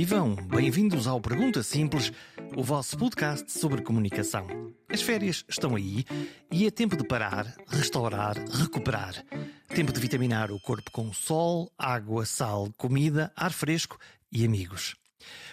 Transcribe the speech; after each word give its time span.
vivam! 0.00 0.34
Bem-vindos 0.34 1.06
ao 1.06 1.20
Pergunta 1.20 1.62
Simples, 1.62 2.10
o 2.56 2.62
vosso 2.62 2.96
podcast 2.96 3.52
sobre 3.52 3.82
comunicação. 3.82 4.46
As 4.88 5.02
férias 5.02 5.44
estão 5.46 5.76
aí 5.76 6.06
e 6.50 6.66
é 6.66 6.70
tempo 6.70 6.96
de 6.96 7.06
parar, 7.06 7.54
restaurar, 7.68 8.34
recuperar. 8.48 9.22
Tempo 9.68 9.92
de 9.92 10.00
vitaminar 10.00 10.50
o 10.50 10.58
corpo 10.58 10.90
com 10.90 11.12
sol, 11.12 11.70
água, 11.76 12.24
sal, 12.24 12.72
comida, 12.78 13.30
ar 13.36 13.52
fresco 13.52 13.98
e 14.32 14.42
amigos. 14.42 14.96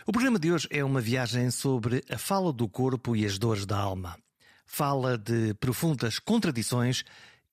O 0.05 0.13
programa 0.13 0.39
de 0.39 0.49
hoje 0.49 0.65
é 0.71 0.81
uma 0.81 1.01
viagem 1.01 1.51
sobre 1.51 2.01
a 2.09 2.17
fala 2.17 2.53
do 2.53 2.69
corpo 2.69 3.17
e 3.17 3.25
as 3.25 3.37
dores 3.37 3.65
da 3.65 3.77
alma. 3.77 4.17
Fala 4.65 5.17
de 5.17 5.55
profundas 5.55 6.19
contradições 6.19 7.03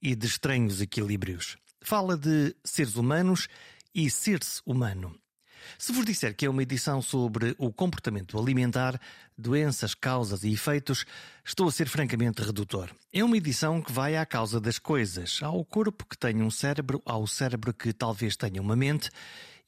e 0.00 0.14
de 0.14 0.28
estranhos 0.28 0.80
equilíbrios. 0.80 1.56
Fala 1.82 2.16
de 2.16 2.54
seres 2.62 2.94
humanos 2.94 3.48
e 3.92 4.08
ser-se 4.08 4.62
humano. 4.64 5.18
Se 5.78 5.92
vos 5.92 6.04
disser 6.04 6.34
que 6.34 6.46
é 6.46 6.50
uma 6.50 6.62
edição 6.62 7.00
sobre 7.00 7.54
o 7.58 7.72
comportamento 7.72 8.38
alimentar, 8.38 9.00
doenças, 9.36 9.94
causas 9.94 10.44
e 10.44 10.52
efeitos, 10.52 11.04
estou 11.44 11.68
a 11.68 11.72
ser 11.72 11.88
francamente 11.88 12.42
redutor. 12.42 12.90
É 13.12 13.22
uma 13.22 13.36
edição 13.36 13.82
que 13.82 13.92
vai 13.92 14.16
à 14.16 14.24
causa 14.24 14.60
das 14.60 14.78
coisas, 14.78 15.40
ao 15.42 15.64
corpo 15.64 16.06
que 16.06 16.18
tem 16.18 16.42
um 16.42 16.50
cérebro, 16.50 17.02
ao 17.04 17.26
cérebro 17.26 17.72
que 17.72 17.92
talvez 17.92 18.36
tenha 18.36 18.60
uma 18.60 18.76
mente, 18.76 19.10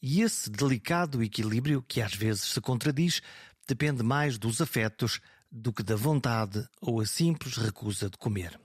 e 0.02 0.22
esse 0.22 0.50
delicado 0.50 1.22
equilíbrio, 1.22 1.82
que 1.82 2.00
às 2.00 2.14
vezes 2.14 2.42
se 2.42 2.60
contradiz, 2.60 3.20
depende 3.66 4.02
mais 4.02 4.38
dos 4.38 4.60
afetos 4.60 5.20
do 5.50 5.72
que 5.72 5.82
da 5.82 5.96
vontade 5.96 6.66
ou 6.80 7.00
a 7.00 7.06
simples 7.06 7.56
recusa 7.56 8.10
de 8.10 8.18
comer. 8.18 8.58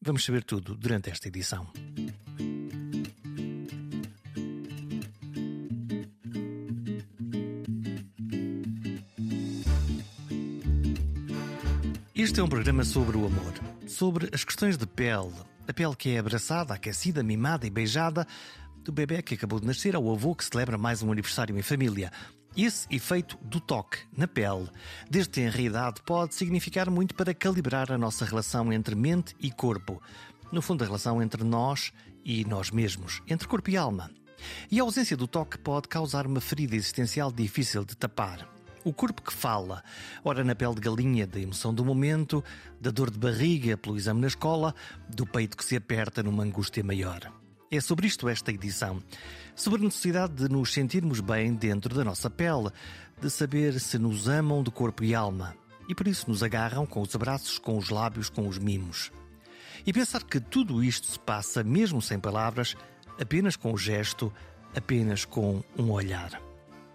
Vamos 0.00 0.24
saber 0.24 0.44
tudo 0.44 0.76
durante 0.76 1.10
esta 1.10 1.28
edição. 1.28 1.66
Este 12.26 12.40
é 12.40 12.42
um 12.42 12.48
programa 12.48 12.82
sobre 12.82 13.16
o 13.16 13.24
amor, 13.24 13.54
sobre 13.86 14.28
as 14.32 14.42
questões 14.42 14.76
de 14.76 14.84
pele, 14.84 15.32
a 15.68 15.72
pele 15.72 15.94
que 15.94 16.10
é 16.10 16.18
abraçada, 16.18 16.74
aquecida, 16.74 17.22
mimada 17.22 17.68
e 17.68 17.70
beijada, 17.70 18.26
do 18.82 18.90
bebê 18.90 19.22
que 19.22 19.34
acabou 19.34 19.60
de 19.60 19.66
nascer 19.66 19.94
ao 19.94 20.10
avô 20.10 20.34
que 20.34 20.44
celebra 20.44 20.76
mais 20.76 21.04
um 21.04 21.12
aniversário 21.12 21.56
em 21.56 21.62
família. 21.62 22.10
Esse 22.56 22.88
efeito 22.90 23.38
do 23.40 23.60
toque 23.60 23.98
na 24.12 24.26
pele, 24.26 24.68
desde 25.08 25.30
tenra 25.30 25.60
idade, 25.60 26.02
pode 26.04 26.34
significar 26.34 26.90
muito 26.90 27.14
para 27.14 27.32
calibrar 27.32 27.92
a 27.92 27.96
nossa 27.96 28.24
relação 28.24 28.72
entre 28.72 28.96
mente 28.96 29.36
e 29.38 29.48
corpo. 29.52 30.02
No 30.50 30.60
fundo, 30.60 30.82
a 30.82 30.86
relação 30.88 31.22
entre 31.22 31.44
nós 31.44 31.92
e 32.24 32.44
nós 32.44 32.72
mesmos, 32.72 33.22
entre 33.28 33.46
corpo 33.46 33.70
e 33.70 33.76
alma. 33.76 34.10
E 34.68 34.80
a 34.80 34.82
ausência 34.82 35.16
do 35.16 35.28
toque 35.28 35.58
pode 35.58 35.86
causar 35.86 36.26
uma 36.26 36.40
ferida 36.40 36.74
existencial 36.74 37.30
difícil 37.30 37.84
de 37.84 37.96
tapar. 37.96 38.55
O 38.86 38.92
corpo 38.92 39.20
que 39.20 39.32
fala, 39.32 39.82
ora 40.22 40.44
na 40.44 40.54
pele 40.54 40.76
de 40.76 40.80
galinha 40.80 41.26
da 41.26 41.40
emoção 41.40 41.74
do 41.74 41.84
momento, 41.84 42.44
da 42.80 42.92
dor 42.92 43.10
de 43.10 43.18
barriga 43.18 43.76
pelo 43.76 43.96
exame 43.96 44.20
na 44.20 44.28
escola, 44.28 44.72
do 45.08 45.26
peito 45.26 45.56
que 45.56 45.64
se 45.64 45.74
aperta 45.74 46.22
numa 46.22 46.44
angústia 46.44 46.84
maior. 46.84 47.32
É 47.68 47.80
sobre 47.80 48.06
isto 48.06 48.28
esta 48.28 48.52
edição. 48.52 49.02
Sobre 49.56 49.80
a 49.80 49.84
necessidade 49.86 50.34
de 50.34 50.48
nos 50.48 50.72
sentirmos 50.72 51.18
bem 51.18 51.52
dentro 51.52 51.96
da 51.96 52.04
nossa 52.04 52.30
pele, 52.30 52.70
de 53.20 53.28
saber 53.28 53.80
se 53.80 53.98
nos 53.98 54.28
amam 54.28 54.62
de 54.62 54.70
corpo 54.70 55.02
e 55.02 55.16
alma. 55.16 55.56
E 55.88 55.92
por 55.92 56.06
isso 56.06 56.30
nos 56.30 56.44
agarram 56.44 56.86
com 56.86 57.02
os 57.02 57.12
abraços, 57.12 57.58
com 57.58 57.76
os 57.76 57.90
lábios, 57.90 58.30
com 58.30 58.46
os 58.46 58.56
mimos. 58.56 59.10
E 59.84 59.92
pensar 59.92 60.22
que 60.22 60.38
tudo 60.38 60.84
isto 60.84 61.08
se 61.08 61.18
passa, 61.18 61.64
mesmo 61.64 62.00
sem 62.00 62.20
palavras, 62.20 62.76
apenas 63.20 63.56
com 63.56 63.72
o 63.72 63.76
gesto, 63.76 64.32
apenas 64.76 65.24
com 65.24 65.60
um 65.76 65.90
olhar. 65.90 66.40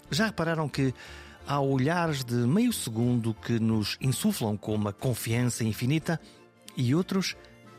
Já 0.10 0.28
repararam 0.28 0.70
que 0.70 0.94
há 1.48 1.60
olhares 1.60 2.24
de 2.24 2.36
meio 2.36 2.72
segundo 2.72 3.34
que 3.34 3.60
nos 3.60 3.98
insuflam 4.02 4.58
com 4.58 4.74
uma 4.74 4.94
confiança 4.94 5.64
infinita 5.64 6.20
e 6.76 6.94
outros, 6.96 7.36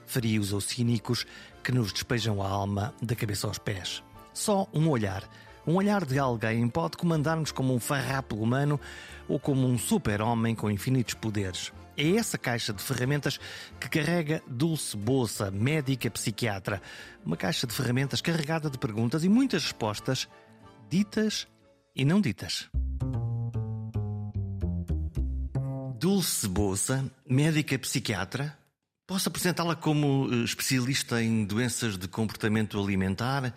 frios 0.07 0.53
ou 0.53 0.61
cínicos, 0.61 1.27
que 1.63 1.73
nos 1.73 1.93
despejam 1.93 2.43
a 2.43 2.49
alma 2.49 2.95
da 3.01 3.15
cabeça 3.15 3.47
aos 3.47 3.59
pés. 3.59 4.03
Só 4.35 4.69
um 4.73 4.89
olhar, 4.89 5.29
um 5.67 5.77
olhar 5.77 6.05
de 6.05 6.19
alguém 6.19 6.69
pode 6.69 6.97
comandar-nos 6.97 7.53
como 7.53 7.75
um 7.75 7.79
farrapo 7.79 8.37
humano 8.37 8.81
ou 9.29 9.39
como 9.39 9.67
um 9.67 9.79
super-homem 9.79 10.55
com 10.55 10.71
infinitos 10.71 11.15
poderes. 11.15 11.73
É 11.97 12.17
essa 12.17 12.39
caixa 12.39 12.73
de 12.73 12.83
ferramentas 12.83 13.39
que 13.79 13.89
carrega 13.89 14.43
Dulce 14.47 14.97
Bolsa, 14.97 15.51
médica 15.51 16.11
psiquiatra. 16.11 16.81
Uma 17.25 17.37
caixa 17.37 17.67
de 17.67 17.75
ferramentas 17.75 18.21
carregada 18.21 18.71
de 18.71 18.79
perguntas 18.79 19.25
e 19.25 19.29
muitas 19.29 19.65
respostas, 19.65 20.29
ditas 20.89 21.47
e 21.95 22.05
não 22.05 22.21
ditas. 22.21 22.71
Dulce 26.03 26.49
Bolsa, 26.49 27.09
médica 27.25 27.79
psiquiatra. 27.79 28.59
Posso 29.07 29.29
apresentá-la 29.29 29.77
como 29.77 30.29
eh, 30.33 30.43
especialista 30.43 31.23
em 31.23 31.45
doenças 31.45 31.97
de 31.97 32.09
comportamento 32.09 32.77
alimentar? 32.77 33.55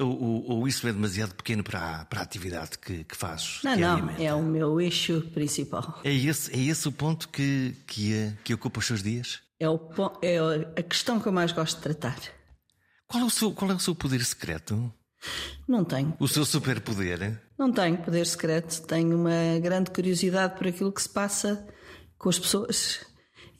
Ou, 0.00 0.08
ou, 0.08 0.50
ou 0.50 0.66
isso 0.66 0.88
é 0.88 0.92
demasiado 0.92 1.36
pequeno 1.36 1.62
para 1.62 2.00
a, 2.00 2.04
para 2.04 2.18
a 2.18 2.22
atividade 2.24 2.78
que, 2.80 3.04
que 3.04 3.16
fazes? 3.16 3.60
Não, 3.62 3.76
não, 3.76 4.10
é 4.18 4.34
o 4.34 4.42
meu 4.42 4.80
eixo 4.80 5.20
principal. 5.32 6.00
É 6.02 6.12
esse, 6.12 6.52
é 6.52 6.64
esse 6.64 6.88
o 6.88 6.90
ponto 6.90 7.28
que, 7.28 7.76
que, 7.86 8.32
que 8.42 8.52
ocupa 8.52 8.80
os 8.80 8.86
seus 8.86 9.00
dias? 9.00 9.38
É, 9.60 9.68
o, 9.68 9.78
é 10.20 10.36
a 10.76 10.82
questão 10.82 11.20
que 11.20 11.28
eu 11.28 11.32
mais 11.32 11.52
gosto 11.52 11.76
de 11.76 11.82
tratar. 11.82 12.18
Qual 13.06 13.22
é 13.22 13.24
o 13.24 13.30
seu, 13.30 13.52
qual 13.52 13.70
é 13.70 13.74
o 13.74 13.78
seu 13.78 13.94
poder 13.94 14.24
secreto? 14.24 14.92
Não 15.68 15.84
tenho. 15.84 16.12
O 16.18 16.26
seu 16.26 16.44
superpoder? 16.44 17.40
Não 17.56 17.70
tenho 17.70 17.98
poder 17.98 18.26
secreto. 18.26 18.82
Tenho 18.82 19.16
uma 19.16 19.60
grande 19.60 19.92
curiosidade 19.92 20.58
por 20.58 20.66
aquilo 20.66 20.90
que 20.90 21.00
se 21.00 21.08
passa 21.08 21.64
com 22.24 22.30
as 22.30 22.38
pessoas. 22.38 23.00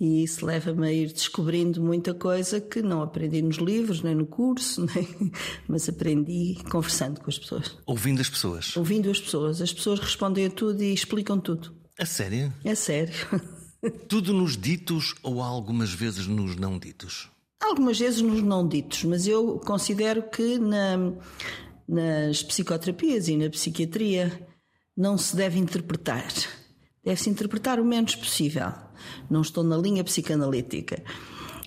E 0.00 0.24
isso 0.24 0.44
leva-me 0.44 0.88
a 0.88 0.92
ir 0.92 1.12
descobrindo 1.12 1.82
muita 1.82 2.14
coisa 2.14 2.60
que 2.60 2.80
não 2.80 3.02
aprendi 3.02 3.42
nos 3.42 3.58
livros, 3.58 4.02
nem 4.02 4.14
no 4.14 4.26
curso, 4.26 4.86
nem... 4.94 5.30
mas 5.68 5.86
aprendi 5.88 6.56
conversando 6.70 7.20
com 7.20 7.28
as 7.28 7.38
pessoas. 7.38 7.76
Ouvindo 7.86 8.22
as 8.22 8.30
pessoas? 8.30 8.74
Ouvindo 8.74 9.10
as 9.10 9.20
pessoas. 9.20 9.60
As 9.60 9.72
pessoas 9.72 10.00
respondem 10.00 10.46
a 10.46 10.50
tudo 10.50 10.82
e 10.82 10.92
explicam 10.94 11.38
tudo. 11.38 11.76
A 11.98 12.06
sério? 12.06 12.52
É 12.64 12.74
sério. 12.74 13.14
Tudo 14.08 14.32
nos 14.32 14.56
ditos 14.56 15.14
ou 15.22 15.42
algumas 15.42 15.92
vezes 15.92 16.26
nos 16.26 16.56
não 16.56 16.78
ditos? 16.78 17.28
Algumas 17.60 17.98
vezes 17.98 18.22
nos 18.22 18.42
não 18.42 18.66
ditos, 18.66 19.04
mas 19.04 19.26
eu 19.26 19.58
considero 19.58 20.22
que 20.22 20.58
na, 20.58 21.12
nas 21.86 22.42
psicoterapias 22.42 23.28
e 23.28 23.36
na 23.36 23.50
psiquiatria 23.50 24.48
não 24.96 25.18
se 25.18 25.36
deve 25.36 25.58
interpretar 25.58 26.26
deve-se 27.04 27.30
interpretar 27.30 27.78
o 27.78 27.84
menos 27.84 28.16
possível. 28.16 28.72
Não 29.28 29.42
estou 29.42 29.62
na 29.62 29.76
linha 29.76 30.02
psicanalítica. 30.02 31.02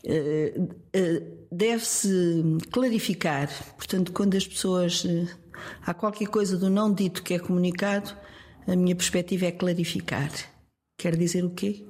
Eh, 0.03 0.53
eh, 0.93 1.23
deve-se 1.51 2.41
clarificar, 2.71 3.49
portanto, 3.75 4.11
quando 4.11 4.35
as 4.35 4.47
pessoas. 4.47 5.05
Eh, 5.05 5.27
há 5.85 5.93
qualquer 5.93 6.27
coisa 6.27 6.57
do 6.57 6.69
não 6.69 6.93
dito 6.93 7.21
que 7.23 7.33
é 7.33 7.39
comunicado, 7.39 8.15
a 8.65 8.75
minha 8.75 8.95
perspectiva 8.95 9.45
é 9.45 9.51
clarificar. 9.51 10.31
Quer 10.97 11.15
dizer 11.15 11.43
o 11.43 11.49
quê? 11.51 11.85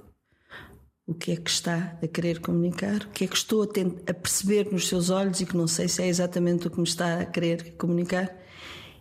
O 1.05 1.13
que 1.13 1.31
é 1.31 1.35
que 1.37 1.49
está 1.49 1.97
a 2.03 2.07
querer 2.07 2.39
comunicar? 2.41 3.03
O 3.03 3.09
que 3.11 3.23
é 3.23 3.27
que 3.27 3.35
estou 3.35 3.63
a, 3.63 4.11
a 4.11 4.13
perceber 4.13 4.69
nos 4.71 4.87
seus 4.87 5.09
olhos 5.09 5.39
e 5.39 5.45
que 5.45 5.55
não 5.55 5.67
sei 5.67 5.87
se 5.87 6.01
é 6.01 6.07
exatamente 6.07 6.67
o 6.67 6.71
que 6.71 6.77
me 6.77 6.87
está 6.87 7.21
a 7.21 7.25
querer 7.25 7.75
comunicar? 7.77 8.35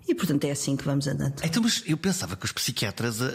E, 0.09 0.15
portanto, 0.15 0.45
é 0.45 0.51
assim 0.53 0.77
que 0.77 0.85
vamos 0.85 1.07
andando. 1.07 1.35
Então, 1.43 1.63
mas 1.63 1.83
eu 1.87 1.97
pensava 1.97 2.37
que 2.37 2.45
os 2.45 2.53
psiquiatras, 2.53 3.21
a, 3.21 3.27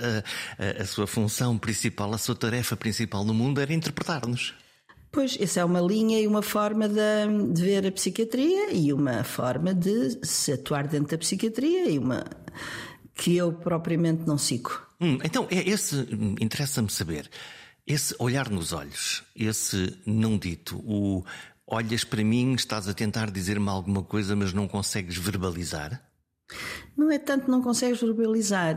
a, 0.58 0.84
a 0.84 0.86
sua 0.86 1.06
função 1.06 1.58
principal, 1.58 2.14
a 2.14 2.18
sua 2.18 2.36
tarefa 2.36 2.78
principal 2.78 3.26
no 3.26 3.34
mundo 3.34 3.60
era 3.60 3.74
interpretar-nos. 3.74 4.54
Pois, 5.12 5.38
essa 5.42 5.60
é 5.60 5.66
uma 5.66 5.82
linha 5.82 6.22
e 6.22 6.26
uma 6.26 6.42
forma 6.42 6.88
de, 6.88 7.54
de, 7.54 7.62
ver 7.62 7.86
a 7.86 7.92
psiquiatria 7.92 8.72
e 8.72 8.94
uma 8.94 9.26
forma 9.26 9.74
de 9.74 10.26
se 10.26 10.54
atuar 10.54 10.88
dentro 10.88 11.10
da 11.10 11.18
psiquiatria 11.18 11.90
e 11.90 12.00
uma 12.00 12.24
que 13.14 13.36
eu 13.36 13.52
propriamente 13.52 14.26
não 14.26 14.38
sigo. 14.38 14.72
Hum, 15.02 15.18
então, 15.22 15.48
é 15.52 15.68
esse, 15.68 15.96
hum, 15.96 16.36
interessa-me 16.40 16.90
saber, 16.90 17.30
esse 17.86 18.16
olhar 18.20 18.50
nos 18.50 18.72
olhos, 18.72 19.22
esse 19.36 20.00
não 20.06 20.38
dito, 20.38 20.78
o 20.78 21.26
olhas 21.68 22.06
para 22.06 22.24
mim, 22.24 22.54
estás 22.54 22.88
a 22.88 22.94
tentar 22.94 23.30
dizer-me 23.30 23.68
alguma 23.68 24.04
coisa, 24.04 24.34
mas 24.34 24.54
não 24.54 24.68
consegues 24.68 25.18
verbalizar? 25.18 26.02
Não 26.96 27.10
é 27.12 27.18
tanto 27.18 27.50
não 27.50 27.62
consegues 27.62 28.02
verbalizar, 28.02 28.76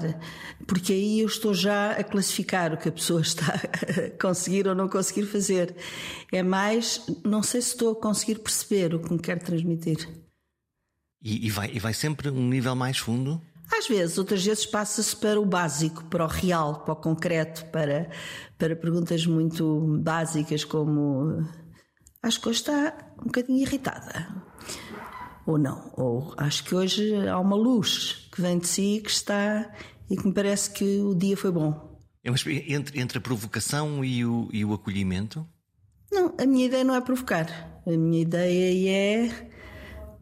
porque 0.67 0.93
aí 0.93 1.21
eu 1.21 1.27
estou 1.27 1.53
já 1.53 1.93
a 1.93 2.05
classificar 2.05 2.73
o 2.73 2.77
que 2.77 2.89
a 2.89 2.93
pessoa 2.93 3.21
está 3.23 3.55
a 3.55 4.21
conseguir 4.21 4.67
ou 4.69 4.75
não 4.75 4.89
conseguir 4.89 5.27
fazer. 5.27 5.75
É 6.33 6.43
mais, 6.43 7.05
não 7.25 7.43
sei 7.43 7.61
se 7.61 7.71
estou 7.71 7.93
a 7.93 8.01
conseguir 8.01 8.39
perceber 8.39 8.95
o 8.95 9.01
que 9.01 9.13
me 9.13 9.19
quer 9.19 9.43
transmitir. 9.43 10.09
E, 11.23 11.47
e, 11.47 11.51
vai, 11.51 11.71
e 11.73 11.79
vai 11.79 11.95
sempre 11.95 12.29
um 12.29 12.49
nível 12.49 12.75
mais 12.75 12.99
fundo? 12.99 13.41
Às 13.73 13.89
vezes, 13.89 14.19
outras 14.19 14.45
vezes 14.45 14.67
passa-se 14.67 15.17
para 15.17 15.41
o 15.41 15.47
básico, 15.47 16.05
para 16.05 16.25
o 16.25 16.29
real, 16.29 16.85
para 16.85 16.93
o 16.93 16.97
concreto, 16.97 17.65
para, 17.67 18.11
para 18.59 18.77
perguntas 18.77 19.27
muito 19.27 19.99
básicas 20.03 20.65
como 20.65 21.43
acho 22.23 22.41
que 22.41 22.49
hoje 22.49 22.61
está 22.61 22.95
um 23.21 23.25
bocadinho 23.25 23.61
irritada 23.61 24.45
ou 25.47 25.59
não. 25.59 25.93
Ou 25.97 26.35
acho 26.37 26.65
que 26.65 26.75
hoje 26.75 27.15
há 27.29 27.39
uma 27.39 27.57
luz 27.57 28.29
que 28.33 28.41
vem 28.41 28.59
de 28.59 28.67
si 28.67 29.01
que 29.03 29.11
está 29.11 29.71
e 30.11 30.17
que 30.17 30.27
me 30.27 30.33
parece 30.33 30.71
que 30.71 31.01
o 31.01 31.15
dia 31.15 31.37
foi 31.37 31.51
bom. 31.51 31.99
É 32.25 32.31
entre, 32.73 33.01
entre 33.01 33.19
a 33.19 33.21
provocação 33.21 34.05
e 34.05 34.25
o, 34.25 34.49
e 34.53 34.65
o 34.65 34.73
acolhimento? 34.73 35.47
Não, 36.11 36.35
a 36.39 36.47
minha 36.47 36.67
ideia 36.67 36.85
não 36.85 36.95
é 36.95 37.01
provocar. 37.01 37.83
A 37.87 37.91
minha 37.91 38.23
ideia 38.23 38.91
é 38.91 39.51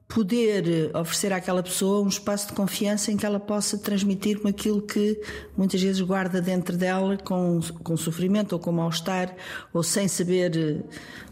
poder 0.09 0.95
oferecer 0.95 1.33
àquela 1.33 1.63
pessoa 1.63 2.03
um 2.05 2.09
espaço 2.09 2.49
de 2.49 2.53
confiança 2.53 3.11
em 3.11 3.17
que 3.17 3.25
ela 3.25 3.41
possa 3.41 3.79
transmitir-me 3.79 4.51
aquilo 4.51 4.83
que 4.83 5.19
muitas 5.57 5.81
vezes 5.81 6.03
guarda 6.03 6.41
dentro 6.41 6.77
dela 6.77 7.17
com, 7.17 7.61
com 7.83 7.97
sofrimento 7.97 8.53
ou 8.53 8.59
com 8.59 8.73
mal-estar 8.73 9.35
ou 9.73 9.83
sem 9.83 10.09
saber 10.09 10.85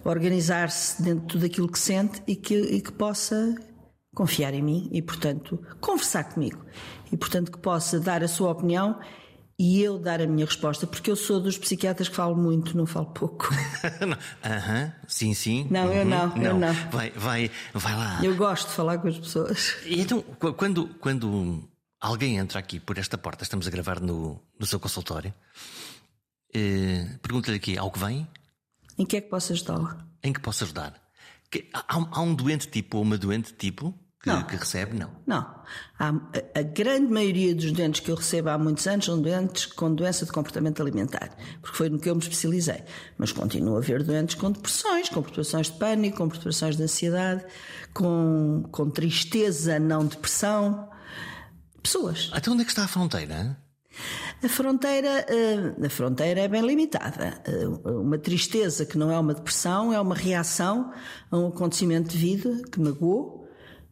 organizar-se 0.02 1.02
dentro 1.02 1.20
de 1.20 1.26
tudo 1.26 1.46
aquilo 1.46 1.68
que 1.68 1.78
sente 1.78 2.22
e 2.26 2.34
que, 2.34 2.54
e 2.54 2.80
que 2.80 2.92
possa 2.92 3.54
confiar 4.20 4.52
em 4.52 4.60
mim 4.60 4.86
e, 4.92 5.00
portanto, 5.00 5.58
conversar 5.80 6.24
comigo 6.24 6.62
e, 7.10 7.16
portanto, 7.16 7.50
que 7.50 7.56
possa 7.58 7.98
dar 7.98 8.22
a 8.22 8.28
sua 8.28 8.50
opinião 8.50 9.00
e 9.58 9.80
eu 9.82 9.98
dar 9.98 10.20
a 10.20 10.26
minha 10.26 10.44
resposta, 10.44 10.86
porque 10.86 11.10
eu 11.10 11.16
sou 11.16 11.40
dos 11.40 11.56
psiquiatras 11.56 12.06
que 12.06 12.14
falo 12.14 12.36
muito, 12.36 12.76
não 12.76 12.84
falo 12.84 13.06
pouco. 13.06 13.48
Não. 14.06 14.18
Aham, 14.44 14.92
sim, 15.08 15.32
sim. 15.32 15.66
Não, 15.70 15.90
eu 15.90 16.02
Uhum. 16.02 16.08
não, 16.10 16.36
eu 16.36 16.58
não. 16.58 16.74
Vai, 16.90 17.10
vai, 17.12 17.50
vai 17.72 17.94
lá. 17.96 18.20
Eu 18.22 18.36
gosto 18.36 18.68
de 18.68 18.74
falar 18.74 18.98
com 18.98 19.08
as 19.08 19.18
pessoas. 19.18 19.76
E 19.86 20.00
então, 20.02 20.20
qu- 20.22 20.52
quando, 20.52 20.86
quando 21.00 21.62
alguém 21.98 22.36
entra 22.36 22.58
aqui 22.58 22.78
por 22.78 22.98
esta 22.98 23.16
porta, 23.16 23.42
estamos 23.42 23.66
a 23.66 23.70
gravar 23.70 24.00
no, 24.00 24.38
no 24.58 24.66
seu 24.66 24.78
consultório, 24.78 25.32
eh, 26.54 27.06
pergunta-lhe 27.22 27.56
aqui, 27.56 27.78
ao 27.78 27.90
que 27.90 27.98
vem? 27.98 28.26
Em 28.98 29.06
que 29.06 29.16
é 29.16 29.20
que 29.22 29.28
posso 29.30 29.52
ajudá-la? 29.54 30.06
Em 30.22 30.32
que 30.32 30.40
posso 30.40 30.64
ajudar? 30.64 30.94
Que- 31.50 31.68
há, 31.74 31.84
há 31.88 32.20
um 32.22 32.34
doente 32.34 32.68
tipo 32.68 32.96
ou 32.98 33.02
uma 33.02 33.16
doente 33.18 33.52
tipo 33.54 33.94
que, 34.22 34.28
Não. 34.28 34.42
que 34.42 34.54
recebe? 34.56 34.98
Não. 34.98 35.10
Não. 35.26 35.38
Há, 35.98 36.08
a, 36.08 36.58
a 36.58 36.62
grande 36.62 37.10
maioria 37.10 37.54
dos 37.54 37.72
doentes 37.72 38.00
que 38.00 38.10
eu 38.10 38.14
recebo 38.16 38.50
há 38.50 38.58
muitos 38.58 38.86
anos 38.86 39.06
são 39.06 39.20
doentes 39.20 39.64
com 39.66 39.94
doença 39.94 40.26
de 40.26 40.32
comportamento 40.32 40.82
alimentar, 40.82 41.30
porque 41.62 41.76
foi 41.76 41.88
no 41.88 41.98
que 41.98 42.10
eu 42.10 42.14
me 42.14 42.20
especializei. 42.20 42.82
Mas 43.16 43.32
continua 43.32 43.76
a 43.76 43.78
haver 43.78 44.02
doentes 44.02 44.34
com 44.34 44.50
depressões, 44.52 45.08
com 45.08 45.22
perturbações 45.22 45.68
de 45.68 45.78
pânico, 45.78 46.18
com 46.18 46.28
perturbações 46.28 46.76
de 46.76 46.82
ansiedade, 46.82 47.44
com, 47.94 48.64
com 48.70 48.90
tristeza, 48.90 49.78
não 49.78 50.04
depressão. 50.04 50.88
Pessoas. 51.82 52.28
Até 52.34 52.50
onde 52.50 52.60
é 52.62 52.64
que 52.64 52.70
está 52.72 52.84
a 52.84 52.88
fronteira? 52.88 53.56
A 54.42 54.48
fronteira, 54.48 55.26
eh, 55.28 55.86
a 55.86 55.90
fronteira 55.90 56.40
é 56.40 56.48
bem 56.48 56.60
limitada. 56.62 57.40
Eh, 57.46 57.66
Uma 57.88 58.18
tristeza 58.18 58.84
que 58.86 58.96
não 58.98 59.10
é 59.10 59.18
uma 59.18 59.34
depressão 59.34 59.92
é 59.92 60.00
uma 60.00 60.14
reação 60.14 60.92
a 61.30 61.38
um 61.38 61.48
acontecimento 61.48 62.10
de 62.10 62.16
vida 62.18 62.62
que 62.70 62.80
magoou, 62.80 63.39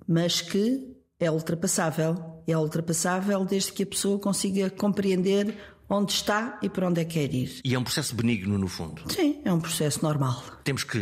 mas 0.08 0.40
que 0.40 0.96
é 1.20 1.30
ultrapassável. 1.30 2.42
É 2.46 2.56
ultrapassável 2.56 3.44
desde 3.44 3.72
que 3.72 3.82
a 3.82 3.86
pessoa 3.86 4.18
consiga 4.18 4.70
compreender 4.70 5.54
onde 5.88 6.12
está 6.12 6.58
e 6.62 6.68
para 6.68 6.86
onde 6.88 7.00
é 7.00 7.04
que 7.04 7.14
quer 7.14 7.34
ir. 7.34 7.60
E 7.64 7.74
é 7.74 7.78
um 7.78 7.82
processo 7.82 8.14
benigno, 8.14 8.58
no 8.58 8.68
fundo. 8.68 9.02
Sim, 9.12 9.40
é 9.44 9.52
um 9.52 9.60
processo 9.60 10.02
normal. 10.02 10.42
Temos 10.64 10.84
que 10.84 10.98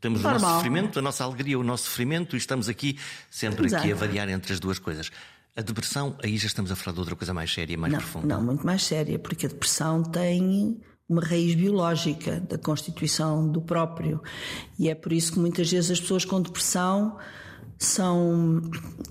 temos 0.00 0.20
o 0.20 0.22
nosso 0.22 0.40
Normal. 0.40 0.54
sofrimento, 0.56 0.98
a 0.98 1.02
nossa 1.02 1.24
alegria, 1.24 1.58
o 1.58 1.62
nosso 1.62 1.84
sofrimento, 1.84 2.36
e 2.36 2.38
estamos 2.38 2.68
aqui 2.68 2.98
sempre 3.30 3.66
aqui 3.66 3.74
a 3.74 3.86
Exato. 3.86 3.96
variar 3.96 4.28
entre 4.28 4.52
as 4.52 4.60
duas 4.60 4.78
coisas. 4.78 5.10
A 5.56 5.62
depressão, 5.62 6.16
aí 6.22 6.36
já 6.38 6.46
estamos 6.46 6.70
a 6.70 6.76
falar 6.76 6.94
de 6.94 7.00
outra 7.00 7.16
coisa 7.16 7.34
mais 7.34 7.52
séria, 7.52 7.76
mais 7.76 7.92
Não, 7.92 8.00
profunda. 8.00 8.26
não, 8.34 8.42
muito 8.42 8.64
mais 8.64 8.82
séria, 8.82 9.18
porque 9.18 9.46
a 9.46 9.48
depressão 9.48 10.02
tem 10.02 10.80
uma 11.08 11.20
raiz 11.22 11.54
biológica 11.54 12.40
da 12.40 12.56
constituição 12.56 13.46
do 13.50 13.60
próprio. 13.60 14.22
E 14.78 14.88
é 14.88 14.94
por 14.94 15.12
isso 15.12 15.32
que 15.32 15.38
muitas 15.38 15.70
vezes 15.70 15.90
as 15.90 16.00
pessoas 16.00 16.24
com 16.24 16.40
depressão 16.40 17.18
são, 17.80 18.60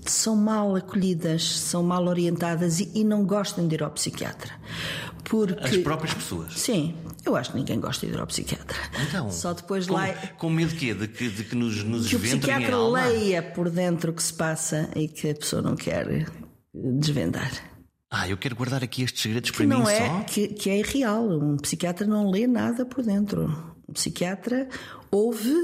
são 0.06 0.36
mal 0.36 0.76
acolhidas, 0.76 1.42
são 1.58 1.82
mal 1.82 2.06
orientadas 2.06 2.78
e, 2.78 2.88
e 2.94 3.04
não 3.04 3.24
gostam 3.24 3.66
de 3.66 3.74
ir 3.74 3.82
ao 3.82 3.90
psiquiatra. 3.90 4.52
Porque. 5.24 5.62
As 5.64 5.76
próprias 5.78 6.14
pessoas. 6.14 6.54
Sim, 6.58 6.94
eu 7.26 7.34
acho 7.36 7.50
que 7.50 7.58
ninguém 7.58 7.80
gosta 7.80 8.06
de 8.06 8.12
ir 8.12 8.18
ao 8.20 8.26
psiquiatra. 8.28 8.76
Então, 9.08 9.30
Só 9.30 9.52
depois 9.52 9.86
com, 9.88 9.94
lá. 9.94 10.08
com 10.38 10.48
medo 10.48 10.72
de 10.72 10.76
quê? 10.76 10.94
De 10.94 11.08
que, 11.08 11.28
de 11.28 11.44
que 11.44 11.56
nos, 11.56 11.82
nos 11.82 12.08
Que 12.08 12.16
o 12.16 12.20
psiquiatra 12.20 12.78
leia 12.78 13.42
por 13.42 13.68
dentro 13.68 14.12
o 14.12 14.14
que 14.14 14.22
se 14.22 14.32
passa 14.32 14.88
e 14.94 15.08
que 15.08 15.30
a 15.30 15.34
pessoa 15.34 15.60
não 15.60 15.74
quer 15.74 16.26
desvendar. 16.72 17.50
Ah, 18.08 18.28
eu 18.28 18.36
quero 18.36 18.56
guardar 18.56 18.82
aqui 18.82 19.02
estes 19.02 19.22
segredos 19.22 19.50
para 19.50 19.58
Que 19.60 19.66
mim 19.66 19.74
não 19.78 19.84
só. 19.84 19.90
é, 19.92 20.24
que, 20.24 20.48
que 20.48 20.70
é 20.70 20.78
irreal. 20.78 21.28
Um 21.28 21.56
psiquiatra 21.56 22.06
não 22.06 22.30
lê 22.30 22.46
nada 22.46 22.84
por 22.86 23.04
dentro. 23.04 23.74
Um 23.88 23.92
psiquiatra 23.92 24.68
ouve, 25.10 25.54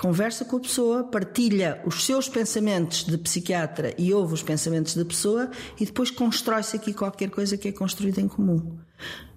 conversa 0.00 0.44
com 0.44 0.56
a 0.56 0.60
pessoa, 0.60 1.04
partilha 1.04 1.82
os 1.84 2.06
seus 2.06 2.28
pensamentos 2.28 3.04
de 3.04 3.18
psiquiatra 3.18 3.94
e 3.98 4.14
ouve 4.14 4.32
os 4.32 4.42
pensamentos 4.42 4.94
da 4.94 5.04
pessoa 5.04 5.50
e 5.78 5.84
depois 5.84 6.10
constrói-se 6.10 6.74
aqui 6.76 6.94
qualquer 6.94 7.28
coisa 7.28 7.56
que 7.56 7.68
é 7.68 7.72
construída 7.72 8.20
em 8.20 8.26
comum. 8.26 8.78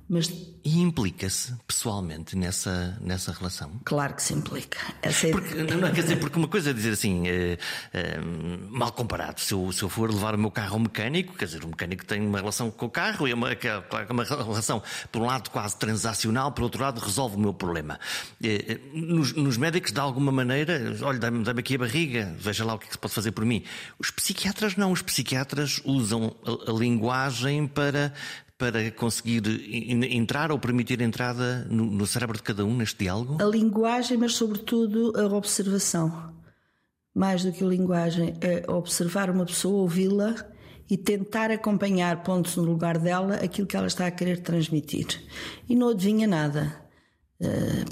Mas 0.07 0.52
E 0.65 0.79
implica-se 0.79 1.53
pessoalmente 1.67 2.37
nessa, 2.37 2.97
nessa 3.01 3.33
relação? 3.33 3.69
claro 3.83 4.13
que 4.13 4.23
se 4.23 4.33
implica. 4.33 4.79
Essa 5.01 5.27
é- 5.27 5.31
Porque, 5.31 5.55
não, 5.55 5.91
quer 5.91 6.01
dizer, 6.03 6.15
porque 6.21 6.37
uma 6.39 6.47
coisa 6.47 6.69
é 6.69 6.73
dizer 6.73 6.91
assim, 6.93 7.27
eh, 7.27 7.57
eh, 7.93 8.17
mal 8.69 8.91
comparado, 8.93 9.41
se 9.41 9.53
eu, 9.53 9.69
se 9.73 9.83
eu 9.83 9.89
for 9.89 10.09
levar 10.09 10.35
o 10.35 10.37
meu 10.37 10.49
carro 10.49 10.75
ao 10.75 10.79
mecânico, 10.79 11.33
quer 11.35 11.45
dizer, 11.45 11.65
o 11.65 11.67
mecânico 11.67 12.05
tem 12.05 12.25
uma 12.25 12.37
relação 12.39 12.71
com 12.71 12.85
o 12.85 12.89
carro 12.89 13.27
e 13.27 13.31
é 13.31 13.33
uma, 13.35 13.51
é, 13.51 13.57
é 13.61 14.11
uma 14.13 14.23
relação, 14.23 14.81
por 15.11 15.21
um 15.21 15.25
lado, 15.25 15.49
quase 15.49 15.75
transacional, 15.77 16.51
por 16.53 16.63
outro 16.63 16.81
lado, 16.81 16.99
resolve 17.01 17.35
o 17.35 17.39
meu 17.39 17.53
problema. 17.53 17.99
Eh, 18.41 18.79
Nos, 18.93 19.33
nos 19.33 19.57
médicos, 19.57 19.91
de 19.91 19.99
alguma 19.99 20.31
maneira, 20.31 20.95
olha, 21.01 21.19
dá-me 21.19 21.43
dá-me 21.43 21.59
aqui 21.59 21.75
a 21.75 21.79
barriga, 21.79 22.35
veja 22.39 22.63
lá 22.63 22.75
o 22.75 22.79
que 22.79 22.85
é 22.85 22.87
que 22.87 22.93
se 22.93 22.99
pode 22.99 23.13
fazer 23.13 23.31
por 23.33 23.43
mim. 23.43 23.63
Os 23.99 24.11
psiquiatras 24.11 24.77
não, 24.77 24.93
os 24.93 25.01
psiquiatras 25.01 25.81
usam 25.83 26.33
a, 26.45 26.71
a 26.71 26.73
linguagem 26.73 27.67
para. 27.67 28.13
Para 28.55 28.91
conseguir 28.91 29.41
en- 29.45 30.05
entrar 30.15 30.49
ou 30.53 30.59
permitir 30.59 31.01
entrada 31.01 31.65
no, 31.69 31.85
no 31.85 32.07
cérebro 32.07 32.37
de 32.37 32.43
cada 32.43 32.63
um 32.65 32.75
neste 32.75 32.99
diálogo? 32.99 33.37
a 33.41 33.45
linguagem, 33.45 34.17
mas 34.17 34.35
sobretudo 34.35 35.13
a 35.15 35.25
observação. 35.35 36.33
Mais 37.13 37.43
do 37.43 37.51
que 37.51 37.63
a 37.63 37.67
linguagem, 37.67 38.35
é 38.41 38.69
observar 38.71 39.29
uma 39.29 39.45
pessoa, 39.45 39.81
ouvi-la 39.81 40.35
e 40.89 40.97
tentar 40.97 41.51
acompanhar, 41.51 42.23
pontos 42.23 42.55
no 42.55 42.63
lugar 42.63 42.97
dela, 42.97 43.35
aquilo 43.35 43.67
que 43.67 43.77
ela 43.77 43.87
está 43.87 44.07
a 44.07 44.11
querer 44.11 44.41
transmitir. 44.41 45.21
E 45.69 45.75
não 45.75 45.89
adivinha 45.89 46.27
nada. 46.27 46.75
Eh, 47.39 47.85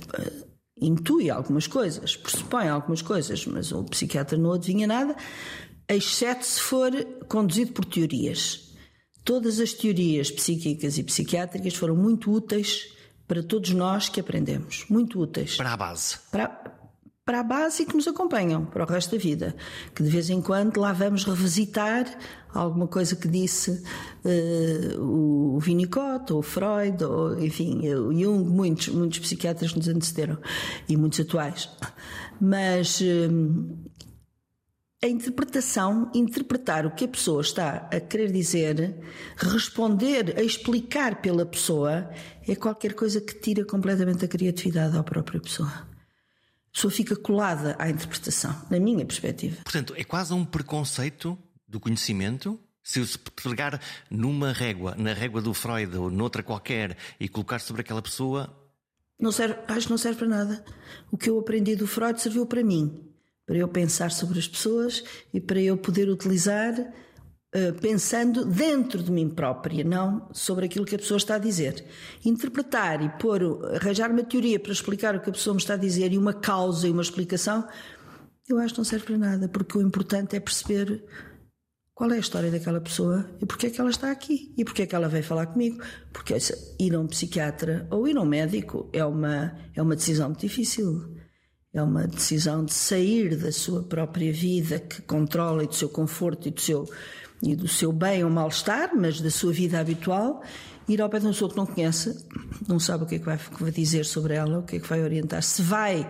intui 0.81 1.29
algumas 1.29 1.67
coisas, 1.67 2.15
pressupõe 2.15 2.67
algumas 2.67 3.01
coisas, 3.01 3.45
mas 3.45 3.71
o 3.71 3.83
psiquiatra 3.83 4.37
não 4.37 4.53
adivinha 4.53 4.87
nada, 4.87 5.15
exceto 5.87 6.45
se 6.45 6.59
for 6.59 6.91
conduzido 7.27 7.73
por 7.73 7.85
teorias. 7.85 8.70
Todas 9.23 9.59
as 9.59 9.73
teorias 9.73 10.31
psíquicas 10.31 10.97
e 10.97 11.03
psiquiátricas 11.03 11.75
foram 11.75 11.95
muito 11.95 12.31
úteis 12.31 12.93
para 13.27 13.43
todos 13.43 13.69
nós 13.71 14.09
que 14.09 14.19
aprendemos. 14.19 14.85
Muito 14.89 15.19
úteis. 15.19 15.55
Para 15.55 15.73
a 15.73 15.77
base. 15.77 16.17
Para, 16.31 16.47
para 17.23 17.39
a 17.41 17.43
base 17.43 17.83
e 17.83 17.85
que 17.85 17.95
nos 17.95 18.07
acompanham 18.07 18.65
para 18.65 18.83
o 18.83 18.87
resto 18.87 19.15
da 19.15 19.21
vida. 19.21 19.55
Que 19.95 20.03
de 20.03 20.09
vez 20.09 20.29
em 20.29 20.41
quando 20.41 20.79
lá 20.79 20.91
vamos 20.91 21.23
revisitar 21.23 22.05
alguma 22.53 22.87
coisa 22.87 23.15
que 23.15 23.27
disse 23.27 23.83
eh, 24.25 24.95
o 24.97 25.59
Winnicott, 25.61 26.33
ou 26.33 26.39
o 26.39 26.43
Freud, 26.43 27.03
ou 27.03 27.39
enfim, 27.41 27.87
o 27.93 28.11
Jung, 28.11 28.49
muitos, 28.49 28.89
muitos 28.89 29.19
psiquiatras 29.19 29.71
que 29.71 29.77
nos 29.77 29.87
antecederam 29.87 30.37
e 30.89 30.97
muitos 30.97 31.19
atuais. 31.19 31.69
Mas. 32.39 33.01
eh, 33.01 33.29
a 35.03 35.07
interpretação, 35.07 36.11
interpretar 36.13 36.85
o 36.85 36.91
que 36.91 37.05
a 37.05 37.07
pessoa 37.07 37.41
está 37.41 37.89
a 37.91 37.99
querer 37.99 38.31
dizer, 38.31 38.95
responder, 39.35 40.37
a 40.37 40.43
explicar 40.43 41.21
pela 41.21 41.43
pessoa, 41.43 42.07
é 42.47 42.55
qualquer 42.55 42.93
coisa 42.93 43.19
que 43.19 43.33
tira 43.33 43.65
completamente 43.65 44.23
a 44.23 44.27
criatividade 44.27 44.95
à 44.95 45.01
própria 45.01 45.41
pessoa. 45.41 45.69
A 45.69 46.73
pessoa 46.73 46.91
fica 46.91 47.15
colada 47.15 47.75
à 47.79 47.89
interpretação, 47.89 48.55
na 48.69 48.79
minha 48.79 49.03
perspectiva. 49.03 49.57
Portanto, 49.63 49.93
é 49.97 50.03
quase 50.03 50.33
um 50.33 50.45
preconceito 50.45 51.37
do 51.67 51.79
conhecimento. 51.79 52.59
Se 52.83 52.99
eu 52.99 53.05
se 53.05 53.17
pegar 53.17 53.81
numa 54.09 54.53
régua, 54.53 54.95
na 54.97 55.13
régua 55.13 55.41
do 55.41 55.53
Freud 55.53 55.97
ou 55.97 56.11
noutra 56.11 56.43
qualquer, 56.43 56.95
e 57.19 57.27
colocar 57.27 57.59
sobre 57.59 57.81
aquela 57.81 58.01
pessoa, 58.01 58.55
Não 59.19 59.31
serve, 59.31 59.55
acho 59.67 59.87
que 59.87 59.91
não 59.91 59.97
serve 59.97 60.19
para 60.19 60.27
nada. 60.27 60.65
O 61.11 61.17
que 61.17 61.29
eu 61.29 61.39
aprendi 61.39 61.75
do 61.75 61.87
Freud 61.87 62.21
serviu 62.21 62.45
para 62.45 62.63
mim, 62.63 63.10
para 63.51 63.57
eu 63.57 63.67
pensar 63.67 64.11
sobre 64.11 64.39
as 64.39 64.47
pessoas 64.47 65.03
e 65.33 65.41
para 65.41 65.59
eu 65.59 65.75
poder 65.75 66.07
utilizar 66.07 66.73
eh, 67.53 67.73
pensando 67.73 68.45
dentro 68.45 69.03
de 69.03 69.11
mim 69.11 69.27
própria, 69.27 69.83
não 69.83 70.29
sobre 70.31 70.67
aquilo 70.67 70.85
que 70.85 70.95
a 70.95 70.97
pessoa 70.97 71.17
está 71.17 71.35
a 71.35 71.37
dizer. 71.37 71.83
Interpretar 72.23 73.03
e 73.03 73.09
pôr, 73.09 73.41
arranjar 73.75 74.09
uma 74.09 74.23
teoria 74.23 74.57
para 74.57 74.71
explicar 74.71 75.17
o 75.17 75.19
que 75.19 75.29
a 75.29 75.33
pessoa 75.33 75.53
me 75.53 75.59
está 75.59 75.73
a 75.73 75.77
dizer 75.77 76.13
e 76.13 76.17
uma 76.17 76.33
causa 76.33 76.87
e 76.87 76.91
uma 76.91 77.01
explicação, 77.01 77.67
eu 78.47 78.57
acho 78.57 78.73
que 78.73 78.79
não 78.79 78.85
serve 78.85 79.05
para 79.05 79.17
nada, 79.17 79.49
porque 79.49 79.77
o 79.77 79.81
importante 79.81 80.33
é 80.33 80.39
perceber 80.39 81.03
qual 81.93 82.09
é 82.09 82.15
a 82.15 82.19
história 82.19 82.49
daquela 82.49 82.79
pessoa 82.79 83.29
e 83.41 83.45
porque 83.45 83.67
é 83.67 83.69
que 83.69 83.81
ela 83.81 83.89
está 83.89 84.11
aqui 84.11 84.53
e 84.57 84.63
porque 84.63 84.83
é 84.83 84.85
que 84.85 84.95
ela 84.95 85.09
veio 85.09 85.25
falar 85.25 85.47
comigo. 85.47 85.83
Porque 86.13 86.33
ir 86.79 86.95
a 86.95 86.99
um 87.01 87.07
psiquiatra 87.07 87.85
ou 87.91 88.07
ir 88.07 88.15
a 88.15 88.21
um 88.21 88.25
médico 88.25 88.89
é 88.93 89.03
uma, 89.03 89.57
é 89.75 89.81
uma 89.81 89.97
decisão 89.97 90.29
muito 90.29 90.39
difícil. 90.39 91.19
É 91.73 91.81
uma 91.81 92.05
decisão 92.05 92.65
de 92.65 92.73
sair 92.73 93.37
da 93.37 93.51
sua 93.51 93.81
própria 93.81 94.33
vida 94.33 94.77
que 94.77 95.01
controla 95.01 95.63
e 95.63 95.67
do 95.67 95.73
seu 95.73 95.87
conforto 95.87 96.49
e 96.49 96.51
do 96.51 96.59
seu, 96.59 96.89
e 97.41 97.55
do 97.55 97.67
seu 97.67 97.93
bem 97.93 98.25
ou 98.25 98.29
mal-estar, 98.29 98.91
mas 98.93 99.21
da 99.21 99.31
sua 99.31 99.53
vida 99.53 99.79
habitual, 99.79 100.43
ir 100.89 101.01
ao 101.01 101.09
pé 101.09 101.19
de 101.19 101.25
uma 101.25 101.31
pessoa 101.31 101.49
que 101.49 101.55
não 101.55 101.65
conhece, 101.65 102.27
não 102.67 102.77
sabe 102.77 103.05
o 103.05 103.07
que 103.07 103.15
é 103.15 103.19
que 103.19 103.25
vai, 103.25 103.37
que 103.37 103.63
vai 103.63 103.71
dizer 103.71 104.03
sobre 104.03 104.33
ela, 104.33 104.59
o 104.59 104.63
que 104.63 104.75
é 104.75 104.79
que 104.81 104.87
vai 104.87 105.01
orientar, 105.01 105.41
se 105.43 105.61
vai 105.61 106.05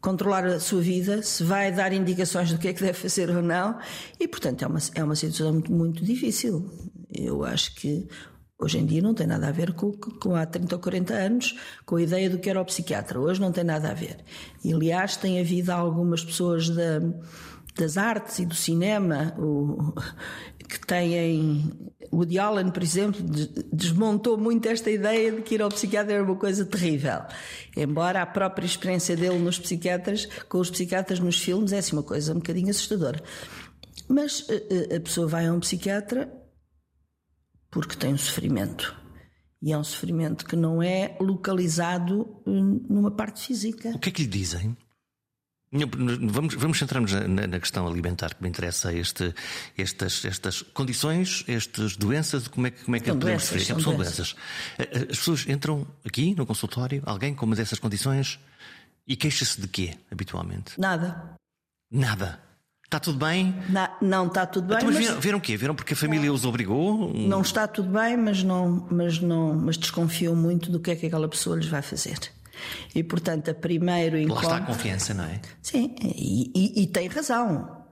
controlar 0.00 0.44
a 0.44 0.60
sua 0.60 0.80
vida, 0.80 1.22
se 1.24 1.42
vai 1.42 1.72
dar 1.72 1.92
indicações 1.92 2.52
do 2.52 2.58
que 2.58 2.68
é 2.68 2.72
que 2.72 2.82
deve 2.82 2.96
fazer 2.96 3.30
ou 3.30 3.42
não, 3.42 3.76
e 4.20 4.28
portanto 4.28 4.62
é 4.62 4.68
uma, 4.68 4.78
é 4.94 5.02
uma 5.02 5.16
situação 5.16 5.54
muito, 5.54 5.72
muito 5.72 6.04
difícil. 6.04 6.70
Eu 7.12 7.42
acho 7.42 7.74
que 7.74 8.06
Hoje 8.64 8.78
em 8.78 8.86
dia 8.86 9.02
não 9.02 9.12
tem 9.12 9.26
nada 9.26 9.48
a 9.48 9.52
ver 9.52 9.74
com, 9.74 9.92
com 9.92 10.34
há 10.34 10.46
30 10.46 10.74
ou 10.74 10.80
40 10.80 11.12
anos, 11.12 11.54
com 11.84 11.96
a 11.96 12.02
ideia 12.02 12.30
do 12.30 12.38
que 12.38 12.48
era 12.48 12.58
o 12.58 12.64
psiquiatra. 12.64 13.20
Hoje 13.20 13.38
não 13.38 13.52
tem 13.52 13.62
nada 13.62 13.90
a 13.90 13.94
ver. 13.94 14.16
E, 14.64 14.72
aliás, 14.72 15.16
tem 15.16 15.38
havido 15.38 15.70
algumas 15.70 16.24
pessoas 16.24 16.70
da, 16.70 17.00
das 17.76 17.98
artes 17.98 18.38
e 18.38 18.46
do 18.46 18.54
cinema 18.54 19.34
o, 19.38 19.92
que 20.66 20.80
têm. 20.86 21.70
O 22.10 22.22
Allen, 22.40 22.70
por 22.70 22.82
exemplo, 22.82 23.20
desmontou 23.70 24.38
muito 24.38 24.66
esta 24.66 24.90
ideia 24.90 25.32
de 25.32 25.42
que 25.42 25.56
ir 25.56 25.62
ao 25.62 25.68
psiquiatra 25.68 26.14
era 26.14 26.24
uma 26.24 26.36
coisa 26.36 26.64
terrível. 26.64 27.20
Embora 27.76 28.22
a 28.22 28.26
própria 28.26 28.64
experiência 28.64 29.14
dele 29.14 29.38
nos 29.38 29.58
psiquiatras, 29.58 30.26
com 30.48 30.58
os 30.58 30.70
psiquiatras 30.70 31.20
nos 31.20 31.38
filmes, 31.38 31.72
é 31.72 31.78
assim 31.78 31.96
uma 31.96 32.02
coisa 32.02 32.32
um 32.32 32.36
bocadinho 32.36 32.70
assustadora. 32.70 33.22
Mas 34.08 34.46
eh, 34.48 34.88
eh, 34.90 34.96
a 34.96 35.00
pessoa 35.00 35.26
vai 35.26 35.46
a 35.46 35.52
um 35.52 35.60
psiquiatra 35.60 36.43
porque 37.74 37.96
tem 37.96 38.14
um 38.14 38.18
sofrimento. 38.18 38.94
E 39.60 39.72
é 39.72 39.76
um 39.76 39.82
sofrimento 39.82 40.46
que 40.46 40.54
não 40.54 40.80
é 40.80 41.16
localizado 41.20 42.40
hum, 42.46 42.86
numa 42.88 43.10
parte 43.10 43.44
física. 43.44 43.88
O 43.88 43.98
que 43.98 44.10
é 44.10 44.12
que 44.12 44.22
lhe 44.22 44.28
dizem? 44.28 44.76
Vamos, 45.72 46.54
vamos 46.54 46.78
centrar-nos 46.78 47.12
na, 47.12 47.48
na, 47.48 47.58
questão 47.58 47.84
alimentar 47.84 48.32
que 48.32 48.40
me 48.40 48.48
interessa 48.48 48.92
este, 48.92 49.34
estas, 49.76 50.24
estas 50.24 50.62
condições, 50.62 51.42
estas 51.48 51.96
doenças, 51.96 52.46
como 52.46 52.68
é 52.68 52.70
que, 52.70 52.84
como 52.84 52.94
é 52.94 53.00
que 53.00 53.06
são 53.06 53.18
podemos 53.18 53.50
doenças? 53.50 53.66
São, 53.66 53.80
são 53.80 53.96
doenças. 53.96 54.36
Eh, 54.78 54.88
eh, 54.92 54.98
As 55.10 55.18
pessoas 55.18 55.48
entram 55.48 55.84
aqui 56.04 56.32
no 56.36 56.46
consultório, 56.46 57.02
alguém 57.04 57.34
com 57.34 57.44
uma 57.44 57.56
dessas 57.56 57.80
condições, 57.80 58.38
e 59.04 59.16
queixa-se 59.16 59.60
de 59.60 59.66
quê, 59.66 59.98
habitualmente? 60.12 60.78
Nada. 60.78 61.34
Nada. 61.90 62.40
Está 62.94 63.00
tudo 63.00 63.18
bem? 63.18 63.52
Na, 63.70 63.90
não 64.00 64.28
está 64.28 64.46
tudo 64.46 64.68
bem. 64.68 64.76
Então, 64.76 64.86
mas, 64.86 64.94
mas 64.94 65.06
viram, 65.06 65.20
viram 65.20 65.38
o 65.38 65.40
quê? 65.40 65.56
Viram 65.56 65.74
porque 65.74 65.94
a 65.94 65.96
família 65.96 66.32
os 66.32 66.44
obrigou? 66.44 67.12
Não 67.12 67.40
está 67.40 67.66
tudo 67.66 67.88
bem, 67.88 68.16
mas 68.16 68.44
não, 68.44 68.86
mas 68.88 69.18
não, 69.18 69.52
mas 69.52 69.76
desconfiam 69.76 70.36
muito 70.36 70.70
do 70.70 70.78
que 70.78 70.92
é 70.92 70.96
que 70.96 71.06
aquela 71.06 71.28
pessoa 71.28 71.56
lhes 71.56 71.66
vai 71.66 71.82
fazer. 71.82 72.16
E 72.94 73.02
portanto, 73.02 73.50
a 73.50 73.54
primeiro 73.54 74.16
encontro. 74.16 74.48
Lá 74.48 74.58
está 74.58 74.64
a 74.64 74.66
confiança, 74.68 75.12
não 75.12 75.24
é? 75.24 75.40
Sim, 75.60 75.92
e, 76.04 76.52
e, 76.54 76.82
e 76.84 76.86
tem 76.86 77.08
razão. 77.08 77.84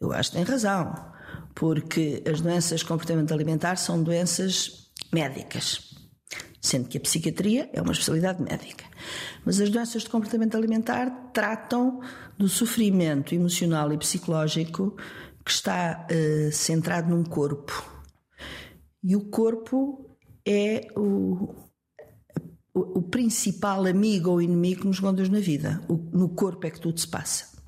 Eu 0.00 0.14
acho 0.14 0.30
que 0.30 0.38
tem 0.38 0.46
razão. 0.46 0.94
Porque 1.54 2.22
as 2.26 2.40
doenças 2.40 2.82
comportamento 2.82 3.34
alimentar 3.34 3.76
são 3.76 4.02
doenças 4.02 4.88
médicas. 5.12 5.94
Sendo 6.58 6.88
que 6.88 6.96
a 6.96 7.00
psiquiatria 7.02 7.68
é 7.74 7.82
uma 7.82 7.92
especialidade 7.92 8.42
médica. 8.42 8.86
Mas 9.44 9.60
as 9.60 9.68
doenças 9.68 10.04
de 10.04 10.08
comportamento 10.08 10.56
alimentar 10.56 11.10
tratam 11.34 12.00
do 12.38 12.48
sofrimento 12.48 13.34
emocional 13.34 13.92
e 13.92 13.98
psicológico 13.98 14.96
que 15.44 15.50
está 15.50 16.06
uh, 16.08 16.52
centrado 16.52 17.10
num 17.10 17.24
corpo. 17.24 17.72
E 19.02 19.16
o 19.16 19.28
corpo 19.28 20.16
é 20.46 20.86
o, 20.96 21.54
o, 22.72 22.98
o, 22.98 23.02
principal 23.02 23.84
amigo 23.86 24.30
ou 24.30 24.42
inimigo 24.42 24.82
que 24.82 24.86
nos 24.86 25.00
conduz 25.00 25.28
na 25.28 25.40
vida. 25.40 25.80
O, 25.88 25.94
no 26.16 26.28
corpo 26.28 26.66
é 26.66 26.70
que 26.70 26.80
tudo 26.80 27.00
se 27.00 27.08
passa. 27.08 27.58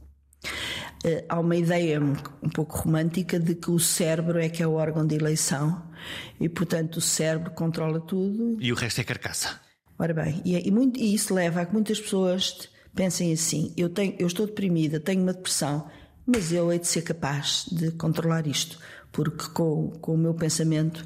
Uh, 1.04 1.24
há 1.28 1.40
uma 1.40 1.56
ideia 1.56 2.00
um, 2.00 2.12
um, 2.42 2.50
pouco 2.50 2.76
romântica 2.76 3.40
de 3.40 3.54
que 3.54 3.70
o 3.70 3.78
cérebro 3.78 4.38
é 4.38 4.48
que 4.48 4.62
é 4.62 4.66
o 4.66 4.74
órgão 4.74 5.04
de 5.04 5.16
eleição 5.16 5.90
e, 6.38 6.48
portanto, 6.48 6.98
o 6.98 7.00
cérebro 7.00 7.50
controla 7.52 8.00
tudo. 8.00 8.56
E 8.60 8.70
o 8.70 8.76
resto 8.76 9.00
é 9.00 9.04
carcaça. 9.04 9.60
Ora 9.98 10.14
bem, 10.14 10.40
e, 10.44 10.56
e, 10.56 10.70
muito, 10.70 11.00
e 11.00 11.14
isso 11.14 11.34
leva 11.34 11.60
a 11.60 11.66
que 11.66 11.72
muitas 11.72 12.00
pessoas 12.00 12.70
pensem 12.94 13.32
assim: 13.32 13.72
eu, 13.76 13.88
tenho, 13.88 14.14
eu 14.18 14.26
estou 14.26 14.46
deprimida, 14.46 15.00
tenho 15.00 15.22
uma 15.22 15.32
depressão, 15.32 15.88
mas 16.26 16.52
eu 16.52 16.72
hei 16.72 16.78
de 16.78 16.86
ser 16.86 17.02
capaz 17.02 17.66
de 17.70 17.90
controlar 17.92 18.46
isto, 18.46 18.78
porque 19.12 19.48
com, 19.50 19.90
com 20.00 20.14
o 20.14 20.18
meu 20.18 20.34
pensamento 20.34 21.04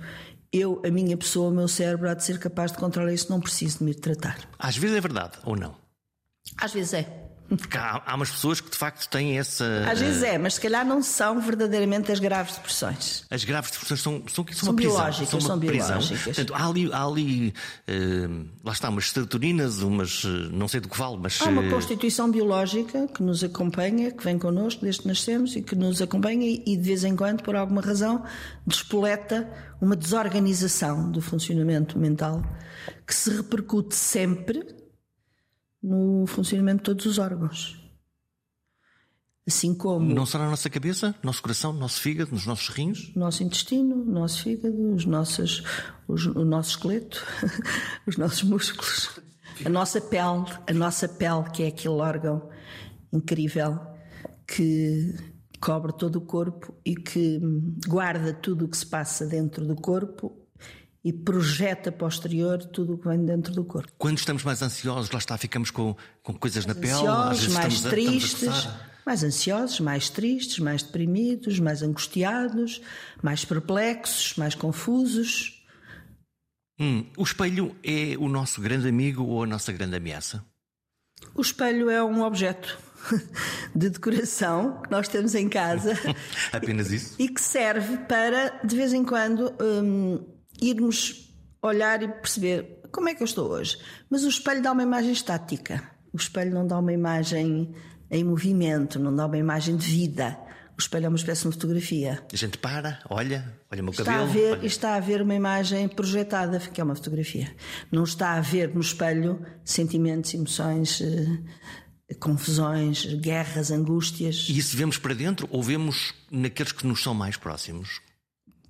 eu, 0.53 0.81
a 0.87 0.91
minha 0.91 1.17
pessoa, 1.17 1.51
o 1.51 1.55
meu 1.55 1.67
cérebro 1.67 2.09
há 2.09 2.15
de 2.15 2.23
ser 2.23 2.39
capaz 2.39 2.71
de 2.71 2.79
controlar 2.79 3.13
isso, 3.13 3.29
não 3.29 3.41
preciso 3.41 3.79
de 3.79 3.85
me 3.85 3.95
tratar. 3.95 4.39
Às 4.57 4.77
vezes 4.77 4.97
é 4.97 5.01
verdade, 5.01 5.37
ou 5.45 5.57
não? 5.57 5.75
Às 6.57 6.73
vezes 6.73 6.95
é. 6.95 7.24
Porque 7.49 7.77
há, 7.77 8.03
há 8.07 8.15
umas 8.15 8.31
pessoas 8.31 8.61
que 8.61 8.71
de 8.71 8.77
facto 8.77 9.09
têm 9.09 9.39
essa. 9.39 9.65
Às 9.91 10.01
vezes 10.01 10.23
é, 10.23 10.39
mas 10.39 10.55
se 10.55 10.61
calhar 10.61 10.85
não 10.85 11.03
são 11.03 11.41
verdadeiramente 11.41 12.11
as 12.11 12.19
graves 12.19 12.55
depressões. 12.57 13.25
As 13.31 13.45
graves 13.45 13.71
depressões 13.71 14.01
são, 14.01 14.23
são, 14.27 14.45
são, 14.47 14.55
São 14.55 14.69
uma 14.71 14.75
prisão. 14.77 14.97
biológicas, 14.97 15.29
são 15.29 15.39
uma 15.41 15.49
são 15.49 15.59
prisão. 15.61 15.87
biológicas. 15.89 16.23
Portanto, 16.25 16.55
há 16.55 16.67
ali, 16.67 16.91
há 16.93 17.05
ali 17.05 17.55
eh, 17.87 18.29
lá 18.65 18.73
está, 18.73 18.89
umas 18.89 19.11
serotoninas, 19.11 19.81
umas. 19.81 20.23
eh, 20.25 20.49
não 20.53 20.67
sei 20.69 20.81
do 20.81 20.89
que 20.89 20.99
vale, 20.99 21.19
mas. 21.21 21.41
Há 21.43 21.45
uma 21.51 21.65
eh, 21.65 21.71
constituição 21.71 22.31
biológica 22.31 23.07
que 23.09 23.23
nos 23.23 23.45
acompanha, 23.45 24.11
que 24.11 24.25
vem 24.25 24.39
connosco 24.39 24.81
desde 24.83 25.03
que 25.03 25.09
nascemos 25.09 25.55
e 25.55 25.61
que 25.63 25.75
nos 25.77 26.01
acompanha 26.01 26.47
e 26.47 26.77
de 26.77 26.83
vez 26.83 27.05
em 27.05 27.15
quando, 27.15 27.43
por 27.43 27.55
alguma 27.57 27.83
razão, 27.83 28.25
despoleta 28.67 29.49
uma 29.81 29.95
desorganização 29.97 31.11
do 31.11 31.21
funcionamento 31.21 31.99
mental 31.99 32.43
que 33.07 33.15
se 33.15 33.31
repercute 33.31 33.95
sempre 33.95 34.65
no 35.87 36.27
funcionamento 36.27 36.79
de 36.79 36.85
todos 36.85 37.05
os 37.07 37.19
órgãos. 37.19 37.79
Assim 39.47 39.75
como 39.75 40.15
Não 40.15 40.25
só 40.25 40.39
na 40.39 40.49
nossa 40.49 40.71
cabeça, 40.71 41.15
nosso 41.23 41.43
coração, 41.43 41.71
nosso 41.75 42.01
fígado, 42.01 42.33
nos 42.33 42.47
nossos 42.47 42.69
rins. 42.69 43.15
nosso 43.15 43.43
intestino, 43.43 44.03
nosso 44.03 44.43
fígado, 44.43 44.95
os 44.95 45.05
nossos, 45.05 45.63
os- 46.09 46.25
o 46.27 46.45
nosso 46.47 46.71
esqueleto, 46.71 47.23
os 48.09 48.17
nossos 48.17 48.43
músculos, 48.43 49.21
a 49.65 49.69
nossa 49.69 50.01
pele, 50.01 50.47
a 50.67 50.73
nossa 50.73 51.07
pele, 51.07 51.45
que 51.53 51.63
é 51.63 51.67
aquele 51.69 51.95
órgão 51.95 52.49
incrível 53.13 53.79
que 54.47 55.15
cobre 55.61 55.93
todo 55.93 56.17
o 56.17 56.21
corpo 56.23 56.75
e 56.85 56.95
que 56.95 57.39
guarda 57.87 58.33
tudo 58.33 58.65
o 58.65 58.69
que 58.69 58.77
se 58.79 58.87
passa 58.87 59.27
dentro 59.27 59.67
do 59.67 59.77
corpo 59.77 60.44
e 61.05 61.13
projeta 61.13 61.93
para 61.93 62.07
o 62.07 62.09
exterior 62.09 62.59
tudo 62.65 62.95
o 62.95 62.99
que 62.99 63.07
vem 63.07 63.25
dentro 63.25 63.53
do 63.53 63.63
corpo. 63.65 63.93
Quando 63.99 64.17
estamos 64.19 64.43
mais 64.43 64.63
ansiosos, 64.63 65.11
lá 65.11 65.19
está, 65.19 65.37
ficamos 65.37 65.71
com, 65.71 65.95
com 66.23 66.33
coisas 66.33 66.65
na 66.65 66.75
pele. 66.75 66.93
às 66.93 66.99
Ansiosos, 67.01 67.41
vezes 67.41 67.53
mais 67.55 67.75
estamos 67.75 67.85
a- 67.87 67.99
estamos 67.99 68.57
a 68.57 68.61
tristes, 68.61 68.69
mais 69.05 69.23
ansiosos, 69.25 69.81
mais 69.81 70.09
tristes, 70.09 70.59
mais 70.61 70.83
deprimidos, 70.83 71.61
mais 71.61 71.83
angustiados, 71.83 72.81
mais 73.23 73.45
perplexos, 73.45 74.35
mais 74.37 74.55
confusos. 74.55 75.63
Hum, 76.81 77.07
o 77.17 77.23
espelho 77.23 77.77
é 77.85 78.17
o 78.19 78.29
nosso 78.29 78.61
grande 78.61 78.89
amigo 78.89 79.23
ou 79.25 79.43
a 79.45 79.47
nossa 79.47 79.71
grande 79.73 79.97
ameaça? 79.97 80.45
O 81.35 81.41
espelho 81.43 81.89
é 81.91 82.03
um 82.03 82.23
objeto 82.23 82.77
de 83.77 83.91
decoração 83.91 84.81
que 84.83 84.91
nós 84.91 85.07
temos 85.07 85.35
em 85.35 85.49
casa 85.49 85.93
Apenas 86.53 86.91
isso? 86.91 87.15
e 87.19 87.29
que 87.29 87.41
serve 87.41 87.99
para, 88.09 88.61
de 88.65 88.75
vez 88.75 88.93
em 88.93 89.05
quando, 89.05 89.55
hum, 89.63 90.25
irmos 90.61 91.33
olhar 91.63 92.03
e 92.03 92.09
perceber 92.09 92.81
como 92.93 93.09
é 93.09 93.15
que 93.15 93.23
eu 93.23 93.27
estou 93.27 93.49
hoje. 93.51 93.79
Mas 94.11 94.23
o 94.25 94.29
espelho 94.29 94.63
dá 94.63 94.73
uma 94.73 94.83
imagem 94.83 95.13
estática. 95.13 95.83
O 96.13 96.17
espelho 96.17 96.53
não 96.53 96.67
dá 96.67 96.79
uma 96.79 96.93
imagem 96.93 97.75
em 98.11 98.23
movimento, 98.25 98.99
não 98.99 99.15
dá 99.15 99.27
uma 99.27 99.39
imagem 99.39 99.77
de 99.77 99.87
vida. 99.87 100.39
O 100.77 100.81
espelho 100.81 101.07
é 101.07 101.09
uma 101.09 101.17
espécie 101.17 101.47
de 101.47 101.53
fotografia. 101.55 102.25
A 102.33 102.37
gente 102.37 102.59
para, 102.59 103.01
olha, 103.09 103.53
olha 103.71 103.81
o 103.81 103.85
meu 103.85 103.91
Está 103.93 104.05
cabelo. 104.05 104.25
a, 104.29 104.33
ver, 104.33 104.53
olha- 104.59 104.67
está 104.67 104.95
a 104.97 105.01
ver 105.01 105.23
uma 105.23 105.35
imagem 105.35 105.89
projetada, 105.89 106.59
que 106.59 106.81
é 106.81 106.85
uma 106.85 106.95
fotografia. 106.97 107.55
Não 107.93 108.03
está 108.05 108.33
a 108.33 108.41
ver 108.41 108.75
no 108.75 108.81
espelho 108.81 109.45
sentimentos, 109.65 110.35
emoções, 110.35 111.01
eh, 111.01 112.15
confusões, 112.21 113.05
guerras, 113.15 113.71
angústias, 113.71 114.47
E 114.49 114.59
isso 114.59 114.77
vemos 114.77 114.99
para 114.99 115.15
dentro 115.15 115.49
ou 115.51 115.63
vemos 115.63 116.13
naqueles 116.31 116.73
que 116.73 116.87
nos 116.87 117.03
são 117.03 117.15
mais 117.15 117.37
próximos? 117.37 118.01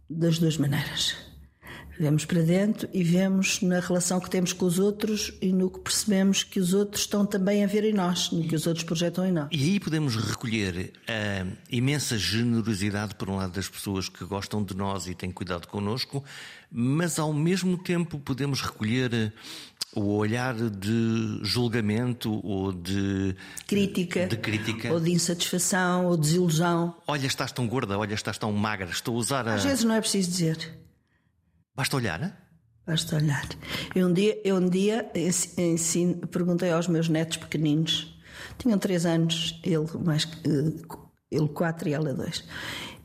das 0.08 0.38
duas 0.38 0.56
maneiras. 0.58 1.16
Vemos 1.98 2.24
para 2.24 2.42
dentro 2.42 2.88
e 2.92 3.04
vemos 3.04 3.60
na 3.60 3.78
relação 3.78 4.18
que 4.18 4.28
temos 4.28 4.52
com 4.52 4.66
os 4.66 4.78
outros 4.80 5.32
e 5.40 5.52
no 5.52 5.70
que 5.70 5.78
percebemos 5.78 6.42
que 6.42 6.58
os 6.58 6.74
outros 6.74 7.02
estão 7.02 7.24
também 7.24 7.62
a 7.62 7.66
ver 7.68 7.84
em 7.84 7.92
nós, 7.92 8.30
no 8.32 8.42
que 8.48 8.54
os 8.56 8.66
outros 8.66 8.84
projetam 8.84 9.24
em 9.24 9.30
nós. 9.30 9.48
E 9.52 9.62
aí 9.62 9.80
podemos 9.80 10.16
recolher 10.16 10.92
a 11.08 11.46
imensa 11.70 12.18
generosidade, 12.18 13.14
por 13.14 13.30
um 13.30 13.36
lado, 13.36 13.52
das 13.52 13.68
pessoas 13.68 14.08
que 14.08 14.24
gostam 14.24 14.62
de 14.64 14.76
nós 14.76 15.06
e 15.06 15.14
têm 15.14 15.30
cuidado 15.30 15.68
connosco, 15.68 16.24
mas 16.70 17.18
ao 17.18 17.32
mesmo 17.32 17.78
tempo 17.78 18.18
podemos 18.18 18.60
recolher 18.60 19.32
o 19.94 20.16
olhar 20.16 20.54
de 20.56 21.38
julgamento 21.42 22.44
ou 22.44 22.72
de 22.72 23.36
Crítica, 23.68 24.26
De 24.26 24.36
crítica. 24.36 24.92
ou 24.92 24.98
de 24.98 25.12
insatisfação, 25.12 26.06
ou 26.06 26.16
desilusão. 26.16 26.96
olha, 27.06 27.26
estás 27.28 27.52
tão 27.52 27.68
gorda, 27.68 27.96
olha, 27.96 28.14
estás 28.14 28.36
tão 28.36 28.50
magra, 28.52 28.90
estou 28.90 29.14
a 29.14 29.18
usar 29.18 29.46
a. 29.48 29.54
Às 29.54 29.62
vezes 29.64 29.84
não 29.84 29.94
é 29.94 30.00
preciso 30.00 30.28
dizer. 30.28 30.78
Basta 31.74 31.96
olhar? 31.96 32.40
Basta 32.86 33.16
olhar. 33.16 33.48
Eu 33.94 34.08
um 34.08 34.12
dia, 34.12 34.40
eu 34.44 34.56
um 34.56 34.68
dia 34.68 35.10
ensi- 35.14 35.60
ensino- 35.60 36.26
perguntei 36.28 36.70
aos 36.70 36.86
meus 36.86 37.08
netos 37.08 37.38
pequeninos, 37.38 38.14
tinham 38.58 38.78
três 38.78 39.06
anos, 39.06 39.58
ele 39.64 39.86
mais 40.04 40.24
eh, 40.44 40.82
ele 41.30 41.48
quatro 41.48 41.88
e 41.88 41.92
ela 41.94 42.12
dois. 42.12 42.44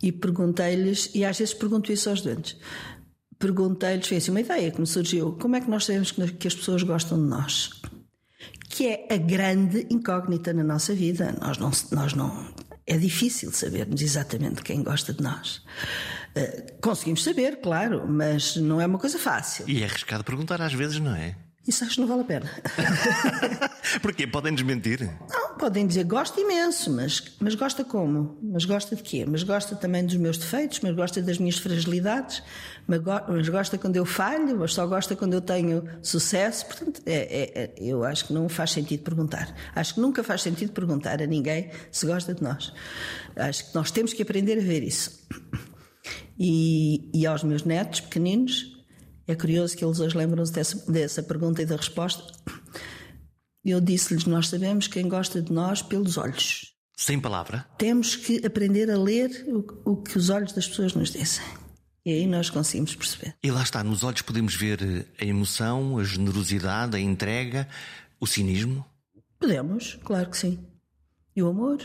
e 0.01 0.11
perguntei-lhes, 0.11 1.09
e 1.13 1.25
às 1.25 1.37
vezes 1.37 1.53
pergunto 1.53 1.91
isso 1.91 2.09
aos 2.09 2.21
doentes, 2.21 2.55
perguntei-lhes, 3.37 4.07
foi 4.07 4.17
assim 4.17 4.31
uma 4.31 4.39
ideia 4.41 4.71
que 4.71 4.79
me 4.79 4.87
surgiu, 4.87 5.33
como 5.33 5.55
é 5.55 5.61
que 5.61 5.69
nós 5.69 5.85
sabemos 5.85 6.11
que 6.11 6.47
as 6.47 6.55
pessoas 6.55 6.83
gostam 6.83 7.17
de 7.21 7.27
nós? 7.29 7.81
Que 8.69 8.87
é 8.87 9.07
a 9.13 9.17
grande 9.17 9.87
incógnita 9.89 10.53
na 10.53 10.63
nossa 10.63 10.93
vida. 10.93 11.35
Nós 11.41 11.57
não, 11.57 11.71
nós 11.91 12.13
não 12.13 12.53
é 12.87 12.97
difícil 12.97 13.51
sabermos 13.51 14.01
exatamente 14.01 14.61
quem 14.61 14.83
gosta 14.83 15.13
de 15.13 15.21
nós. 15.21 15.61
Uh, 16.35 16.79
conseguimos 16.81 17.23
saber, 17.23 17.59
claro, 17.61 18.05
mas 18.07 18.55
não 18.55 18.79
é 18.79 18.85
uma 18.85 18.99
coisa 18.99 19.17
fácil. 19.17 19.65
E 19.67 19.81
é 19.81 19.85
arriscado 19.85 20.23
perguntar 20.23 20.61
às 20.61 20.73
vezes, 20.73 20.99
não 20.99 21.15
é? 21.15 21.35
Isso 21.69 21.83
acho 21.83 21.95
que 21.95 22.01
não 22.01 22.07
vale 22.07 22.21
a 22.21 22.23
pena. 22.23 22.49
Porquê? 24.01 24.25
Podem 24.25 24.55
desmentir? 24.55 25.07
Não, 25.29 25.55
podem 25.55 25.85
dizer 25.85 26.03
gosto 26.03 26.39
imenso, 26.39 26.91
mas, 26.91 27.21
mas 27.39 27.53
gosta 27.53 27.83
como? 27.83 28.39
Mas 28.41 28.65
gosta 28.65 28.95
de 28.95 29.03
quê? 29.03 29.23
Mas 29.27 29.43
gosta 29.43 29.75
também 29.75 30.03
dos 30.03 30.15
meus 30.15 30.39
defeitos, 30.39 30.79
mas 30.79 30.95
gosta 30.95 31.21
das 31.21 31.37
minhas 31.37 31.59
fragilidades, 31.59 32.41
mas, 32.87 32.99
go 33.01 33.11
mas 33.27 33.47
gosta 33.49 33.77
quando 33.77 33.97
eu 33.97 34.05
falho, 34.05 34.57
mas 34.57 34.73
só 34.73 34.87
gosta 34.87 35.15
quando 35.15 35.35
eu 35.35 35.41
tenho 35.41 35.83
sucesso. 36.01 36.65
Portanto, 36.65 37.01
é, 37.05 37.13
é, 37.13 37.63
é, 37.63 37.73
eu 37.77 38.03
acho 38.03 38.25
que 38.25 38.33
não 38.33 38.49
faz 38.49 38.71
sentido 38.71 39.03
perguntar. 39.03 39.53
Acho 39.75 39.93
que 39.93 39.99
nunca 39.99 40.23
faz 40.23 40.41
sentido 40.41 40.71
perguntar 40.71 41.21
a 41.21 41.27
ninguém 41.27 41.69
se 41.91 42.07
gosta 42.07 42.33
de 42.33 42.41
nós. 42.41 42.73
Acho 43.35 43.69
que 43.69 43.75
nós 43.75 43.91
temos 43.91 44.11
que 44.11 44.23
aprender 44.23 44.57
a 44.57 44.61
ver 44.61 44.81
isso. 44.81 45.19
E, 46.39 47.11
e 47.13 47.25
aos 47.25 47.43
meus 47.43 47.63
netos 47.63 47.99
pequeninos, 47.99 48.77
é 49.27 49.35
curioso 49.35 49.75
que 49.75 49.83
eles 49.83 49.99
hoje 49.99 50.17
lembram-se 50.17 50.53
dessa, 50.53 50.91
dessa 50.91 51.21
pergunta 51.21 51.61
e 51.61 51.65
da 51.65 51.75
resposta. 51.75 52.23
Eu 53.63 53.81
disse-lhes: 53.81 54.25
Nós 54.25 54.47
sabemos 54.47 54.87
quem 54.87 55.09
gosta 55.09 55.41
de 55.41 55.51
nós 55.51 55.81
pelos 55.81 56.17
olhos. 56.17 56.73
Sem 56.95 57.19
palavra? 57.19 57.65
Temos 57.77 58.15
que 58.15 58.45
aprender 58.45 58.89
a 58.89 58.97
ler 58.97 59.45
o, 59.47 59.91
o 59.91 59.97
que 59.97 60.17
os 60.17 60.29
olhos 60.29 60.53
das 60.53 60.67
pessoas 60.67 60.93
nos 60.93 61.11
dizem. 61.11 61.45
E 62.05 62.11
aí 62.11 62.25
nós 62.25 62.49
conseguimos 62.49 62.95
perceber. 62.95 63.35
E 63.43 63.51
lá 63.51 63.61
está, 63.61 63.83
nos 63.83 64.03
olhos 64.03 64.21
podemos 64.21 64.55
ver 64.55 65.07
a 65.19 65.25
emoção, 65.25 65.97
a 65.97 66.03
generosidade, 66.03 66.95
a 66.95 66.99
entrega, 66.99 67.67
o 68.19 68.25
cinismo? 68.25 68.85
Podemos, 69.37 69.99
claro 70.03 70.29
que 70.29 70.37
sim. 70.37 70.59
E 71.35 71.43
o 71.43 71.47
amor, 71.47 71.77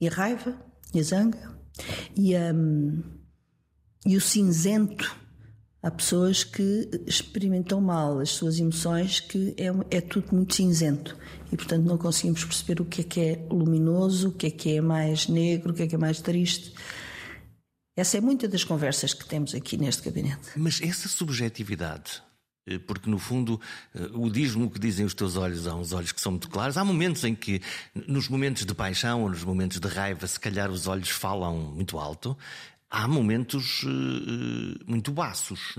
e 0.00 0.06
a 0.06 0.10
raiva, 0.10 0.56
e 0.94 1.00
a 1.00 1.02
zanga, 1.02 1.58
e, 2.16 2.36
um, 2.36 3.02
e 4.08 4.16
o 4.16 4.20
cinzento 4.20 5.16
Há 5.80 5.92
pessoas 5.92 6.42
que 6.42 6.90
experimentam 7.06 7.80
mal 7.80 8.18
as 8.18 8.30
suas 8.30 8.58
emoções, 8.58 9.20
que 9.20 9.54
é, 9.56 9.96
é, 9.96 10.00
tudo 10.00 10.34
muito 10.34 10.54
cinzento 10.54 11.16
e, 11.52 11.56
portanto, 11.56 11.84
não 11.84 11.96
conseguimos 11.96 12.44
perceber 12.44 12.82
o 12.82 12.84
que 12.84 13.02
é 13.02 13.04
que 13.04 13.20
é 13.20 13.46
luminoso, 13.48 14.30
o 14.30 14.32
que 14.32 14.48
é 14.48 14.50
que 14.50 14.76
é 14.76 14.80
mais 14.80 15.28
negro, 15.28 15.70
o 15.70 15.74
que 15.74 15.84
é 15.84 15.86
que 15.86 15.94
é 15.94 15.98
mais 15.98 16.20
triste. 16.20 16.74
Essa 17.96 18.18
é 18.18 18.20
muita 18.20 18.48
das 18.48 18.64
conversas 18.64 19.14
que 19.14 19.24
temos 19.24 19.54
aqui 19.54 19.76
neste 19.76 20.02
gabinete. 20.02 20.50
Mas 20.56 20.82
essa 20.82 21.08
subjetividade, 21.08 22.22
eh, 22.68 22.78
porque 22.80 23.08
no 23.08 23.18
fundo 23.18 23.60
eh, 23.94 24.10
o 24.14 24.28
diz-me 24.28 24.64
o 24.64 24.70
que 24.70 24.80
dizem 24.80 25.06
os 25.06 25.14
teus 25.14 25.36
olhos, 25.36 25.68
há 25.68 25.76
uns 25.76 25.92
olhos 25.92 26.10
que 26.10 26.20
são 26.20 26.32
muito 26.32 26.48
claros. 26.48 26.76
Há 26.76 26.84
momentos 26.84 27.22
em 27.22 27.36
que, 27.36 27.62
nos 28.08 28.28
momentos 28.28 28.64
de 28.64 28.74
paixão 28.74 29.22
ou 29.22 29.30
nos 29.30 29.44
momentos 29.44 29.78
de 29.78 29.86
raiva, 29.86 30.26
se 30.26 30.40
calhar 30.40 30.70
os 30.72 30.88
olhos 30.88 31.08
falam 31.08 31.56
muito 31.56 31.98
alto 31.98 32.36
há 32.90 33.06
momentos 33.06 33.82
uh, 33.84 33.88
muito 34.86 35.12
baços. 35.12 35.74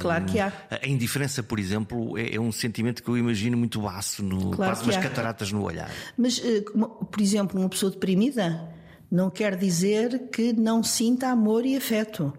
Claro 0.00 0.24
que 0.24 0.38
há. 0.38 0.52
A 0.70 0.86
indiferença, 0.86 1.42
por 1.42 1.58
exemplo, 1.58 2.16
é, 2.18 2.34
é 2.34 2.40
um 2.40 2.52
sentimento 2.52 3.02
que 3.02 3.08
eu 3.08 3.18
imagino 3.18 3.56
muito 3.56 3.80
baço, 3.80 4.22
no, 4.22 4.50
claro 4.50 4.72
quase 4.72 4.84
umas 4.84 4.96
há. 4.96 5.00
cataratas 5.00 5.52
no 5.52 5.62
olhar. 5.62 5.90
Mas, 6.16 6.38
uh, 6.38 7.04
por 7.06 7.20
exemplo, 7.20 7.60
uma 7.60 7.68
pessoa 7.68 7.92
deprimida 7.92 8.72
não 9.10 9.30
quer 9.30 9.56
dizer 9.56 10.30
que 10.30 10.52
não 10.52 10.82
sinta 10.82 11.28
amor 11.28 11.64
e 11.64 11.76
afeto. 11.76 12.32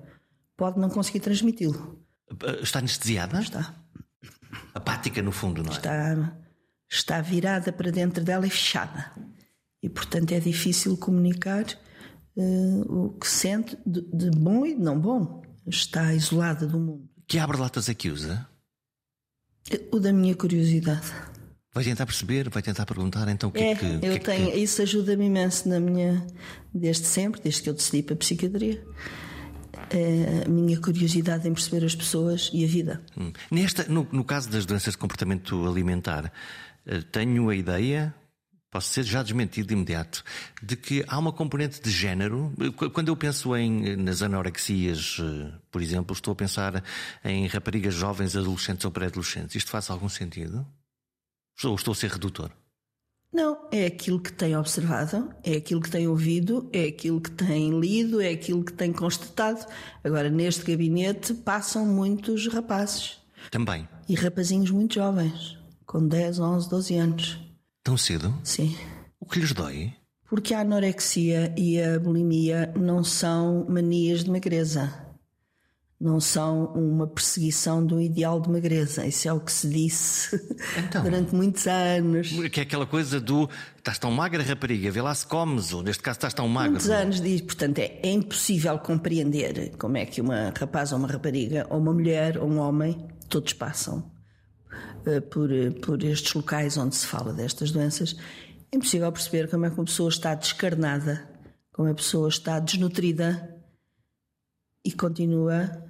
Pode 0.57 0.79
não 0.79 0.89
conseguir 0.89 1.19
transmiti-lo. 1.19 1.99
Está 2.61 2.79
anestesiada? 2.79 3.39
Está. 3.39 3.75
Apática, 4.73 5.21
no 5.21 5.31
fundo, 5.31 5.61
não 5.63 5.71
é? 5.71 5.75
Está, 5.75 6.37
está 6.89 7.21
virada 7.21 7.71
para 7.71 7.91
dentro 7.91 8.23
dela 8.23 8.47
e 8.47 8.49
fechada. 8.49 9.11
E, 9.83 9.89
portanto, 9.89 10.31
é 10.31 10.39
difícil 10.39 10.97
comunicar 10.97 11.65
uh, 12.37 13.05
o 13.05 13.09
que 13.19 13.27
sente 13.27 13.77
de, 13.85 14.01
de, 14.01 14.31
bom 14.31 14.65
e 14.65 14.75
de 14.75 14.81
não 14.81 14.99
bom. 14.99 15.41
Está 15.67 16.13
isolada 16.13 16.67
do 16.67 16.79
mundo. 16.79 17.09
Que 17.27 17.39
abre-latas 17.39 17.89
é 17.89 17.93
que 17.93 18.09
usa? 18.09 18.47
O 19.91 19.99
da 19.99 20.13
minha 20.13 20.35
curiosidade. 20.35 21.11
Vai 21.73 21.83
tentar 21.83 22.05
perceber, 22.05 22.49
vai 22.49 22.61
tentar 22.61 22.85
perguntar 22.85 23.27
então 23.27 23.49
o 23.49 23.51
que 23.51 23.59
é, 23.59 23.71
é 23.71 23.75
que. 23.75 23.85
Eu 23.85 23.99
que 23.99 24.07
é 24.07 24.19
tenho, 24.19 24.51
que... 24.51 24.57
Isso 24.57 24.81
ajuda-me 24.81 25.25
imenso 25.25 25.67
na 25.67 25.79
minha. 25.79 26.25
Desde 26.73 27.05
sempre, 27.05 27.41
desde 27.41 27.63
que 27.63 27.69
eu 27.69 27.73
decidi 27.73 28.03
para 28.03 28.13
a 28.13 28.17
psiquiatria. 28.17 28.81
É 29.89 30.43
a 30.45 30.49
minha 30.49 30.79
curiosidade 30.79 31.47
em 31.47 31.53
perceber 31.53 31.85
as 31.85 31.95
pessoas 31.95 32.49
e 32.53 32.63
a 32.63 32.67
vida. 32.67 33.01
Hum. 33.17 33.31
Nesta, 33.51 33.83
no, 33.87 34.07
no 34.11 34.23
caso 34.23 34.49
das 34.49 34.65
doenças 34.65 34.93
de 34.93 34.97
comportamento 34.97 35.67
alimentar, 35.67 36.31
eh, 36.85 37.01
tenho 37.11 37.49
a 37.49 37.55
ideia, 37.55 38.13
posso 38.75 38.89
ser 38.89 39.03
já 39.03 39.23
desmentido 39.23 39.69
de 39.69 39.73
imediato, 39.73 40.21
de 40.61 40.75
que 40.75 41.01
há 41.07 41.17
uma 41.17 41.31
componente 41.31 41.81
de 41.81 41.89
género. 41.89 42.51
Quando 42.91 43.07
eu 43.07 43.15
penso 43.15 43.55
em, 43.55 43.95
nas 43.95 44.21
anorexias, 44.21 45.15
eh, 45.21 45.53
por 45.71 45.81
exemplo, 45.81 46.13
estou 46.13 46.33
a 46.33 46.35
pensar 46.35 46.83
em 47.23 47.47
raparigas 47.47 47.93
jovens, 47.93 48.35
adolescentes 48.35 48.83
ou 48.83 48.91
pré-adolescentes. 48.91 49.55
Isto 49.55 49.71
faz 49.71 49.89
algum 49.89 50.09
sentido? 50.09 50.67
Ou 51.63 51.73
estou 51.73 51.93
a 51.93 51.95
ser 51.95 52.11
redutor? 52.11 52.51
Não, 53.31 53.65
é 53.71 53.85
aquilo 53.85 54.19
que 54.19 54.33
tem 54.33 54.57
observado, 54.57 55.33
é 55.41 55.55
aquilo 55.55 55.79
que 55.79 55.89
tem 55.89 56.09
ouvido, 56.09 56.69
é 56.73 56.87
aquilo 56.87 57.21
que 57.21 57.31
tem 57.31 57.79
lido, 57.79 58.19
é 58.19 58.31
aquilo 58.31 58.61
que 58.61 58.73
tem 58.73 58.91
constatado. 58.91 59.65
Agora, 60.03 60.29
neste 60.29 60.69
gabinete 60.69 61.33
passam 61.33 61.85
muitos 61.85 62.45
rapazes. 62.47 63.19
Também. 63.49 63.87
E 64.09 64.15
rapazinhos 64.15 64.69
muito 64.69 64.95
jovens, 64.95 65.57
com 65.85 66.05
10, 66.05 66.39
11, 66.39 66.69
12 66.69 66.95
anos. 66.97 67.44
Tão 67.85 67.95
cedo? 67.95 68.33
Sim. 68.43 68.75
O 69.19 69.27
que 69.27 69.37
lhes 69.37 69.53
dói? 69.53 69.93
Porque 70.27 70.55
a 70.55 70.61
anorexia 70.61 71.53
e 71.55 71.79
a 71.79 71.99
bulimia 71.99 72.73
não 72.75 73.03
são 73.03 73.63
manias 73.69 74.23
de 74.23 74.31
magreza. 74.31 74.91
Não 76.01 76.19
são 76.19 76.73
uma 76.73 77.05
perseguição 77.05 77.85
do 77.85 78.01
ideal 78.01 78.41
de 78.41 78.49
magreza. 78.49 79.05
Isso 79.05 79.27
é 79.27 79.33
o 79.33 79.39
que 79.39 79.51
se 79.51 79.69
disse 79.69 80.35
então, 80.83 81.03
durante 81.03 81.35
muitos 81.35 81.67
anos. 81.67 82.29
Que 82.51 82.61
é 82.61 82.63
aquela 82.63 82.87
coisa 82.87 83.21
do 83.21 83.47
estás 83.77 83.99
tão 83.99 84.09
magra, 84.09 84.41
rapariga, 84.41 84.89
vê 84.89 85.03
lá 85.03 85.13
se 85.13 85.27
comes, 85.27 85.71
ou 85.71 85.83
neste 85.83 86.01
caso 86.01 86.17
estás 86.17 86.33
tão 86.33 86.47
magra. 86.47 86.71
Muitos 86.71 86.89
anos 86.89 87.21
diz, 87.21 87.41
portanto, 87.41 87.77
é, 87.77 87.99
é 88.01 88.09
impossível 88.09 88.79
compreender 88.79 89.77
como 89.77 89.95
é 89.95 90.07
que 90.07 90.21
uma 90.21 90.51
rapaz 90.57 90.91
ou 90.91 90.97
uma 90.97 91.07
rapariga, 91.07 91.67
ou 91.69 91.77
uma 91.77 91.93
mulher 91.93 92.39
ou 92.39 92.49
um 92.49 92.57
homem, 92.57 93.07
todos 93.29 93.53
passam 93.53 94.14
por, 95.29 95.51
eh, 95.51 95.71
por 95.71 96.03
estes 96.03 96.33
locais 96.33 96.77
onde 96.77 96.95
se 96.95 97.05
fala 97.05 97.33
destas 97.33 97.71
doenças, 97.71 98.15
é 98.71 98.77
impossível 98.77 99.11
perceber 99.11 99.49
como 99.49 99.65
é 99.65 99.69
que 99.69 99.77
uma 99.77 99.85
pessoa 99.85 100.09
está 100.09 100.35
descarnada, 100.35 101.29
como 101.71 101.89
a 101.89 101.93
pessoa 101.93 102.27
está 102.29 102.59
desnutrida 102.59 103.55
e 104.83 104.91
continua 104.91 105.83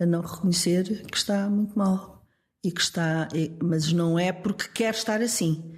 a 0.00 0.06
não 0.06 0.22
reconhecer 0.22 1.04
que 1.06 1.16
está 1.16 1.48
muito 1.48 1.78
mal 1.78 2.24
e 2.64 2.70
que 2.70 2.80
está, 2.80 3.28
mas 3.62 3.92
não 3.92 4.18
é 4.18 4.32
porque 4.32 4.68
quer 4.68 4.94
estar 4.94 5.20
assim. 5.20 5.74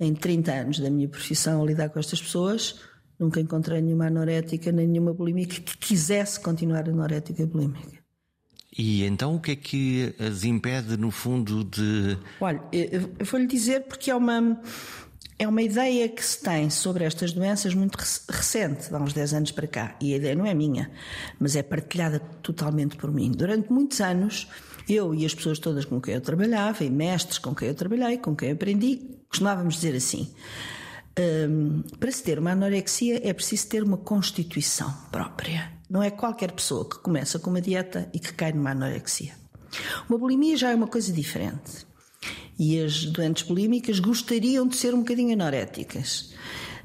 Em 0.00 0.14
30 0.14 0.52
anos 0.52 0.78
da 0.78 0.90
minha 0.90 1.08
profissão 1.08 1.62
a 1.62 1.66
lidar 1.66 1.88
com 1.88 1.98
estas 1.98 2.22
pessoas, 2.22 2.80
nunca 3.18 3.40
encontrei 3.40 3.80
nenhuma 3.80 4.06
anorética 4.06 4.70
nem 4.70 4.86
nenhuma 4.86 5.12
bulímica 5.12 5.60
que 5.60 5.76
quisesse 5.76 6.38
continuar 6.38 6.88
anorética 6.88 7.42
e 7.42 7.46
bulímica. 7.46 8.07
E 8.76 9.04
então 9.04 9.34
o 9.34 9.40
que 9.40 9.52
é 9.52 9.56
que 9.56 10.14
as 10.18 10.44
impede, 10.44 10.96
no 10.96 11.10
fundo, 11.10 11.64
de. 11.64 12.18
Olha, 12.40 12.62
eu 12.72 13.24
vou-lhe 13.24 13.46
dizer 13.46 13.82
porque 13.82 14.10
é 14.10 14.14
uma. 14.14 14.60
É 15.40 15.46
uma 15.46 15.62
ideia 15.62 16.08
que 16.08 16.24
se 16.24 16.42
tem 16.42 16.68
sobre 16.68 17.04
estas 17.04 17.32
doenças 17.32 17.72
muito 17.72 17.96
recente, 18.28 18.92
há 18.92 18.98
uns 18.98 19.12
10 19.12 19.34
anos 19.34 19.52
para 19.52 19.68
cá. 19.68 19.96
E 20.00 20.12
a 20.12 20.16
ideia 20.16 20.34
não 20.34 20.44
é 20.44 20.52
minha, 20.52 20.90
mas 21.38 21.54
é 21.54 21.62
partilhada 21.62 22.18
totalmente 22.42 22.96
por 22.96 23.12
mim. 23.12 23.30
Durante 23.30 23.72
muitos 23.72 24.00
anos, 24.00 24.48
eu 24.88 25.14
e 25.14 25.24
as 25.24 25.32
pessoas 25.32 25.60
todas 25.60 25.84
com 25.84 26.00
quem 26.00 26.14
eu 26.14 26.20
trabalhava, 26.20 26.82
e 26.82 26.90
mestres 26.90 27.38
com 27.38 27.54
quem 27.54 27.68
eu 27.68 27.74
trabalhei, 27.74 28.18
com 28.18 28.34
quem 28.34 28.48
eu 28.48 28.54
aprendi, 28.56 29.00
costumávamos 29.28 29.76
dizer 29.76 29.94
assim: 29.94 30.28
um, 31.18 31.82
para 31.98 32.10
se 32.10 32.22
ter 32.22 32.38
uma 32.38 32.52
anorexia 32.52 33.20
é 33.28 33.32
preciso 33.32 33.68
ter 33.68 33.82
uma 33.82 33.96
constituição 33.96 34.92
própria. 35.12 35.77
Não 35.88 36.02
é 36.02 36.10
qualquer 36.10 36.52
pessoa 36.52 36.88
que 36.88 36.98
começa 36.98 37.38
com 37.38 37.50
uma 37.50 37.60
dieta 37.60 38.10
e 38.12 38.18
que 38.18 38.32
cai 38.32 38.52
numa 38.52 38.70
anorexia. 38.70 39.34
Uma 40.08 40.18
bulimia 40.18 40.56
já 40.56 40.70
é 40.70 40.74
uma 40.74 40.86
coisa 40.86 41.12
diferente. 41.12 41.86
E 42.58 42.80
as 42.80 43.04
doentes 43.04 43.44
bulímicas 43.44 44.00
gostariam 44.00 44.66
de 44.66 44.76
ser 44.76 44.94
um 44.94 44.98
bocadinho 44.98 45.32
anoréticas, 45.32 46.34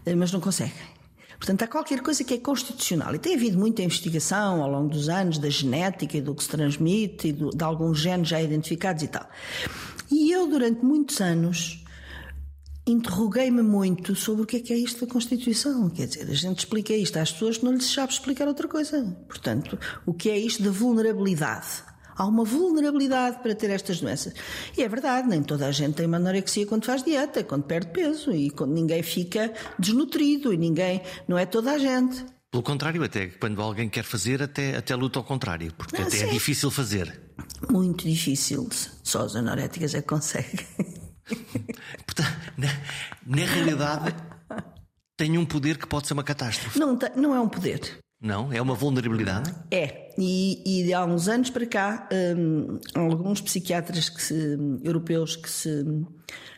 eh, 0.05 0.15
mas 0.15 0.31
não 0.31 0.39
conseguem. 0.39 0.93
Portanto, 1.37 1.63
há 1.63 1.67
qualquer 1.67 1.99
coisa 1.99 2.23
que 2.23 2.35
é 2.35 2.37
constitucional. 2.37 3.13
E 3.13 3.19
tem 3.19 3.35
havido 3.35 3.57
muita 3.57 3.81
investigação 3.81 4.63
ao 4.63 4.69
longo 4.69 4.89
dos 4.89 5.09
anos 5.09 5.37
da 5.37 5.49
genética 5.49 6.15
e 6.15 6.21
do 6.21 6.33
que 6.33 6.43
se 6.43 6.49
transmite, 6.49 7.27
e 7.27 7.31
do, 7.33 7.49
de 7.49 7.63
alguns 7.63 7.99
genes 7.99 8.29
já 8.29 8.41
identificados 8.41 9.03
e 9.03 9.07
tal. 9.07 9.27
E 10.09 10.31
eu, 10.31 10.47
durante 10.47 10.85
muitos 10.85 11.19
anos, 11.19 11.82
interroguei-me 12.85 13.61
muito 13.61 14.15
sobre 14.15 14.43
o 14.43 14.45
que 14.45 14.57
é 14.57 14.59
que 14.59 14.73
é 14.73 14.77
isto 14.77 15.05
da 15.05 15.11
Constituição. 15.11 15.89
Quer 15.89 16.07
dizer, 16.07 16.29
a 16.29 16.33
gente 16.33 16.59
explica 16.59 16.93
isto 16.93 17.17
às 17.17 17.31
pessoas 17.31 17.57
que 17.57 17.65
não 17.65 17.73
lhes 17.73 17.91
sabe 17.91 18.11
explicar 18.11 18.47
outra 18.47 18.67
coisa. 18.67 19.03
Portanto, 19.27 19.77
o 20.05 20.13
que 20.13 20.29
é 20.29 20.37
isto 20.37 20.61
da 20.61 20.71
vulnerabilidade? 20.71 21.83
Há 22.15 22.25
uma 22.27 22.43
vulnerabilidade 22.43 23.41
para 23.41 23.55
ter 23.55 23.71
estas 23.71 23.99
doenças. 23.99 24.33
E 24.77 24.83
é 24.83 24.87
verdade, 24.87 25.27
nem 25.27 25.41
toda 25.41 25.65
a 25.65 25.71
gente 25.71 25.95
tem 25.95 26.05
uma 26.05 26.17
anorexia 26.17 26.65
quando 26.65 26.85
faz 26.85 27.01
dieta, 27.03 27.43
quando 27.43 27.63
perde 27.63 27.87
peso 27.91 28.31
e 28.31 28.51
quando 28.51 28.71
ninguém 28.71 29.01
fica 29.01 29.51
desnutrido 29.79 30.53
e 30.53 30.57
ninguém, 30.57 31.01
não 31.27 31.37
é 31.37 31.45
toda 31.45 31.71
a 31.71 31.77
gente. 31.77 32.23
Pelo 32.51 32.61
contrário, 32.61 33.03
até 33.03 33.27
quando 33.27 33.59
alguém 33.59 33.89
quer 33.89 34.03
fazer, 34.03 34.43
até, 34.43 34.77
até 34.77 34.95
luta 34.95 35.17
ao 35.17 35.25
contrário, 35.25 35.73
porque 35.75 35.95
até 35.95 36.17
é 36.17 36.19
sim. 36.19 36.25
é 36.25 36.27
difícil 36.27 36.69
fazer. 36.69 37.19
Muito 37.67 38.07
difícil, 38.07 38.69
só 39.01 39.21
as 39.25 39.35
anoréticas 39.35 39.95
é 39.95 40.01
que 40.01 40.07
conseguem. 40.07 40.92
Portanto, 42.05 42.53
na, 42.57 42.67
na, 43.25 43.45
realidade, 43.45 44.15
tem 45.15 45.37
um 45.37 45.45
poder 45.45 45.77
que 45.77 45.87
pode 45.87 46.07
ser 46.07 46.13
uma 46.13 46.23
catástrofe. 46.23 46.79
Não, 46.79 46.97
não 47.15 47.35
é 47.35 47.39
um 47.39 47.49
poder. 47.49 47.99
Não? 48.21 48.51
É 48.53 48.61
uma 48.61 48.73
vulnerabilidade? 48.73 49.53
É. 49.69 50.13
E, 50.17 50.85
e 50.85 50.93
há 50.93 51.05
uns 51.05 51.27
anos 51.27 51.49
para 51.49 51.65
cá, 51.65 52.07
hum, 52.37 52.79
alguns 52.93 53.41
psiquiatras 53.41 54.07
que 54.07 54.21
se, 54.21 54.57
europeus 54.81 55.35
que 55.35 55.49
se, 55.49 55.83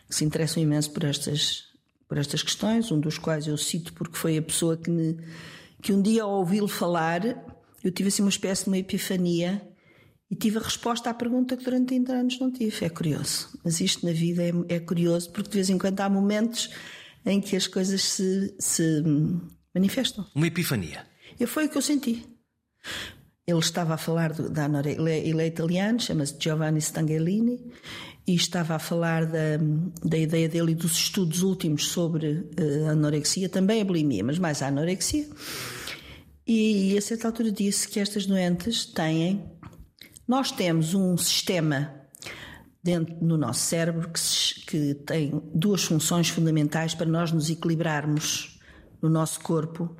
que 0.07 0.15
se 0.15 0.23
interessam 0.23 0.61
imenso 0.61 0.91
por 0.91 1.03
estas, 1.03 1.63
por 2.07 2.17
estas 2.17 2.43
questões, 2.43 2.91
um 2.91 2.99
dos 2.99 3.17
quais 3.17 3.47
eu 3.47 3.57
cito 3.57 3.93
porque 3.93 4.15
foi 4.15 4.37
a 4.37 4.41
pessoa 4.41 4.77
que, 4.77 4.91
me, 4.91 5.17
que 5.81 5.91
um 5.91 6.01
dia 6.01 6.23
ao 6.23 6.31
ouvi-lo 6.33 6.67
falar, 6.67 7.21
eu 7.83 7.91
tive 7.91 8.09
assim 8.09 8.21
uma 8.21 8.29
espécie 8.29 8.65
de 8.65 8.69
uma 8.69 8.77
epifania 8.77 9.61
e 10.35 10.37
tive 10.37 10.57
a 10.57 10.61
resposta 10.61 11.09
à 11.09 11.13
pergunta 11.13 11.55
que 11.55 11.63
durante 11.63 11.87
30 11.87 12.11
anos 12.11 12.39
não 12.41 12.51
tive. 12.51 12.83
É 12.83 12.89
curioso. 12.89 13.57
Mas 13.63 13.79
isto 13.79 14.05
na 14.05 14.11
vida 14.11 14.43
é, 14.43 14.51
é 14.67 14.79
curioso 14.81 15.31
porque 15.31 15.49
de 15.49 15.55
vez 15.55 15.69
em 15.69 15.77
quando 15.77 16.01
há 16.01 16.09
momentos 16.09 16.69
em 17.25 17.39
que 17.39 17.55
as 17.55 17.67
coisas 17.67 18.03
se, 18.03 18.53
se 18.59 19.01
manifestam. 19.73 20.27
Uma 20.35 20.47
epifania. 20.47 21.07
E 21.39 21.45
foi 21.45 21.67
o 21.67 21.69
que 21.69 21.77
eu 21.77 21.81
senti. 21.81 22.25
Ele 23.47 23.59
estava 23.59 23.93
a 23.93 23.97
falar 23.97 24.33
do, 24.33 24.49
da 24.49 24.65
anorexia, 24.65 25.09
ele 25.09 25.41
é 25.41 25.47
italiano, 25.47 26.01
chama-se 26.01 26.35
Giovanni 26.37 26.79
Stangelini, 26.79 27.71
e 28.27 28.35
estava 28.35 28.75
a 28.75 28.79
falar 28.79 29.25
da, 29.25 29.57
da 30.03 30.17
ideia 30.17 30.49
dele 30.49 30.73
e 30.73 30.75
dos 30.75 30.97
estudos 30.97 31.43
últimos 31.43 31.87
sobre 31.87 32.49
uh, 32.59 32.89
anorexia, 32.89 33.47
também 33.47 33.81
a 33.81 33.85
bulimia, 33.85 34.23
mas 34.23 34.37
mais 34.37 34.61
a 34.61 34.67
anorexia. 34.67 35.27
E, 36.47 36.93
e 36.93 36.97
a 36.97 37.01
certa 37.01 37.27
altura 37.27 37.51
disse 37.51 37.87
que 37.87 37.99
estas 37.99 38.25
doentes 38.25 38.85
têm. 38.85 39.43
Nós 40.27 40.51
temos 40.51 40.93
um 40.93 41.17
sistema 41.17 41.93
dentro 42.83 43.15
no 43.19 43.37
nosso 43.37 43.61
cérebro 43.61 44.09
que, 44.09 44.65
que 44.65 44.93
tem 44.93 45.41
duas 45.53 45.83
funções 45.83 46.29
fundamentais 46.29 46.93
para 46.93 47.07
nós 47.07 47.31
nos 47.31 47.49
equilibrarmos 47.49 48.59
no 49.01 49.09
nosso 49.09 49.39
corpo 49.39 49.95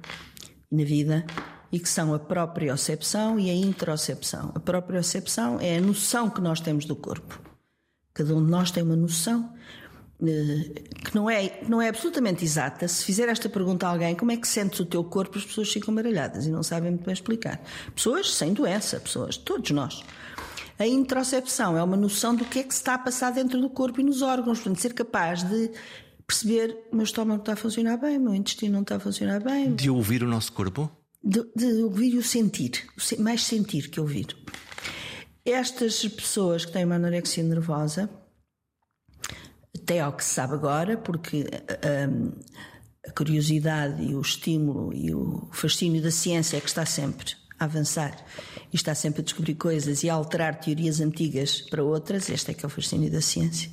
na 0.71 0.83
vida 0.83 1.25
e 1.71 1.79
que 1.79 1.89
são 1.89 2.13
a 2.13 2.19
propriocepção 2.19 3.39
e 3.39 3.49
a 3.49 3.55
interocepção. 3.55 4.51
A 4.53 4.59
propriocepção 4.59 5.59
é 5.59 5.77
a 5.77 5.81
noção 5.81 6.29
que 6.29 6.41
nós 6.41 6.59
temos 6.59 6.85
do 6.85 6.95
corpo. 6.95 7.41
Cada 8.13 8.35
um 8.35 8.43
de 8.43 8.51
nós 8.51 8.71
tem 8.71 8.83
uma 8.83 8.95
noção 8.95 9.53
que 10.17 11.13
não 11.13 11.30
é, 11.30 11.60
não 11.67 11.82
é 11.82 11.89
absolutamente 11.89 12.43
exata. 12.43 12.88
Se 12.88 13.04
fizer 13.04 13.28
esta 13.28 13.49
pergunta 13.49 13.86
a 13.86 13.89
alguém, 13.89 14.15
como 14.15 14.32
é 14.32 14.38
que 14.38 14.47
sentes 14.47 14.80
o 14.80 14.86
teu 14.86 15.04
corpo, 15.04 15.38
as 15.38 15.45
pessoas 15.45 15.71
ficam 15.71 15.93
baralhadas 15.93 16.45
e 16.45 16.49
não 16.49 16.63
sabem 16.63 16.91
muito 16.91 17.06
bem 17.06 17.13
explicar. 17.13 17.62
Pessoas 17.93 18.34
sem 18.34 18.54
doença, 18.54 18.99
pessoas, 18.99 19.38
todos 19.38 19.71
nós. 19.71 20.04
A 20.78 20.86
interocepção 20.86 21.78
é 21.78 21.84
uma 21.84 21.95
noção 21.95 22.36
do 22.36 22.43
que 22.45 22.60
é 22.60 22.63
que 22.63 22.73
se 22.73 22.82
está 22.82 22.95
a 22.95 22.97
passar 22.97 23.32
dentro 23.32 23.60
do 23.60 23.69
corpo 23.69 24.01
e 24.01 24.04
nos 24.04 24.21
órgãos, 24.21 24.60
portanto, 24.60 24.82
ser 24.82 24.93
capaz 24.93 25.43
de 25.43 25.71
perceber 26.28 26.88
o 26.91 26.95
meu 26.95 27.06
estômago 27.06 27.41
está 27.41 27.54
a 27.54 27.56
funcionar 27.56 27.97
bem, 27.97 28.17
o 28.17 28.21
meu 28.21 28.36
intestino 28.36 28.73
não 28.73 28.82
está 28.82 28.95
a 28.95 28.99
funcionar 28.99 29.41
bem. 29.41 29.73
De 29.73 29.89
ouvir 29.89 30.23
o 30.23 30.28
nosso 30.28 30.51
corpo? 30.51 30.91
De, 31.23 31.43
de 31.56 31.84
ouvir 31.84 32.13
e 32.13 32.17
o 32.17 32.23
sentir, 32.23 32.86
mais 33.19 33.43
sentir 33.43 33.89
que 33.89 33.99
ouvir. 33.99 34.28
Estas 35.45 36.06
pessoas 36.08 36.65
que 36.65 36.71
têm 36.71 36.86
uma 36.86 36.95
anorexia 36.95 37.43
nervosa, 37.43 38.10
até 39.85 39.99
ao 39.99 40.13
que 40.13 40.25
se 40.25 40.33
sabe 40.33 40.55
agora, 40.55 40.97
porque 40.97 41.45
um, 42.09 42.31
a 43.07 43.11
curiosidade 43.11 44.01
e 44.03 44.15
o 44.15 44.21
estímulo 44.21 44.91
e 44.91 45.13
o 45.13 45.47
fascínio 45.53 46.01
da 46.01 46.09
ciência 46.09 46.57
é 46.57 46.59
que 46.59 46.67
está 46.67 46.87
sempre 46.87 47.33
a 47.59 47.65
avançar 47.65 48.25
e 48.73 48.75
está 48.75 48.95
sempre 48.95 49.21
a 49.21 49.23
descobrir 49.23 49.53
coisas 49.53 50.03
e 50.03 50.09
a 50.09 50.15
alterar 50.15 50.59
teorias 50.59 50.99
antigas 50.99 51.61
para 51.61 51.83
outras, 51.83 52.29
este 52.29 52.49
é 52.49 52.53
que 52.55 52.65
é 52.65 52.67
o 52.67 52.69
fascínio 52.69 53.11
da 53.11 53.21
ciência. 53.21 53.69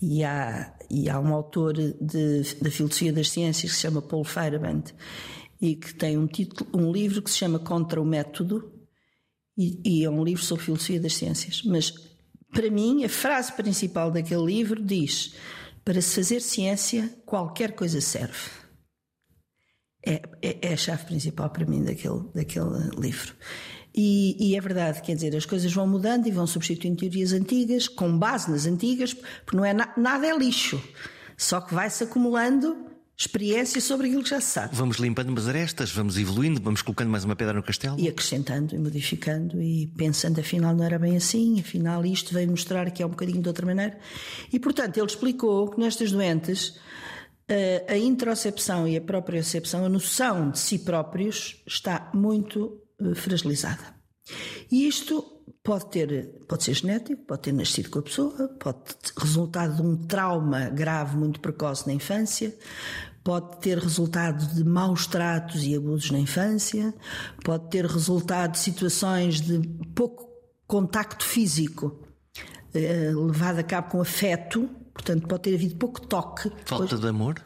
E 0.00 0.22
há, 0.22 0.72
e 0.88 1.10
há 1.10 1.18
um 1.18 1.34
autor 1.34 1.74
da 2.00 2.70
filosofia 2.70 3.12
das 3.12 3.28
ciências 3.28 3.72
que 3.72 3.76
se 3.76 3.82
chama 3.82 4.00
Paul 4.00 4.24
Feyerabend 4.24 4.94
e 5.60 5.74
que 5.74 5.92
tem 5.94 6.16
um 6.16 6.28
título, 6.28 6.70
um 6.72 6.92
livro 6.92 7.20
que 7.20 7.30
se 7.30 7.38
chama 7.38 7.58
Contra 7.58 8.00
o 8.00 8.04
Método 8.04 8.72
e, 9.58 9.80
e 9.84 10.04
é 10.04 10.10
um 10.10 10.22
livro 10.24 10.42
sobre 10.42 10.64
filosofia 10.64 11.00
das 11.00 11.14
ciências. 11.14 11.62
Mas 11.64 12.11
para 12.52 12.70
mim 12.70 13.04
a 13.04 13.08
frase 13.08 13.52
principal 13.52 14.10
daquele 14.10 14.44
livro 14.44 14.80
diz: 14.80 15.34
para 15.84 16.00
se 16.00 16.14
fazer 16.14 16.40
ciência 16.40 17.12
qualquer 17.26 17.72
coisa 17.72 18.00
serve. 18.00 18.50
É, 20.04 20.22
é, 20.42 20.58
é 20.68 20.72
a 20.72 20.76
chave 20.76 21.04
principal 21.04 21.50
para 21.50 21.64
mim 21.64 21.82
daquele, 21.82 22.28
daquele 22.34 22.90
livro. 22.98 23.34
E, 23.94 24.36
e, 24.40 24.56
é 24.56 24.60
verdade, 24.60 25.02
quer 25.02 25.14
dizer, 25.14 25.36
as 25.36 25.44
coisas 25.44 25.72
vão 25.72 25.86
mudando 25.86 26.26
e 26.26 26.30
vão 26.30 26.46
substituindo 26.46 26.96
teorias 26.96 27.32
antigas, 27.32 27.86
com 27.86 28.18
base 28.18 28.50
nas 28.50 28.64
antigas, 28.64 29.12
porque 29.12 29.56
não 29.56 29.64
é 29.64 29.74
na, 29.74 29.92
nada 29.96 30.26
é 30.26 30.36
lixo, 30.36 30.82
só 31.36 31.60
que 31.60 31.74
vai-se 31.74 32.02
acumulando 32.02 32.91
experiência 33.16 33.80
sobre 33.80 34.08
aquilo 34.08 34.22
que 34.22 34.30
já 34.30 34.40
se 34.40 34.50
sabe. 34.50 34.74
Vamos 34.74 34.96
limpando 34.96 35.28
umas 35.28 35.48
arestas, 35.48 35.90
vamos 35.92 36.18
evoluindo, 36.18 36.60
vamos 36.60 36.82
colocando 36.82 37.10
mais 37.10 37.24
uma 37.24 37.36
pedra 37.36 37.54
no 37.54 37.62
castelo. 37.62 37.98
E 37.98 38.08
acrescentando 38.08 38.74
e 38.74 38.78
modificando 38.78 39.62
e 39.62 39.86
pensando, 39.96 40.40
afinal 40.40 40.74
não 40.74 40.84
era 40.84 40.98
bem 40.98 41.16
assim, 41.16 41.60
afinal 41.60 42.04
isto 42.04 42.34
veio 42.34 42.50
mostrar 42.50 42.90
que 42.90 43.02
é 43.02 43.06
um 43.06 43.10
bocadinho 43.10 43.40
de 43.40 43.48
outra 43.48 43.66
maneira. 43.66 43.98
E 44.52 44.58
portanto 44.58 44.96
ele 44.96 45.06
explicou 45.06 45.70
que 45.70 45.78
nestas 45.78 46.10
doentes 46.10 46.78
eh, 47.48 47.84
a 47.88 47.96
interocepção 47.96 48.88
e 48.88 48.96
a 48.96 49.00
propriocepção, 49.00 49.84
a 49.84 49.88
noção 49.88 50.50
de 50.50 50.58
si 50.58 50.78
próprios, 50.78 51.62
está 51.66 52.10
muito 52.14 52.80
eh, 53.00 53.14
fragilizada. 53.14 53.94
E 54.70 54.86
isto 54.86 55.41
pode 55.62 55.86
ter, 55.90 56.44
pode 56.48 56.64
ser 56.64 56.74
genético, 56.74 57.22
pode 57.24 57.42
ter 57.42 57.52
nascido 57.52 57.90
com 57.90 58.00
a 58.00 58.02
pessoa, 58.02 58.48
pode 58.60 58.78
ter 58.78 59.20
resultado 59.20 59.76
de 59.76 59.82
um 59.82 59.96
trauma 59.96 60.68
grave 60.70 61.16
muito 61.16 61.40
precoce 61.40 61.86
na 61.86 61.92
infância, 61.92 62.54
pode 63.22 63.58
ter 63.58 63.78
resultado 63.78 64.44
de 64.54 64.64
maus 64.64 65.06
tratos 65.06 65.62
e 65.64 65.76
abusos 65.76 66.10
na 66.10 66.18
infância, 66.18 66.92
pode 67.44 67.70
ter 67.70 67.86
resultado 67.86 68.52
de 68.52 68.58
situações 68.58 69.40
de 69.40 69.60
pouco 69.94 70.28
contacto 70.66 71.24
físico 71.24 72.02
eh, 72.74 73.12
levado 73.14 73.58
a 73.58 73.62
cabo 73.62 73.90
com 73.90 74.00
afeto, 74.00 74.68
portanto 74.92 75.28
pode 75.28 75.42
ter 75.42 75.54
havido 75.54 75.76
pouco 75.76 76.00
toque. 76.00 76.50
Falta 76.64 76.96
de 76.96 77.06
amor? 77.06 77.40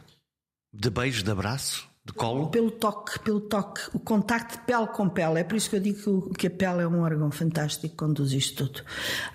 De 0.73 0.89
beijo, 0.89 1.23
de 1.23 1.31
abraço? 1.31 1.87
De 2.07 2.13
colo? 2.13 2.47
Pelo 2.47 2.71
toque, 2.71 3.19
pelo 3.19 3.41
toque, 3.41 3.81
o 3.93 3.99
contacto 3.99 4.57
de 4.57 4.63
pele 4.63 4.87
com 4.87 5.09
pele. 5.09 5.41
É 5.41 5.43
por 5.43 5.57
isso 5.57 5.69
que 5.69 5.75
eu 5.75 5.79
digo 5.81 6.33
que 6.33 6.47
a 6.47 6.49
pele 6.49 6.83
é 6.83 6.87
um 6.87 7.01
órgão 7.01 7.29
fantástico 7.29 7.89
que 7.89 7.95
conduz 7.95 8.31
isto 8.31 8.65
tudo. 8.65 8.85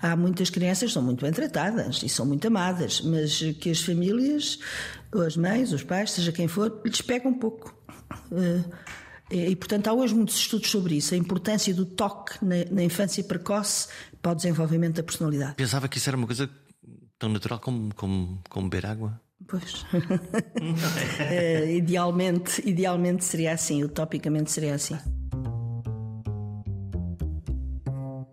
Há 0.01 0.15
muitas 0.15 0.49
crianças 0.49 0.89
que 0.89 0.93
são 0.93 1.03
muito 1.03 1.21
bem 1.21 1.31
tratadas 1.31 2.01
e 2.01 2.09
são 2.09 2.25
muito 2.25 2.47
amadas, 2.47 2.99
mas 3.01 3.39
que 3.59 3.69
as 3.69 3.79
famílias, 3.79 4.57
as 5.13 5.37
mães, 5.37 5.71
os 5.71 5.83
pais, 5.83 6.11
seja 6.11 6.31
quem 6.31 6.47
for, 6.47 6.81
lhes 6.83 7.01
pega 7.01 7.29
um 7.29 7.35
pouco. 7.35 7.77
Eh, 8.31 9.49
e, 9.51 9.55
portanto, 9.55 9.87
há 9.87 9.93
hoje 9.93 10.15
muitos 10.15 10.35
estudos 10.35 10.69
sobre 10.69 10.95
isso, 10.95 11.13
a 11.13 11.17
importância 11.17 11.73
do 11.75 11.85
toque 11.85 12.43
na, 12.43 12.55
na 12.71 12.83
infância 12.83 13.23
precoce 13.23 13.87
para 14.19 14.31
o 14.31 14.35
desenvolvimento 14.35 14.95
da 14.95 15.03
personalidade. 15.03 15.55
Pensava 15.55 15.87
que 15.87 15.99
isso 15.99 16.09
era 16.09 16.17
uma 16.17 16.25
coisa 16.25 16.49
tão 17.19 17.29
natural 17.29 17.59
como, 17.59 17.93
como, 17.93 18.41
como 18.49 18.67
beber 18.67 18.87
água. 18.87 19.21
Pois. 19.47 19.83
uh, 19.83 21.65
idealmente, 21.69 22.61
idealmente 22.67 23.25
seria 23.25 23.53
assim, 23.53 23.83
utopicamente 23.83 24.51
seria 24.51 24.75
assim. 24.75 24.97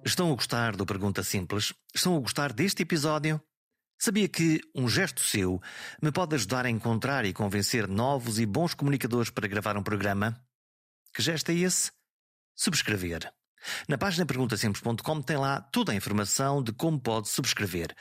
Estão 0.04 0.32
a 0.32 0.34
gostar 0.34 0.76
do 0.76 0.86
Pergunta 0.86 1.22
Simples? 1.22 1.72
Estão 1.94 2.16
a 2.16 2.20
gostar 2.20 2.52
deste 2.52 2.82
episódio? 2.82 3.40
Sabia 3.98 4.28
que 4.28 4.60
um 4.74 4.88
gesto 4.88 5.20
seu 5.20 5.60
me 6.02 6.10
pode 6.10 6.34
ajudar 6.34 6.64
a 6.64 6.70
encontrar 6.70 7.24
e 7.26 7.34
convencer 7.34 7.86
novos 7.86 8.38
e 8.38 8.46
bons 8.46 8.72
comunicadores 8.72 9.30
para 9.30 9.46
gravar 9.46 9.76
um 9.76 9.82
programa? 9.82 10.42
Que 11.14 11.22
gesto 11.22 11.50
é 11.50 11.54
esse? 11.54 11.92
Subscrever. 12.56 13.30
Na 13.86 13.98
página 13.98 14.24
perguntasimples.com 14.24 15.22
tem 15.22 15.36
lá 15.36 15.60
toda 15.60 15.92
a 15.92 15.94
informação 15.94 16.62
de 16.62 16.72
como 16.72 16.98
pode 16.98 17.28
subscrever 17.28 17.94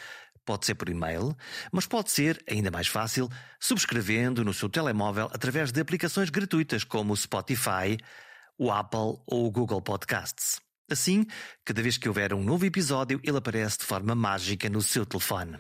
pode 0.50 0.66
ser 0.66 0.74
por 0.74 0.90
e-mail, 0.90 1.38
mas 1.72 1.86
pode 1.86 2.10
ser, 2.10 2.44
ainda 2.50 2.72
mais 2.72 2.88
fácil, 2.88 3.30
subscrevendo 3.60 4.44
no 4.44 4.52
seu 4.52 4.68
telemóvel 4.68 5.30
através 5.32 5.72
de 5.72 5.80
aplicações 5.80 6.32
gratuitas 6.32 6.84
como 6.84 7.14
o 7.14 7.16
Spotify, 7.16 7.96
o 8.58 8.72
Apple 8.72 9.22
ou 9.28 9.46
o 9.46 9.52
Google 9.52 9.80
Podcasts. 9.80 10.60
Assim, 10.90 11.24
cada 11.64 11.84
vez 11.84 12.00
que 12.00 12.10
houver 12.10 12.34
um 12.34 12.44
novo 12.44 12.66
episódio, 12.66 13.22
ele 13.24 13.38
aparece 13.38 13.78
de 13.78 13.86
forma 13.86 14.16
mágica 14.16 14.68
no 14.72 14.82
seu 14.82 15.06
telefone. 15.06 15.60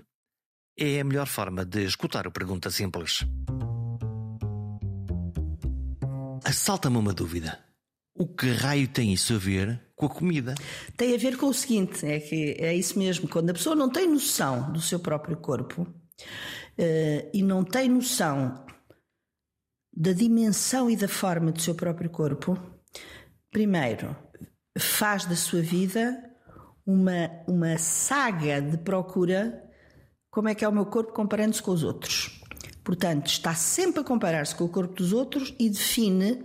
é 0.75 0.99
a 0.99 1.03
melhor 1.03 1.27
forma 1.27 1.63
de 1.63 1.85
escutar 1.85 2.25
o 2.25 2.31
Pergunta 2.31 2.71
Simples. 2.71 3.23
Assalta-me 6.43 6.97
uma 6.97 7.13
dúvida. 7.13 7.68
O 8.19 8.27
que 8.27 8.51
raio 8.51 8.85
tem 8.85 9.13
isso 9.13 9.33
a 9.33 9.37
ver 9.37 9.81
com 9.95 10.05
a 10.05 10.09
comida? 10.09 10.53
Tem 10.97 11.15
a 11.15 11.17
ver 11.17 11.37
com 11.37 11.45
o 11.45 11.53
seguinte: 11.53 12.05
é 12.05 12.19
que 12.19 12.57
é 12.59 12.75
isso 12.75 12.99
mesmo, 12.99 13.29
quando 13.29 13.49
a 13.49 13.53
pessoa 13.53 13.77
não 13.77 13.89
tem 13.89 14.09
noção 14.09 14.73
do 14.73 14.81
seu 14.81 14.99
próprio 14.99 15.37
corpo 15.37 15.83
uh, 15.83 17.29
e 17.33 17.41
não 17.41 17.63
tem 17.63 17.87
noção 17.87 18.65
da 19.95 20.11
dimensão 20.11 20.89
e 20.89 20.97
da 20.97 21.07
forma 21.07 21.49
do 21.49 21.61
seu 21.61 21.73
próprio 21.73 22.09
corpo, 22.09 22.59
primeiro, 23.51 24.13
faz 24.77 25.23
da 25.23 25.37
sua 25.37 25.61
vida 25.61 26.21
uma, 26.85 27.31
uma 27.47 27.77
saga 27.77 28.61
de 28.61 28.79
procura 28.79 29.63
como 30.29 30.49
é 30.49 30.55
que 30.55 30.65
é 30.65 30.67
o 30.67 30.73
meu 30.73 30.87
corpo 30.87 31.13
comparando-se 31.13 31.63
com 31.63 31.71
os 31.71 31.83
outros. 31.83 32.41
Portanto, 32.83 33.27
está 33.27 33.55
sempre 33.55 34.01
a 34.01 34.03
comparar-se 34.03 34.53
com 34.55 34.65
o 34.65 34.69
corpo 34.69 34.95
dos 34.95 35.13
outros 35.13 35.55
e 35.57 35.69
define 35.69 36.43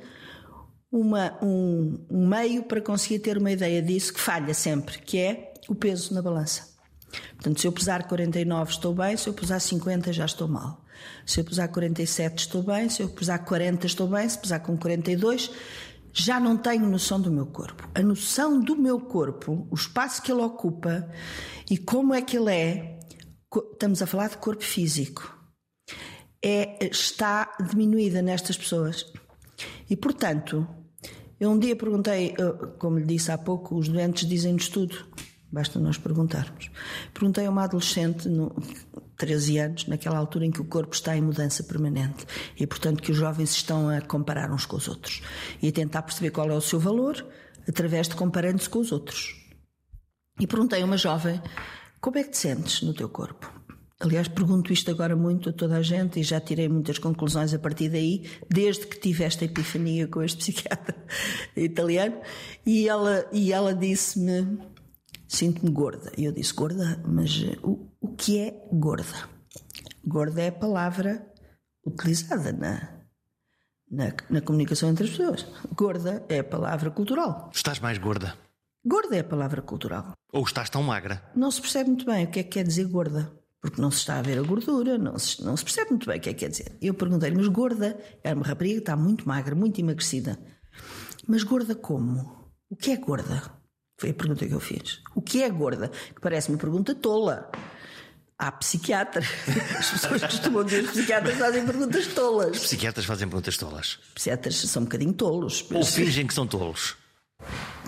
uma, 0.94 1.36
um, 1.42 1.98
um 2.08 2.28
meio 2.28 2.62
para 2.62 2.80
conseguir 2.80 3.18
ter 3.18 3.36
uma 3.36 3.50
ideia 3.50 3.82
disso 3.82 4.14
que 4.14 4.20
falha 4.20 4.54
sempre, 4.54 4.98
que 4.98 5.18
é 5.18 5.52
o 5.68 5.74
peso 5.74 6.14
na 6.14 6.22
balança. 6.22 6.72
Portanto, 7.32 7.60
se 7.60 7.66
eu 7.66 7.72
pesar 7.72 8.06
49 8.06 8.70
estou 8.70 8.94
bem, 8.94 9.16
se 9.16 9.28
eu 9.28 9.34
pesar 9.34 9.58
50 9.58 10.12
já 10.12 10.24
estou 10.24 10.46
mal. 10.46 10.84
Se 11.26 11.40
eu 11.40 11.44
pesar 11.44 11.66
47 11.66 12.38
estou 12.38 12.62
bem, 12.62 12.88
se 12.88 13.02
eu 13.02 13.08
pesar 13.08 13.38
40 13.38 13.86
estou 13.86 14.06
bem, 14.06 14.28
se 14.28 14.38
pesar 14.38 14.60
com 14.60 14.76
42 14.76 15.50
já 16.16 16.38
não 16.38 16.56
tenho 16.56 16.86
noção 16.86 17.20
do 17.20 17.28
meu 17.28 17.46
corpo. 17.46 17.88
A 17.92 18.00
noção 18.00 18.60
do 18.60 18.76
meu 18.76 19.00
corpo, 19.00 19.66
o 19.68 19.74
espaço 19.74 20.22
que 20.22 20.30
ele 20.30 20.42
ocupa 20.42 21.10
e 21.68 21.76
como 21.76 22.14
é 22.14 22.22
que 22.22 22.36
ele 22.36 22.52
é, 22.52 23.00
estamos 23.72 24.00
a 24.00 24.06
falar 24.06 24.28
de 24.28 24.36
corpo 24.36 24.62
físico, 24.62 25.36
é, 26.40 26.86
está 26.86 27.52
diminuída 27.68 28.22
nestas 28.22 28.56
pessoas. 28.56 29.12
E, 29.90 29.96
portanto, 29.96 30.68
eu 31.38 31.50
um 31.50 31.58
dia 31.58 31.76
perguntei, 31.76 32.34
como 32.78 32.98
lhe 32.98 33.04
disse 33.04 33.30
há 33.32 33.38
pouco, 33.38 33.76
os 33.76 33.88
doentes 33.88 34.28
dizem-nos 34.28 34.68
tudo, 34.68 35.06
basta 35.50 35.78
nós 35.78 35.98
perguntarmos. 35.98 36.70
Perguntei 37.12 37.46
a 37.46 37.50
uma 37.50 37.64
adolescente, 37.64 38.28
no, 38.28 38.54
13 39.16 39.58
anos, 39.58 39.86
naquela 39.86 40.18
altura 40.18 40.46
em 40.46 40.50
que 40.50 40.60
o 40.60 40.64
corpo 40.64 40.94
está 40.94 41.16
em 41.16 41.20
mudança 41.20 41.62
permanente 41.62 42.26
e, 42.58 42.66
portanto, 42.66 43.02
que 43.02 43.12
os 43.12 43.16
jovens 43.16 43.52
estão 43.52 43.88
a 43.88 44.00
comparar 44.00 44.50
uns 44.50 44.66
com 44.66 44.76
os 44.76 44.88
outros 44.88 45.22
e 45.62 45.68
a 45.68 45.72
tentar 45.72 46.02
perceber 46.02 46.30
qual 46.30 46.50
é 46.50 46.54
o 46.54 46.60
seu 46.60 46.80
valor 46.80 47.24
através 47.68 48.08
de 48.08 48.16
comparando-se 48.16 48.68
com 48.68 48.80
os 48.80 48.92
outros. 48.92 49.36
E 50.40 50.46
perguntei 50.46 50.82
a 50.82 50.84
uma 50.84 50.96
jovem: 50.96 51.40
como 52.00 52.18
é 52.18 52.24
que 52.24 52.30
te 52.30 52.38
sentes 52.38 52.82
no 52.82 52.92
teu 52.92 53.08
corpo? 53.08 53.53
Aliás, 54.04 54.28
pergunto 54.28 54.70
isto 54.70 54.90
agora 54.90 55.16
muito 55.16 55.48
a 55.48 55.52
toda 55.52 55.78
a 55.78 55.82
gente 55.82 56.20
e 56.20 56.22
já 56.22 56.38
tirei 56.38 56.68
muitas 56.68 56.98
conclusões 56.98 57.54
a 57.54 57.58
partir 57.58 57.88
daí, 57.88 58.28
desde 58.50 58.86
que 58.86 59.00
tive 59.00 59.24
esta 59.24 59.46
epifania 59.46 60.06
com 60.06 60.22
este 60.22 60.36
psiquiatra 60.52 60.94
italiano. 61.56 62.20
E 62.66 62.86
ela, 62.86 63.26
e 63.32 63.50
ela 63.50 63.74
disse-me: 63.74 64.58
Sinto-me 65.26 65.70
gorda. 65.70 66.12
E 66.18 66.26
eu 66.26 66.32
disse: 66.32 66.52
Gorda? 66.52 67.02
Mas 67.02 67.46
o, 67.62 67.88
o 67.98 68.14
que 68.14 68.40
é 68.40 68.68
gorda? 68.70 69.26
Gorda 70.06 70.42
é 70.42 70.48
a 70.48 70.52
palavra 70.52 71.26
utilizada 71.86 72.52
na, 72.52 73.06
na, 73.90 74.12
na 74.28 74.42
comunicação 74.42 74.90
entre 74.90 75.04
as 75.04 75.10
pessoas. 75.12 75.46
Gorda 75.74 76.26
é 76.28 76.40
a 76.40 76.44
palavra 76.44 76.90
cultural. 76.90 77.50
Estás 77.54 77.80
mais 77.80 77.96
gorda? 77.96 78.36
Gorda 78.84 79.16
é 79.16 79.20
a 79.20 79.24
palavra 79.24 79.62
cultural. 79.62 80.12
Ou 80.30 80.42
estás 80.42 80.68
tão 80.68 80.82
magra? 80.82 81.22
Não 81.34 81.50
se 81.50 81.58
percebe 81.58 81.88
muito 81.88 82.04
bem 82.04 82.26
o 82.26 82.30
que 82.30 82.40
é 82.40 82.42
que 82.42 82.50
quer 82.50 82.64
dizer 82.64 82.84
gorda 82.84 83.42
porque 83.64 83.80
não 83.80 83.90
se 83.90 84.00
está 84.00 84.18
a 84.18 84.22
ver 84.22 84.38
a 84.38 84.42
gordura, 84.42 84.98
não 84.98 85.18
se, 85.18 85.42
não 85.42 85.56
se 85.56 85.64
percebe 85.64 85.88
muito 85.88 86.06
bem 86.06 86.18
o 86.18 86.20
que 86.20 86.28
é 86.28 86.34
que 86.34 86.40
quer 86.40 86.50
dizer. 86.50 86.76
Eu 86.82 86.92
perguntei-lhe, 86.92 87.34
mas 87.34 87.48
gorda? 87.48 87.98
Era 88.22 88.36
uma 88.36 88.44
rapariga 88.44 88.74
que 88.74 88.80
está 88.80 88.94
muito 88.94 89.26
magra, 89.26 89.54
muito 89.54 89.80
emagrecida. 89.80 90.38
Mas 91.26 91.42
gorda 91.42 91.74
como? 91.74 92.52
O 92.68 92.76
que 92.76 92.90
é 92.90 92.96
gorda? 92.98 93.42
Foi 93.98 94.10
a 94.10 94.14
pergunta 94.14 94.46
que 94.46 94.52
eu 94.52 94.60
fiz. 94.60 95.00
O 95.14 95.22
que 95.22 95.42
é 95.42 95.48
gorda? 95.48 95.88
Que 96.14 96.20
parece 96.20 96.50
uma 96.50 96.58
pergunta 96.58 96.94
tola. 96.94 97.50
Há 98.38 98.52
psiquiatra. 98.52 99.22
As 99.78 99.92
pessoas 99.92 100.20
costumam 100.20 100.62
dizer 100.62 100.82
que 100.82 100.88
os 100.88 100.96
psiquiatras 100.96 101.38
fazem 101.38 101.64
perguntas 101.64 102.06
tolas. 102.08 102.50
Os 102.50 102.62
psiquiatras 102.64 103.06
fazem 103.06 103.28
perguntas 103.28 103.56
tolas. 103.56 103.86
Os 103.86 104.12
psiquiatras 104.14 104.56
são 104.56 104.82
um 104.82 104.84
bocadinho 104.84 105.14
tolos. 105.14 105.64
Ou 105.72 105.82
fingem 105.82 106.26
que 106.26 106.34
são 106.34 106.46
tolos. 106.46 106.96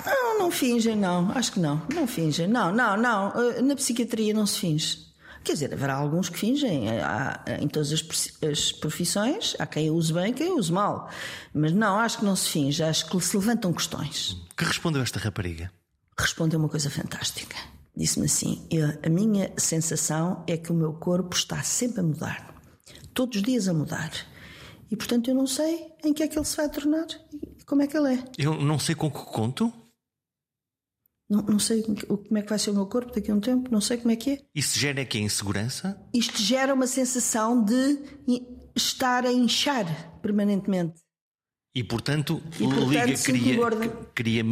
Não, 0.06 0.38
não 0.38 0.50
fingem, 0.50 0.96
não. 0.96 1.30
Acho 1.32 1.52
que 1.52 1.60
não. 1.60 1.86
Não 1.92 2.06
fingem. 2.06 2.48
Não, 2.48 2.72
não, 2.72 2.96
não. 2.96 3.60
Na 3.60 3.76
psiquiatria 3.76 4.32
não 4.32 4.46
se 4.46 4.58
finge. 4.58 5.05
Quer 5.46 5.52
dizer, 5.52 5.72
haverá 5.72 5.94
alguns 5.94 6.28
que 6.28 6.36
fingem. 6.36 6.90
Há, 7.00 7.44
em 7.60 7.68
todas 7.68 7.92
as 7.92 8.72
profissões, 8.72 9.54
há 9.60 9.64
quem 9.64 9.92
use 9.92 10.12
bem 10.12 10.32
e 10.32 10.34
quem 10.34 10.52
use 10.52 10.72
mal. 10.72 11.08
Mas 11.54 11.70
não, 11.72 12.00
acho 12.00 12.18
que 12.18 12.24
não 12.24 12.34
se 12.34 12.50
finge. 12.50 12.82
Acho 12.82 13.08
que 13.08 13.20
se 13.20 13.36
levantam 13.36 13.72
questões. 13.72 14.36
Que 14.56 14.64
respondeu 14.64 15.00
esta 15.02 15.20
rapariga? 15.20 15.70
Respondeu 16.18 16.58
uma 16.58 16.68
coisa 16.68 16.90
fantástica. 16.90 17.54
Disse-me 17.96 18.26
assim: 18.26 18.68
a 19.04 19.08
minha 19.08 19.52
sensação 19.56 20.42
é 20.48 20.56
que 20.56 20.72
o 20.72 20.74
meu 20.74 20.94
corpo 20.94 21.36
está 21.36 21.62
sempre 21.62 22.00
a 22.00 22.02
mudar. 22.02 22.52
Todos 23.14 23.36
os 23.36 23.42
dias 23.44 23.68
a 23.68 23.72
mudar. 23.72 24.10
E 24.90 24.96
portanto 24.96 25.28
eu 25.28 25.34
não 25.36 25.46
sei 25.46 25.92
em 26.04 26.12
que 26.12 26.24
é 26.24 26.28
que 26.28 26.36
ele 26.36 26.44
se 26.44 26.56
vai 26.56 26.68
tornar 26.68 27.06
e 27.32 27.62
como 27.64 27.82
é 27.82 27.86
que 27.86 27.96
ele 27.96 28.14
é. 28.14 28.24
Eu 28.36 28.60
não 28.60 28.80
sei 28.80 28.96
com 28.96 29.08
que 29.08 29.24
conto? 29.26 29.72
Não, 31.28 31.42
não 31.42 31.58
sei 31.58 31.82
como 31.82 32.38
é 32.38 32.42
que 32.42 32.48
vai 32.48 32.58
ser 32.58 32.70
o 32.70 32.74
meu 32.74 32.86
corpo 32.86 33.12
daqui 33.12 33.30
a 33.30 33.34
um 33.34 33.40
tempo, 33.40 33.70
não 33.70 33.80
sei 33.80 33.96
como 33.96 34.12
é 34.12 34.16
que 34.16 34.30
é. 34.30 34.38
Isso 34.54 34.78
gera 34.78 35.04
que 35.04 35.18
insegurança? 35.18 36.00
Isto 36.14 36.40
gera 36.40 36.72
uma 36.72 36.86
sensação 36.86 37.64
de 37.64 37.98
estar 38.76 39.24
a 39.24 39.32
inchar 39.32 39.86
permanentemente. 40.22 41.06
E 41.74 41.84
portanto, 41.84 42.42
e, 42.58 42.64
portanto 42.64 42.88
Liga 42.88 43.18
cria, 43.22 43.58
cria 44.14 44.42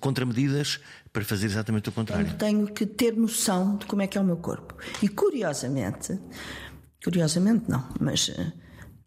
contramedidas 0.00 0.80
para 1.12 1.24
fazer 1.24 1.46
exatamente 1.46 1.88
o 1.88 1.92
contrário. 1.92 2.26
Portanto, 2.26 2.40
tenho 2.40 2.66
que 2.66 2.84
ter 2.84 3.16
noção 3.16 3.76
de 3.76 3.86
como 3.86 4.02
é 4.02 4.06
que 4.06 4.18
é 4.18 4.20
o 4.20 4.24
meu 4.24 4.36
corpo. 4.36 4.76
E 5.02 5.08
curiosamente, 5.08 6.20
curiosamente 7.02 7.70
não, 7.70 7.88
mas 7.98 8.28
eh, 8.36 8.52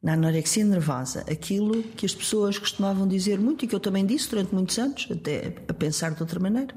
na 0.01 0.13
anorexia 0.13 0.63
nervosa, 0.63 1.21
aquilo 1.29 1.83
que 1.83 2.05
as 2.05 2.13
pessoas 2.13 2.57
costumavam 2.57 3.07
dizer 3.07 3.39
muito 3.39 3.65
e 3.65 3.67
que 3.67 3.75
eu 3.75 3.79
também 3.79 4.05
disse 4.05 4.29
durante 4.29 4.53
muitos 4.53 4.77
anos, 4.77 5.07
até 5.11 5.55
a 5.67 5.73
pensar 5.73 6.13
de 6.13 6.21
outra 6.21 6.39
maneira, 6.39 6.73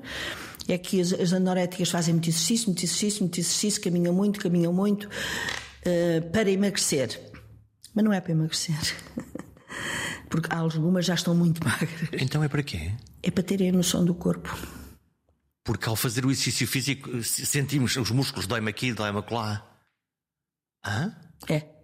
é 0.69 0.79
que 0.79 1.01
as, 1.01 1.13
as 1.13 1.33
anoréticas 1.33 1.91
fazem 1.91 2.15
muito 2.15 2.29
exercício, 2.29 2.67
muito 2.67 2.83
exercício, 2.85 3.21
muito 3.21 3.39
exercício, 3.39 3.81
caminham 3.83 4.15
muito, 4.15 4.41
caminham 4.41 4.73
muito 4.73 5.05
uh, 5.07 6.31
para 6.31 6.51
emagrecer. 6.51 7.21
Mas 7.95 8.05
não 8.05 8.13
é 8.13 8.21
para 8.21 8.33
emagrecer. 8.33 8.77
Porque 10.31 10.55
algumas 10.55 11.05
já 11.05 11.15
estão 11.15 11.35
muito 11.35 11.65
magras. 11.65 12.09
Então 12.13 12.43
é 12.43 12.49
para 12.49 12.63
quê? 12.63 12.93
É 13.23 13.31
para 13.31 13.43
terem 13.43 13.71
a 13.71 13.73
noção 13.73 14.05
do 14.05 14.15
corpo. 14.15 14.57
Porque 15.65 15.89
ao 15.89 15.97
fazer 15.97 16.25
o 16.25 16.31
exercício 16.31 16.67
físico 16.67 17.23
sentimos 17.23 17.97
os 17.97 18.11
músculos 18.11 18.47
dói-me 18.47 18.71
aqui, 18.71 18.93
dói-me 18.93 19.23
lá. 19.31 19.67
Hã? 20.85 21.15
É. 21.49 21.80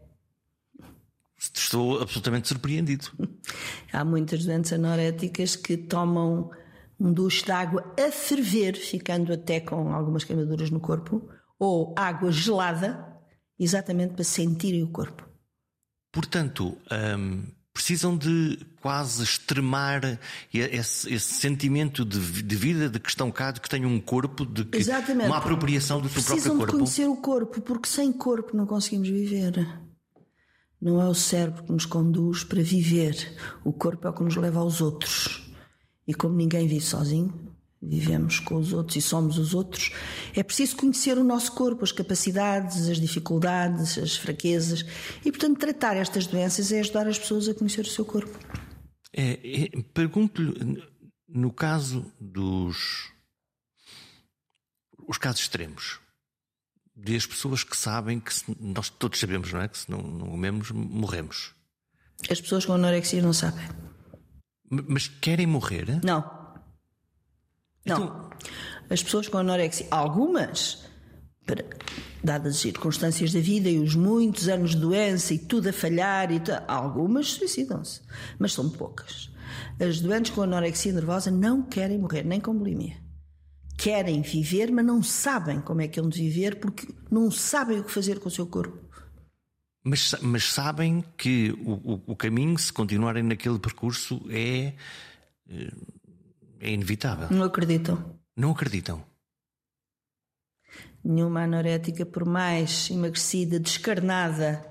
Estou 1.55 2.01
absolutamente 2.01 2.49
surpreendido. 2.49 3.09
Há 3.93 4.05
muitas 4.05 4.45
doentes 4.45 4.73
anoréticas 4.73 5.57
que 5.57 5.77
tomam 5.77 6.51
um 6.99 7.13
duche 7.13 7.45
de 7.45 7.53
água 7.53 7.95
a 7.99 8.11
ferver, 8.11 8.75
ficando 8.75 9.33
até 9.33 9.61
com 9.61 9.93
algumas 9.93 10.25
queimaduras 10.25 10.71
no 10.71 10.81
corpo, 10.81 11.29
ou 11.59 11.95
água 11.97 12.33
gelada, 12.33 13.07
exatamente 13.59 14.15
para 14.15 14.25
sentirem 14.25 14.83
o 14.83 14.89
corpo. 14.89 15.27
Portanto, 16.13 16.79
hum, 17.19 17.45
precisam 17.77 18.17
de 18.17 18.59
quase 18.81 19.23
extremar 19.23 20.19
esse, 20.53 21.13
esse 21.13 21.35
sentimento 21.35 22.07
de, 22.07 22.43
de, 22.43 22.57
vida, 22.57 22.89
de 22.89 22.99
que 22.99 23.11
estão 23.11 23.31
cá, 23.31 23.51
de 23.51 23.61
que 23.61 23.69
têm 23.69 23.85
um 23.85 24.01
corpo, 24.01 24.47
de 24.47 24.65
que 24.65 24.79
exatamente. 24.79 25.27
uma 25.27 25.37
apropriação 25.37 26.01
do 26.01 26.09
seu 26.09 26.23
próprio 26.23 26.57
corpo. 26.57 26.57
Precisam 26.57 26.67
de 26.67 26.73
conhecer 26.73 27.07
o 27.07 27.17
corpo, 27.17 27.61
porque 27.61 27.89
sem 27.89 28.13
corpo 28.13 28.57
não 28.57 28.67
conseguimos 28.67 29.09
viver. 29.09 29.53
Não 30.87 31.03
é 31.03 31.09
o 31.09 31.15
cérebro 31.15 31.65
que 31.65 31.73
nos 31.73 31.85
conduz 31.85 32.45
para 32.45 32.63
viver, 32.63 33.37
o 33.65 33.73
corpo 33.73 34.07
é 34.07 34.11
o 34.11 34.13
que 34.13 34.23
nos 34.23 34.37
leva 34.37 34.61
aos 34.61 34.81
outros. 34.81 35.53
E 36.07 36.15
como 36.15 36.37
ninguém 36.37 36.69
vive 36.69 36.85
sozinho, 36.85 37.53
vivemos 37.83 38.39
com 38.39 38.55
os 38.55 38.73
outros 38.73 38.95
e 38.95 39.03
somos 39.03 39.37
os 39.37 39.53
outros, 39.53 39.91
é 40.33 40.45
preciso 40.45 40.77
conhecer 40.77 41.19
o 41.19 41.25
nosso 41.25 41.51
corpo, 41.51 41.83
as 41.83 41.91
capacidades, 41.91 42.89
as 42.89 43.01
dificuldades, 43.01 43.99
as 43.99 44.17
fraquezas. 44.17 44.87
E, 45.25 45.33
portanto, 45.33 45.59
tratar 45.59 45.97
estas 45.97 46.29
doenças 46.29 46.71
é 46.71 46.79
ajudar 46.79 47.09
as 47.09 47.19
pessoas 47.19 47.49
a 47.49 47.55
conhecer 47.55 47.81
o 47.81 47.91
seu 47.91 48.05
corpo. 48.05 48.39
É, 49.13 49.33
é, 49.43 49.83
Pergunto-lhe, 49.93 50.81
no 51.29 51.53
caso 51.53 52.13
dos 52.21 53.11
os 55.09 55.19
casos 55.19 55.41
extremos, 55.41 55.99
das 56.97 57.27
pessoas 57.27 57.63
que 57.63 57.77
sabem 57.77 58.19
que 58.19 58.33
se, 58.33 58.45
nós 58.59 58.89
todos 58.89 59.21
sabemos, 59.21 59.53
não 59.53 59.61
é? 59.61 59.69
Que 59.69 59.79
se 59.79 59.91
não, 59.91 59.99
não 59.99 60.29
comemos, 60.29 60.71
morremos. 60.71 61.55
As 62.31 62.41
pessoas 62.41 62.65
com 62.65 62.73
anorexia 62.73 63.21
não 63.21 63.33
sabem. 63.33 63.69
Mas 64.71 65.07
querem 65.07 65.47
morrer? 65.47 66.01
Não. 66.03 66.25
Então... 67.85 67.99
Não. 68.01 68.31
As 68.89 69.03
pessoas 69.03 69.27
com 69.27 69.39
anorexia, 69.39 69.89
algumas 69.91 70.85
para, 71.45 71.65
dadas 72.23 72.57
as 72.57 72.61
circunstâncias 72.61 73.33
da 73.33 73.41
vida 73.41 73.69
e 73.69 73.79
os 73.79 73.95
muitos 73.95 74.49
anos 74.49 74.71
de 74.71 74.81
doença 74.81 75.35
e 75.35 75.39
tudo 75.39 75.69
a 75.69 75.73
falhar, 75.73 76.31
e 76.33 76.41
algumas 76.69 77.33
suicidam-se, 77.33 78.03
mas 78.39 78.53
são 78.53 78.71
poucas. 78.71 79.31
As 79.81 80.01
doentes 80.01 80.33
com 80.33 80.43
anorexia 80.43 80.93
nervosa 80.93 81.31
não 81.31 81.63
querem 81.63 81.99
morrer, 81.99 82.25
nem 82.25 82.41
com 82.41 82.57
bulimia. 82.57 82.97
Querem 83.87 84.21
viver, 84.21 84.73
mas 84.73 84.85
não 84.85 85.01
sabem 85.01 85.61
como 85.61 85.81
é 85.81 85.87
que 85.87 86.01
hão 86.01 86.09
de 86.09 86.21
viver 86.21 86.59
porque 86.59 86.89
não 87.09 87.31
sabem 87.31 87.79
o 87.79 87.85
que 87.85 87.93
fazer 87.93 88.19
com 88.19 88.27
o 88.27 88.33
seu 88.33 88.45
corpo. 88.45 88.77
Mas, 89.85 90.13
mas 90.21 90.53
sabem 90.53 91.05
que 91.17 91.53
o, 91.65 92.03
o, 92.05 92.17
caminho, 92.17 92.59
se 92.59 92.73
continuarem 92.73 93.23
naquele 93.23 93.61
percurso, 93.61 94.21
é, 94.29 94.73
eh, 95.49 95.73
é 96.59 96.71
inevitável. 96.73 97.29
Não 97.31 97.45
acreditam. 97.45 98.19
Não 98.37 98.51
acreditam. 98.51 99.05
Nenhuma 101.05 101.43
anorética, 101.45 102.05
por 102.05 102.25
mais 102.25 102.91
emagrecida, 102.91 103.61
descarnada, 103.61 104.67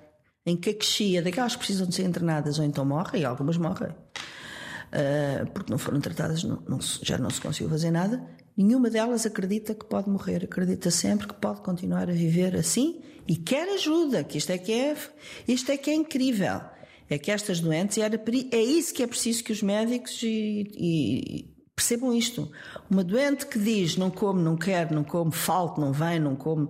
em 0.46 0.58
caquexia, 0.58 1.22
daquelas 1.22 1.54
que 1.54 1.60
precisam 1.60 1.88
de 1.88 1.96
ser 1.96 2.04
internadas, 2.04 2.60
ou 2.60 2.66
então 2.66 2.84
morrem, 2.84 3.22
e 3.22 3.26
algumas 3.26 3.56
morrem, 3.56 3.92
uh, 3.92 5.50
porque 5.54 5.72
não 5.72 5.78
foram 5.78 6.02
tratadas, 6.02 6.44
não, 6.44 6.62
não, 6.68 6.80
já 6.82 7.18
não 7.18 7.30
se 7.30 7.40
conseguiu 7.40 7.70
fazer 7.70 7.92
nada. 7.92 8.35
Nenhuma 8.58 8.90
delas 8.90 9.26
acredita 9.26 9.76
que 9.76 9.86
pode 9.86 10.10
morrer, 10.10 10.46
acredita 10.46 10.90
sempre 10.90 11.28
que 11.28 11.34
pode 11.34 11.62
continuar 11.62 12.10
a 12.10 12.14
viver 12.14 12.56
assim 12.56 13.02
e 13.28 13.36
quer 13.36 13.68
ajuda, 13.74 14.24
que 14.24 14.38
isto 14.38 14.52
é 14.52 14.58
que 14.58 14.72
é, 14.72 14.96
isto 15.48 15.72
é 15.72 15.78
que 15.78 15.90
é 15.90 15.94
incrível. 15.94 16.62
É 17.10 17.20
que 17.20 17.30
estas 17.30 17.60
doentes, 17.60 17.98
era, 17.98 18.20
é 18.52 18.62
isso 18.62 18.94
que 18.94 19.04
é 19.04 19.08
preciso 19.08 19.44
que 19.44 19.52
os 19.52 19.62
médicos 19.62 20.24
e, 20.24 20.72
e 20.76 21.56
Percebam 21.76 22.14
isto. 22.14 22.50
Uma 22.90 23.04
doente 23.04 23.46
que 23.46 23.60
diz 23.60 23.98
não 23.98 24.10
come, 24.10 24.42
não 24.42 24.56
quer, 24.56 24.90
não 24.92 25.04
come, 25.04 25.32
falta, 25.32 25.82
não 25.82 25.92
vem, 25.92 26.20
não 26.20 26.36
come, 26.36 26.70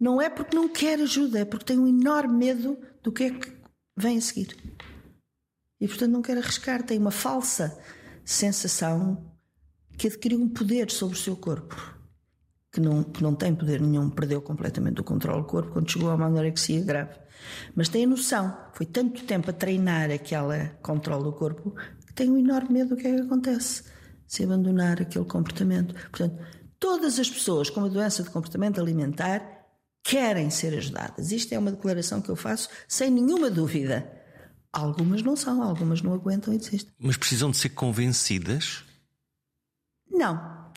não 0.00 0.20
é 0.20 0.28
porque 0.28 0.56
não 0.56 0.68
quer 0.68 1.00
ajuda, 1.00 1.38
é 1.38 1.44
porque 1.44 1.66
tem 1.66 1.78
um 1.78 1.86
enorme 1.86 2.36
medo 2.36 2.76
do 3.02 3.12
que 3.12 3.24
é 3.24 3.30
que 3.30 3.52
vem 3.96 4.18
a 4.18 4.20
seguir. 4.20 4.56
E 5.80 5.86
portanto 5.86 6.10
não 6.10 6.22
quer 6.22 6.36
arriscar, 6.36 6.82
tem 6.82 6.98
uma 6.98 7.12
falsa 7.12 7.80
sensação 8.24 9.31
que 10.02 10.08
adquiriu 10.08 10.40
um 10.40 10.48
poder 10.48 10.90
sobre 10.90 11.14
o 11.14 11.18
seu 11.18 11.36
corpo, 11.36 11.76
que 12.72 12.80
não, 12.80 13.04
que 13.04 13.22
não 13.22 13.36
tem 13.36 13.54
poder 13.54 13.80
nenhum, 13.80 14.10
perdeu 14.10 14.42
completamente 14.42 15.00
o 15.00 15.04
controle 15.04 15.42
do 15.42 15.46
corpo 15.46 15.70
quando 15.70 15.92
chegou 15.92 16.10
a 16.10 16.16
uma 16.16 16.26
anorexia 16.26 16.82
grave. 16.82 17.14
Mas 17.72 17.88
tem 17.88 18.02
a 18.02 18.08
noção, 18.08 18.52
foi 18.72 18.84
tanto 18.84 19.22
tempo 19.22 19.50
a 19.50 19.52
treinar 19.52 20.10
aquele 20.10 20.70
controle 20.82 21.22
do 21.22 21.32
corpo, 21.32 21.72
que 22.04 22.12
tem 22.14 22.28
um 22.28 22.36
enorme 22.36 22.80
medo 22.80 22.90
do 22.90 22.96
que 22.96 23.06
é 23.06 23.14
que 23.14 23.20
acontece 23.20 23.84
se 24.26 24.42
abandonar 24.42 25.00
aquele 25.00 25.24
comportamento. 25.24 25.94
Portanto, 26.10 26.36
todas 26.80 27.20
as 27.20 27.30
pessoas 27.30 27.70
com 27.70 27.78
uma 27.78 27.88
doença 27.88 28.24
de 28.24 28.30
comportamento 28.30 28.80
alimentar 28.80 29.40
querem 30.02 30.50
ser 30.50 30.76
ajudadas. 30.76 31.30
Isto 31.30 31.52
é 31.52 31.58
uma 31.60 31.70
declaração 31.70 32.20
que 32.20 32.28
eu 32.28 32.34
faço 32.34 32.68
sem 32.88 33.08
nenhuma 33.08 33.48
dúvida. 33.48 34.10
Algumas 34.72 35.22
não 35.22 35.36
são, 35.36 35.62
algumas 35.62 36.02
não 36.02 36.12
aguentam 36.12 36.52
e 36.52 36.58
desistem. 36.58 36.92
Mas 36.98 37.16
precisam 37.16 37.52
de 37.52 37.56
ser 37.56 37.68
convencidas? 37.68 38.90
Não. 40.12 40.70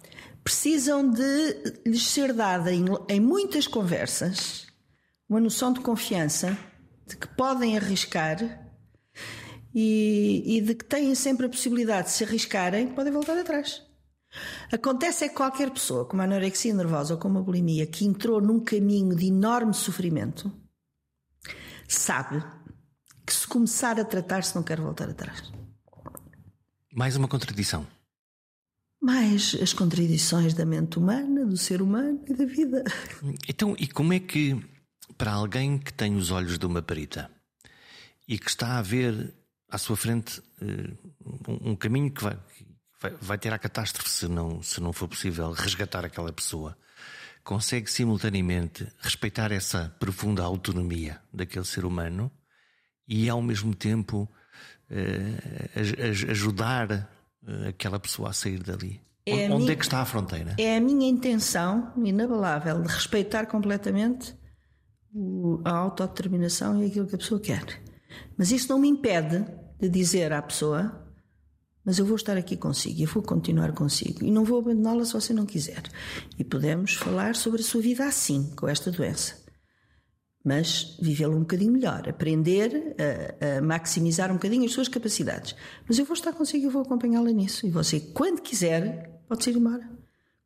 Precisam 0.44 1.10
de 1.10 1.82
lhes 1.86 2.08
ser 2.08 2.34
dada 2.34 2.72
em, 2.72 2.86
em 3.10 3.20
muitas 3.20 3.68
conversas 3.68 4.68
uma 5.28 5.40
noção 5.40 5.74
de 5.74 5.80
confiança, 5.80 6.58
de 7.08 7.18
que 7.18 7.28
podem 7.28 7.78
arriscar 7.78 8.38
e, 9.74 10.44
e 10.46 10.62
de 10.62 10.76
que 10.76 10.86
têm 10.86 11.14
sempre 11.16 11.48
a 11.48 11.50
possibilidade 11.50 12.08
de 12.08 12.14
se 12.14 12.24
arriscarem, 12.24 12.94
podem 12.94 13.12
voltar 13.12 13.38
atrás. 13.38 13.82
Acontece 14.72 15.26
é 15.26 15.30
que 15.30 15.36
qualquer 15.36 15.72
pessoa 15.72 16.06
com 16.06 16.14
uma 16.14 16.26
anorexia 16.26 16.74
nervosa 16.74 17.14
ou 17.14 17.20
com 17.20 17.28
uma 17.28 17.42
bulimia 17.42 17.86
que 17.86 18.06
entrou 18.06 18.42
num 18.42 18.60
caminho 18.60 19.16
de 19.16 19.28
enorme 19.28 19.74
sofrimento 19.74 20.52
sabe 21.88 22.44
que 23.26 23.34
se 23.34 23.48
começar 23.48 24.00
a 24.00 24.06
tratar-se 24.06 24.56
não 24.56 24.64
quer 24.64 24.80
voltar 24.80 25.10
atrás. 25.10 25.52
Mais 26.94 27.16
uma 27.16 27.28
contradição. 27.28 27.88
Mais 29.06 29.56
as 29.62 29.72
contradições 29.72 30.56
da 30.56 30.66
mente 30.66 30.98
humana, 30.98 31.46
do 31.46 31.56
ser 31.56 31.80
humano 31.80 32.24
e 32.28 32.34
da 32.34 32.44
vida. 32.44 32.84
Então, 33.48 33.76
e 33.78 33.86
como 33.86 34.14
é 34.14 34.20
que, 34.20 34.60
para 35.16 35.32
alguém 35.32 35.78
que 35.78 35.94
tem 35.94 36.16
os 36.16 36.32
olhos 36.32 36.58
de 36.58 36.66
uma 36.66 36.82
perita 36.82 37.30
e 38.28 38.40
que 38.40 38.50
está 38.50 38.80
a 38.80 38.82
ver 38.82 39.32
à 39.70 39.78
sua 39.78 39.96
frente 39.96 40.42
eh, 40.60 40.92
um 41.48 41.76
caminho 41.76 42.10
que 42.10 42.24
vai, 42.24 42.36
vai, 43.22 43.38
ter 43.38 43.54
a 43.54 43.60
catástrofe 43.60 44.10
se 44.10 44.28
não, 44.28 44.64
se 44.64 44.82
não 44.82 44.92
for 44.92 45.08
possível 45.08 45.52
resgatar 45.52 46.04
aquela 46.04 46.34
pessoa. 46.34 46.76
Consegue 47.44 47.92
simultaneamente 47.92 48.88
respeitar 49.02 49.52
essa 49.52 49.96
profunda 50.00 50.42
autonomia 50.42 51.22
daquele 51.32 51.66
ser 51.66 51.86
humano 51.86 52.32
e 53.08 53.30
ao 53.30 53.40
mesmo 53.40 53.76
tempo 53.76 54.28
eh, 54.90 55.70
ajudar 56.32 57.15
aquela 57.68 58.00
pessoa 58.00 58.30
a 58.30 58.34
sair 58.34 58.62
dali. 58.62 59.02
É 59.26 59.50
Onde 59.50 59.64
minha, 59.64 59.72
é 59.72 59.76
que 59.76 59.84
está 59.84 60.02
a 60.02 60.06
fronteira? 60.06 60.56
É 60.60 60.78
a 60.78 60.82
minha 60.82 61.10
intenção 61.10 61.92
inabalável 61.98 62.82
de 62.82 62.88
respeitar 62.88 63.48
completamente 63.48 64.36
a 65.64 65.72
autodeterminação 65.72 66.84
e 66.84 66.88
aquilo 66.88 67.08
que 67.08 67.16
a 67.16 67.18
pessoa 67.18 67.40
quer. 67.40 67.82
Mas 68.38 68.52
isso 68.52 68.70
não 68.70 68.80
me 68.80 68.88
impede 68.88 69.46
de 69.80 69.90
dizer 69.90 70.32
à 70.32 70.42
pessoa: 70.42 71.10
Mas 71.84 71.98
eu 71.98 72.06
vou 72.06 72.16
estar 72.16 72.38
aqui 72.38 72.56
consigo, 72.56 73.02
eu 73.02 73.08
vou 73.08 73.24
continuar 73.24 73.72
consigo 73.72 74.24
e 74.24 74.30
não 74.30 74.44
vou 74.44 74.60
abandoná-la 74.60 75.06
se 75.06 75.14
você 75.14 75.34
não 75.34 75.46
quiser. 75.46 75.84
E 76.38 76.44
podemos 76.44 76.94
falar 76.94 77.36
sobre 77.36 77.62
a 77.62 77.66
sua 77.66 77.82
vida 77.82 78.06
assim, 78.06 78.54
com 78.56 78.68
esta 78.68 78.92
doença. 78.92 79.45
Mas 80.46 80.96
vivê-la 81.02 81.36
um 81.36 81.40
bocadinho 81.40 81.74
melhor, 81.74 82.08
aprender 82.08 82.96
a, 83.00 83.58
a, 83.58 83.62
maximizar 83.62 84.30
um 84.30 84.36
bocadinho 84.36 84.66
as 84.66 84.72
suas 84.72 84.88
capacidades. 84.88 85.56
Mas 85.88 85.98
eu 85.98 86.06
vou 86.06 86.14
estar 86.14 86.34
consigo 86.34 86.68
e 86.68 86.70
vou 86.70 86.84
acompanhá-la 86.84 87.32
nisso. 87.32 87.66
E 87.66 87.72
você, 87.72 88.00
quando 88.00 88.42
quiser, 88.42 89.24
pode 89.28 89.50
ir 89.50 89.58
embora. 89.58 89.90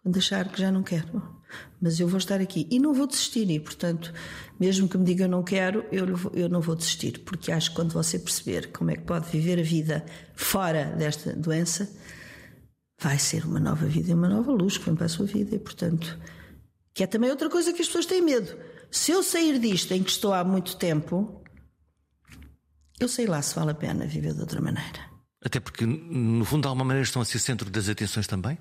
Quando 0.02 0.18
achar 0.18 0.48
que 0.50 0.62
já 0.62 0.72
não 0.72 0.84
quero 0.84 1.40
mas 1.82 2.00
eu 2.00 2.08
vou 2.08 2.18
estar 2.18 2.40
aqui 2.42 2.68
e 2.70 2.80
não 2.80 2.94
vou 2.94 3.08
desistir. 3.08 3.50
E, 3.50 3.60
portanto, 3.60 4.14
mesmo 4.60 4.88
que 4.88 4.98
me 4.98 5.06
diga 5.06 5.28
não 5.28 5.44
quero, 5.44 5.86
eu, 5.92 6.06
eu 6.34 6.50
não 6.50 6.62
vou 6.62 6.76
desistir, 6.76 7.20
porque 7.20 7.52
acho 7.52 7.70
que 7.70 7.76
quando 7.76 7.92
você 7.92 8.20
perceber 8.20 8.72
como 8.72 8.92
é 8.92 8.96
que 8.96 9.04
pode 9.04 9.30
viver 9.30 9.60
a 9.60 9.64
vida 9.64 10.06
fora 10.36 10.86
desta 10.98 11.34
doença, 11.34 11.90
vai 13.00 13.18
ser 13.18 13.46
uma 13.46 13.60
nova 13.60 13.86
vida 13.86 14.12
e 14.12 14.14
uma 14.14 14.30
nova 14.30 14.52
luz 14.52 14.78
que 14.78 14.86
vem 14.86 14.96
para 14.96 15.06
a 15.06 15.10
sua 15.10 15.26
vida. 15.26 15.56
E, 15.56 15.60
portanto, 15.60 16.20
que 16.94 17.04
é 17.04 17.08
também 17.08 17.30
outra 17.30 17.50
coisa 17.50 17.74
que 17.74 17.82
as 17.82 17.88
pessoas 17.88 18.06
têm 18.06 18.22
medo. 18.22 18.56
Se 18.92 19.12
eu 19.12 19.22
sair 19.22 19.60
disto 19.60 19.92
em 19.94 20.04
que 20.04 20.12
estou 20.12 20.34
há 20.34 20.44
muito 20.44 20.76
tempo, 20.76 21.44
eu 23.00 23.08
sei 23.08 23.28
lá 23.28 23.42
se 23.42 23.56
vale 23.56 23.72
a 23.72 23.76
pena 23.76 24.06
viver 24.06 24.34
de 24.34 24.42
outra 24.42 24.62
maneira. 24.62 25.10
Até 25.44 25.60
porque, 25.60 25.86
no 25.86 26.44
fundo, 26.44 26.64
de 26.64 26.68
alguma 26.68 26.86
maneira 26.86 27.04
estão 27.04 27.22
a 27.22 27.26
ser 27.26 27.40
centro 27.40 27.70
das 27.70 27.88
atenções 27.88 28.28
também? 28.28 28.58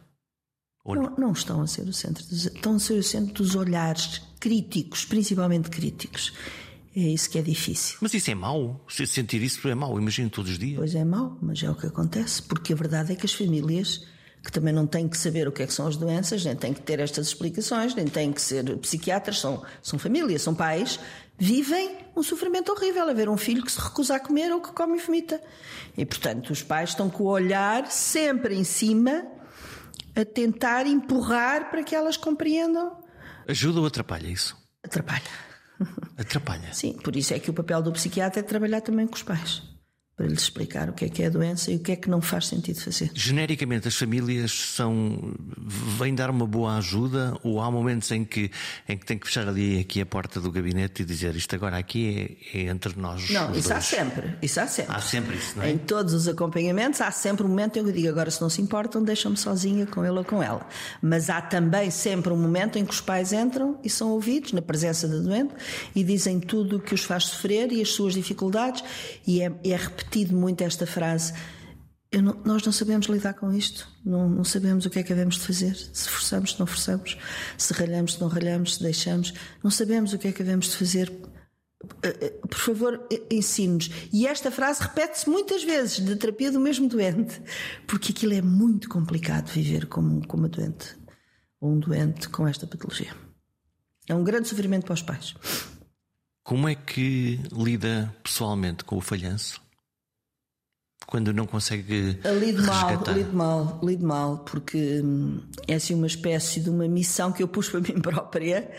Não, 0.87 1.15
não, 1.17 1.33
estão 1.33 1.61
a 1.61 1.67
ser 1.67 1.87
o 1.87 1.93
centro 1.93 2.25
dos, 2.27 2.47
estão 2.47 2.77
a 2.77 2.79
ser 2.79 2.95
o 2.95 3.03
centro 3.03 3.35
dos 3.35 3.55
olhares 3.55 4.23
críticos, 4.41 5.05
principalmente 5.05 5.69
críticos. 5.69 6.33
É 6.97 7.01
isso 7.01 7.29
que 7.29 7.39
é 7.39 7.43
difícil. 7.43 7.99
Mas 8.01 8.15
isso 8.15 8.31
é 8.31 8.35
mau? 8.35 8.85
Se 8.89 9.07
sentir 9.07 9.43
isso 9.43 9.67
é 9.69 9.75
mau, 9.75 9.99
imagino 9.99 10.31
todos 10.31 10.53
os 10.53 10.59
dias. 10.59 10.79
Pois 10.79 10.95
é 10.95 11.05
mau, 11.05 11.37
mas 11.43 11.63
é 11.63 11.71
o 11.71 11.75
que 11.75 11.87
acontece, 11.87 12.43
porque 12.43 12.73
a 12.73 12.77
verdade 12.77 13.13
é 13.13 13.17
que 13.17 13.27
as 13.27 13.33
famílias 13.33 14.07
que 14.49 14.53
também 14.53 14.73
não 14.73 14.87
têm 14.87 15.07
que 15.07 15.19
saber 15.19 15.47
o 15.47 15.53
que 15.53 15.63
é 15.63 15.67
que 15.67 15.75
são 15.75 15.87
as 15.87 15.95
doenças, 15.95 16.43
nem 16.43 16.57
têm 16.57 16.73
que 16.73 16.81
ter 16.81 17.01
estas 17.01 17.27
explicações, 17.27 17.95
nem 17.95 18.07
têm 18.07 18.33
que 18.33 18.41
ser 18.41 18.79
psiquiatras, 18.79 19.41
são, 19.41 19.63
são 19.83 19.99
famílias, 19.99 20.41
são 20.41 20.55
pais, 20.55 20.99
vivem 21.39 21.99
um 22.17 22.23
sofrimento 22.23 22.73
horrível 22.73 23.11
a 23.11 23.13
ver 23.13 23.29
um 23.29 23.37
filho 23.37 23.63
que 23.63 23.71
se 23.71 23.79
recusa 23.79 24.17
a 24.17 24.19
comer 24.19 24.51
ou 24.51 24.63
que 24.63 24.73
come 24.73 24.97
e 24.97 25.03
vomita. 25.03 25.39
E, 25.99 26.07
portanto, 26.07 26.49
os 26.49 26.63
pais 26.63 26.89
estão 26.89 27.11
com 27.11 27.25
o 27.25 27.27
olhar 27.27 27.91
sempre 27.91 28.55
em 28.55 28.65
cima 28.65 29.23
a 30.17 30.25
tentar 30.25 30.87
empurrar 30.87 31.71
para 31.71 31.83
que 31.83 31.95
elas 31.95 32.17
compreendam. 32.17 33.05
Ajuda 33.47 33.81
ou 33.81 33.87
atrapalha 33.87 34.29
isso? 34.29 34.57
Atrapalha. 34.83 35.21
Atrapalha. 36.17 36.73
Sim, 36.73 36.95
por 36.95 37.15
isso 37.17 37.35
é 37.35 37.39
que 37.39 37.51
o 37.51 37.53
papel 37.55 37.83
do 37.83 37.93
psiquiatra 37.93 38.41
é 38.41 38.43
trabalhar 38.43 38.81
também 38.81 39.07
com 39.07 39.15
os 39.15 39.23
pais 39.23 39.63
para 40.19 40.27
lhes 40.27 40.43
explicar 40.43 40.91
o 40.91 40.93
que 40.93 41.05
é 41.05 41.09
que 41.09 41.23
é 41.23 41.27
a 41.27 41.31
doença 41.31 41.71
e 41.71 41.77
o 41.77 41.79
que 41.79 41.93
é 41.93 41.97
que 41.97 42.11
não 42.11 42.21
faz 42.21 42.49
sentido 42.49 42.81
fazer. 42.81 43.09
Genericamente, 43.15 43.87
as 43.87 43.95
famílias 43.95 44.51
são 44.51 45.33
vêm 45.97 46.13
dar 46.13 46.29
uma 46.29 46.45
boa 46.45 46.77
ajuda 46.77 47.39
ou 47.45 47.61
há 47.61 47.71
momentos 47.71 48.11
em 48.11 48.25
que 48.25 48.51
em 48.89 48.99
que 48.99 49.07
tem 49.07 49.17
que 49.17 49.29
fechar 49.29 49.47
ali 49.47 49.79
aqui 49.79 50.01
a 50.01 50.07
porta 50.07 50.41
do 50.41 50.51
gabinete 50.51 51.03
e 51.03 51.05
dizer 51.05 51.37
isto 51.37 51.55
agora 51.55 51.79
aqui 51.79 52.37
é, 52.53 52.59
é 52.59 52.63
entre 52.63 52.99
nós. 52.99 53.31
Não, 53.31 53.53
isso 53.53 53.69
dois. 53.69 53.71
há 53.71 53.81
sempre, 53.81 54.35
isso 54.43 54.61
há 54.61 54.67
sempre. 54.67 54.97
Há 54.97 55.01
sempre 55.01 55.37
isso, 55.37 55.57
não 55.57 55.63
é? 55.63 55.71
Em 55.71 55.79
todos 55.79 56.13
os 56.13 56.27
acompanhamentos 56.27 57.01
há 57.01 57.13
sempre 57.13 57.47
um 57.47 57.49
momento 57.49 57.79
em 57.79 57.85
que 57.85 57.91
eu 57.91 57.95
digo 57.95 58.09
agora 58.09 58.29
se 58.29 58.43
não 58.43 58.51
se 58.51 58.61
importam 58.61 59.05
deixam-me 59.05 59.37
sozinha 59.37 59.87
com 59.87 60.05
ele 60.05 60.19
ou 60.19 60.25
com 60.25 60.43
ela. 60.43 60.67
Mas 61.01 61.31
há 61.31 61.41
também 61.41 61.93
sempre 61.93 62.33
um 62.33 62.37
momento 62.37 62.77
em 62.77 62.85
que 62.85 62.93
os 62.93 63.01
pais 63.01 63.33
entram 63.33 63.79
e 63.85 63.89
são 63.89 64.11
ouvidos 64.11 64.53
na 64.53 64.63
presença 64.63 65.07
da 65.07 65.19
doente 65.19 65.55
e 65.95 66.03
dizem 66.03 66.41
tudo 66.41 66.79
o 66.79 66.81
que 66.81 66.93
os 66.93 67.05
faz 67.05 67.27
sofrer 67.27 67.71
e 67.71 67.81
as 67.81 67.91
suas 67.91 68.15
dificuldades 68.15 68.83
e 69.25 69.43
é, 69.43 69.53
é 69.65 69.77
repetido 69.77 70.08
repetido 70.09 70.35
muito 70.35 70.63
esta 70.63 70.87
frase: 70.87 71.35
não, 72.13 72.41
nós 72.45 72.65
não 72.65 72.73
sabemos 72.73 73.07
lidar 73.07 73.35
com 73.35 73.53
isto, 73.53 73.87
não, 74.05 74.29
não, 74.29 74.45
sabemos 74.45 74.87
o 74.87 74.91
que 74.91 74.99
é 74.99 75.03
que 75.03 75.11
devemos 75.11 75.37
de 75.37 75.43
fazer, 75.43 75.77
se 75.77 76.09
forçamos, 76.09 76.53
se 76.53 76.61
não 76.61 76.67
forçamos, 76.67 77.19
se 77.57 77.73
ralhamos, 77.75 78.15
se 78.15 78.21
não 78.21 78.29
ralhamos, 78.29 78.77
se 78.77 78.83
deixamos, 78.83 79.35
não 79.63 79.71
sabemos 79.71 80.13
o 80.13 80.19
que 80.19 80.29
é 80.29 80.33
que 80.33 80.43
devemos 80.43 80.71
de 80.71 80.77
fazer. 80.77 81.13
Eh, 82.03 82.09
eh, 82.21 82.31
por 82.49 82.59
favor, 82.59 83.07
ensine-nos. 83.31 83.89
E 84.13 84.27
esta 84.27 84.51
frase 84.51 84.83
repete-se 84.83 85.31
muitas 85.31 85.63
vezes 85.63 86.01
da 86.01 86.17
terapia 86.17 86.51
do 86.51 86.59
mesmo 86.59 86.89
doente, 86.89 87.41
porque 87.87 88.11
aquilo 88.11 88.35
é 88.35 88.43
muito 88.43 88.89
complicado 88.89 89.49
viver 89.53 89.87
como, 89.87 90.27
como 90.27 90.43
uma 90.43 90.49
doente, 90.49 90.97
ou 91.61 91.73
um 91.73 91.79
doente 91.79 92.29
com 92.31 92.49
esta 92.49 92.67
patologia. 92.67 93.15
É 94.09 94.15
um 94.15 94.25
grande 94.25 94.49
sofrimento 94.49 94.87
para 94.87 94.95
os 94.95 95.03
pais. 95.03 95.35
Como 96.43 96.67
é 96.67 96.75
que 96.75 97.39
lida 97.53 98.13
pessoalmente 98.25 98.83
com 98.83 98.97
o 98.97 99.03
falhanço? 99.03 99.68
Quando 101.09 101.33
não 101.33 101.47
consegue. 101.47 102.21
Lido 102.39 102.63
mal, 102.65 103.03
lido 103.15 103.33
mal, 103.33 103.81
lido 103.83 104.07
mal, 104.07 104.39
porque 104.41 105.01
hum, 105.03 105.41
é 105.67 105.77
assim 105.77 105.95
uma 105.95 106.07
espécie 106.07 106.61
de 106.61 106.69
uma 106.69 106.87
missão 106.87 107.33
que 107.33 107.43
eu 107.43 107.49
pus 107.49 107.71
para 107.71 107.81
mim 107.81 107.99
própria 107.99 108.71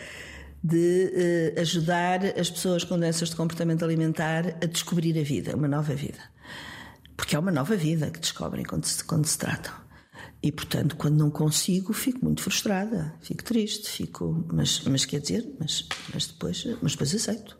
de 0.62 1.54
uh, 1.56 1.60
ajudar 1.60 2.24
as 2.38 2.48
pessoas 2.48 2.84
com 2.84 2.96
doenças 2.96 3.30
de 3.30 3.36
comportamento 3.36 3.84
alimentar 3.84 4.46
a 4.62 4.66
descobrir 4.66 5.18
a 5.18 5.24
vida, 5.24 5.56
uma 5.56 5.66
nova 5.66 5.92
vida. 5.92 6.20
Porque 7.16 7.34
é 7.34 7.38
uma 7.38 7.50
nova 7.50 7.74
vida 7.74 8.08
que 8.12 8.20
descobrem 8.20 8.64
quando 8.64 8.84
se, 8.84 9.02
quando 9.02 9.26
se 9.26 9.36
tratam. 9.36 9.74
E, 10.40 10.52
portanto, 10.52 10.94
quando 10.94 11.16
não 11.16 11.32
consigo, 11.32 11.92
fico 11.92 12.24
muito 12.24 12.42
frustrada, 12.42 13.12
fico 13.20 13.42
triste, 13.42 13.90
fico. 13.90 14.46
Mas, 14.52 14.84
mas 14.84 15.04
quer 15.04 15.18
dizer, 15.18 15.52
mas, 15.58 15.84
mas, 16.14 16.28
depois, 16.28 16.64
mas 16.80 16.92
depois 16.92 17.12
aceito. 17.12 17.58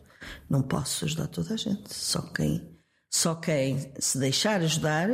Não 0.49 0.61
posso 0.61 1.03
ajudar 1.03 1.27
toda 1.27 1.55
a 1.55 1.57
gente. 1.57 1.93
Só 1.93 2.21
quem, 2.21 2.70
só 3.11 3.35
quem 3.35 3.91
se 3.99 4.17
deixar 4.17 4.61
ajudar 4.61 5.09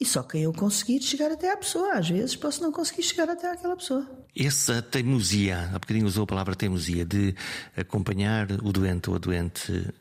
e 0.00 0.06
só 0.06 0.22
quem 0.22 0.44
eu 0.44 0.52
conseguir 0.52 1.02
chegar 1.02 1.30
até 1.32 1.52
à 1.52 1.56
pessoa. 1.56 1.94
Às 1.94 2.08
vezes 2.08 2.36
posso 2.36 2.62
não 2.62 2.70
conseguir 2.70 3.02
chegar 3.02 3.28
até 3.28 3.50
àquela 3.50 3.76
pessoa. 3.76 4.08
Essa 4.34 4.80
teimosia, 4.80 5.68
há 5.74 5.78
bocadinho 5.80 6.06
usou 6.06 6.22
a 6.22 6.26
palavra 6.28 6.54
teimosia, 6.54 7.04
de 7.04 7.34
acompanhar 7.76 8.50
o 8.62 8.72
doente 8.72 9.10
ou 9.10 9.16
a 9.16 9.18
doente 9.18 9.92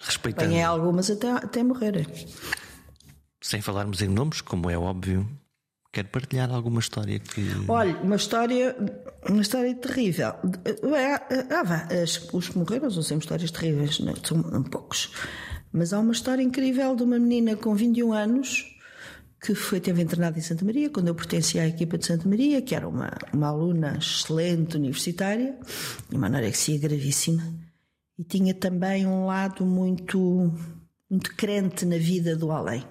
respeitando. 0.00 0.46
Apanhei 0.46 0.64
algumas 0.64 1.10
até, 1.10 1.30
até 1.30 1.62
morrer. 1.62 2.08
Sem 3.42 3.60
falarmos 3.60 4.00
em 4.00 4.08
nomes, 4.08 4.40
como 4.40 4.70
é 4.70 4.78
óbvio, 4.78 5.28
Quer 5.96 6.04
partilhar 6.04 6.50
alguma 6.50 6.80
história 6.80 7.18
que. 7.18 7.40
Olha, 7.66 7.96
uma 8.02 8.16
história, 8.16 8.76
uma 9.30 9.40
história 9.40 9.74
terrível. 9.74 10.34
Ah, 11.48 11.62
vá, 11.62 11.88
os 12.34 12.48
que 12.50 12.58
morreram 12.58 12.90
são 12.90 13.02
sempre 13.02 13.24
histórias 13.24 13.50
terríveis, 13.50 14.00
não, 14.00 14.12
é? 14.12 14.16
são 14.22 14.62
poucos. 14.64 15.10
Mas 15.76 15.92
há 15.92 16.00
uma 16.00 16.12
história 16.12 16.42
incrível 16.42 16.96
de 16.96 17.02
uma 17.02 17.18
menina 17.18 17.54
com 17.54 17.74
21 17.74 18.14
anos 18.14 18.64
que 19.38 19.54
foi, 19.54 19.78
teve 19.78 20.02
internada 20.02 20.38
em 20.38 20.42
Santa 20.42 20.64
Maria, 20.64 20.88
quando 20.88 21.08
eu 21.08 21.14
pertencia 21.14 21.60
à 21.62 21.68
equipa 21.68 21.98
de 21.98 22.06
Santa 22.06 22.26
Maria, 22.26 22.62
que 22.62 22.74
era 22.74 22.88
uma, 22.88 23.12
uma 23.30 23.48
aluna 23.48 23.98
excelente 23.98 24.74
universitária, 24.76 25.54
uma 26.10 26.28
anorexia 26.28 26.78
gravíssima, 26.78 27.42
e 28.18 28.24
tinha 28.24 28.54
também 28.54 29.06
um 29.06 29.26
lado 29.26 29.66
muito, 29.66 30.50
muito 31.10 31.36
crente 31.36 31.84
na 31.84 31.98
vida 31.98 32.34
do 32.34 32.50
além. 32.50 32.82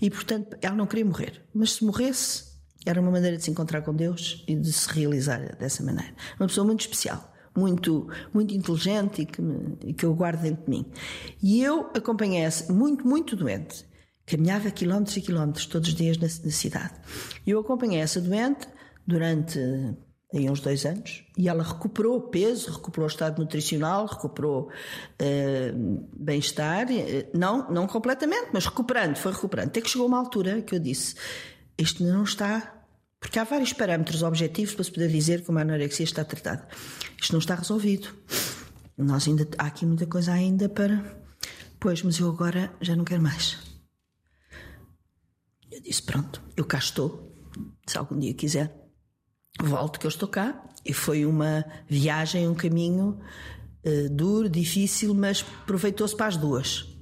E, 0.00 0.08
portanto, 0.08 0.56
ela 0.62 0.76
não 0.76 0.86
queria 0.86 1.04
morrer. 1.04 1.42
Mas 1.52 1.72
se 1.72 1.84
morresse, 1.84 2.44
era 2.86 3.00
uma 3.00 3.10
maneira 3.10 3.36
de 3.36 3.42
se 3.42 3.50
encontrar 3.50 3.82
com 3.82 3.92
Deus 3.92 4.44
e 4.46 4.54
de 4.54 4.72
se 4.72 4.88
realizar 4.90 5.56
dessa 5.56 5.82
maneira. 5.82 6.14
Uma 6.38 6.46
pessoa 6.46 6.64
muito 6.64 6.82
especial, 6.82 7.34
muito, 7.58 8.08
muito 8.32 8.54
inteligente 8.54 9.22
e 9.22 9.26
que, 9.26 9.42
me, 9.42 9.94
que 9.94 10.04
eu 10.04 10.14
guardo 10.14 10.42
dentro 10.42 10.64
de 10.64 10.70
mim. 10.70 10.86
E 11.42 11.62
eu 11.62 11.90
acompanhei 11.94 12.42
essa, 12.42 12.72
muito, 12.72 13.06
muito 13.06 13.36
doente. 13.36 13.86
Caminhava 14.24 14.70
quilómetros 14.70 15.16
e 15.16 15.20
quilómetros 15.20 15.66
todos 15.66 15.88
os 15.88 15.94
dias 15.94 16.16
na, 16.18 16.26
na 16.26 16.50
cidade. 16.52 16.94
Eu 17.46 17.60
acompanhei 17.60 18.00
essa 18.00 18.20
doente 18.20 18.66
durante 19.06 19.58
uns 20.34 20.60
dois 20.60 20.84
anos, 20.84 21.24
e 21.38 21.48
ela 21.48 21.62
recuperou 21.62 22.20
peso, 22.20 22.70
recuperou 22.72 23.06
estado 23.06 23.38
nutricional, 23.38 24.06
recuperou 24.06 24.68
uh, 24.68 26.08
bem-estar, 26.14 26.90
eh, 26.90 27.30
não, 27.32 27.70
não 27.70 27.86
completamente, 27.86 28.48
mas 28.52 28.66
recuperando, 28.66 29.16
foi 29.16 29.32
recuperando. 29.32 29.68
Até 29.68 29.80
que 29.80 29.88
chegou 29.88 30.06
uma 30.06 30.18
altura 30.18 30.60
que 30.62 30.74
eu 30.74 30.78
disse: 30.78 31.14
isto 31.78 32.02
não 32.04 32.24
está. 32.24 32.75
Porque 33.26 33.40
há 33.40 33.44
vários 33.44 33.72
parâmetros 33.72 34.22
objetivos 34.22 34.72
para 34.72 34.84
se 34.84 34.92
poder 34.92 35.08
dizer 35.08 35.42
que 35.42 35.50
uma 35.50 35.62
anorexia 35.62 36.04
está 36.04 36.24
tratada. 36.24 36.68
Isto 37.20 37.32
não 37.32 37.40
está 37.40 37.56
resolvido. 37.56 38.08
Nós 38.96 39.26
ainda, 39.26 39.48
há 39.58 39.66
aqui 39.66 39.84
muita 39.84 40.06
coisa 40.06 40.32
ainda 40.32 40.68
para. 40.68 41.20
Pois, 41.80 42.04
mas 42.04 42.20
eu 42.20 42.30
agora 42.30 42.72
já 42.80 42.94
não 42.94 43.04
quero 43.04 43.20
mais. 43.20 43.58
Eu 45.72 45.82
disse: 45.82 46.04
pronto, 46.04 46.40
eu 46.56 46.64
cá 46.64 46.78
estou. 46.78 47.34
Se 47.84 47.98
algum 47.98 48.16
dia 48.16 48.32
quiser, 48.32 48.72
volto 49.60 49.98
que 49.98 50.06
eu 50.06 50.10
estou 50.10 50.28
cá. 50.28 50.64
E 50.84 50.92
foi 50.92 51.26
uma 51.26 51.64
viagem, 51.88 52.46
um 52.46 52.54
caminho 52.54 53.18
uh, 53.84 54.08
duro, 54.08 54.48
difícil, 54.48 55.12
mas 55.12 55.44
aproveitou-se 55.64 56.16
para 56.16 56.26
as 56.26 56.36
duas. 56.36 56.95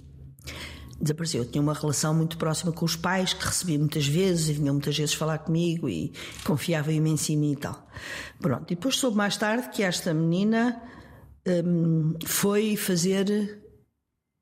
Desapareceu. 1.04 1.42
Eu 1.42 1.50
tinha 1.50 1.60
uma 1.60 1.74
relação 1.74 2.14
muito 2.14 2.38
próxima 2.38 2.72
com 2.72 2.84
os 2.84 2.96
pais, 2.96 3.34
que 3.34 3.44
recebia 3.44 3.78
muitas 3.78 4.06
vezes 4.06 4.48
e 4.48 4.52
vinham 4.54 4.74
muitas 4.74 4.96
vezes 4.96 5.14
falar 5.14 5.38
comigo 5.38 5.88
e 5.88 6.12
confiava 6.44 6.92
imenso 6.92 7.30
em 7.30 7.36
mim 7.36 7.52
e 7.52 7.56
tal. 7.56 7.88
Pronto. 8.40 8.72
E 8.72 8.74
depois 8.74 8.96
soube 8.96 9.16
mais 9.16 9.36
tarde 9.36 9.68
que 9.68 9.82
esta 9.82 10.14
menina 10.14 10.82
um, 11.46 12.14
foi 12.24 12.76
fazer. 12.76 13.60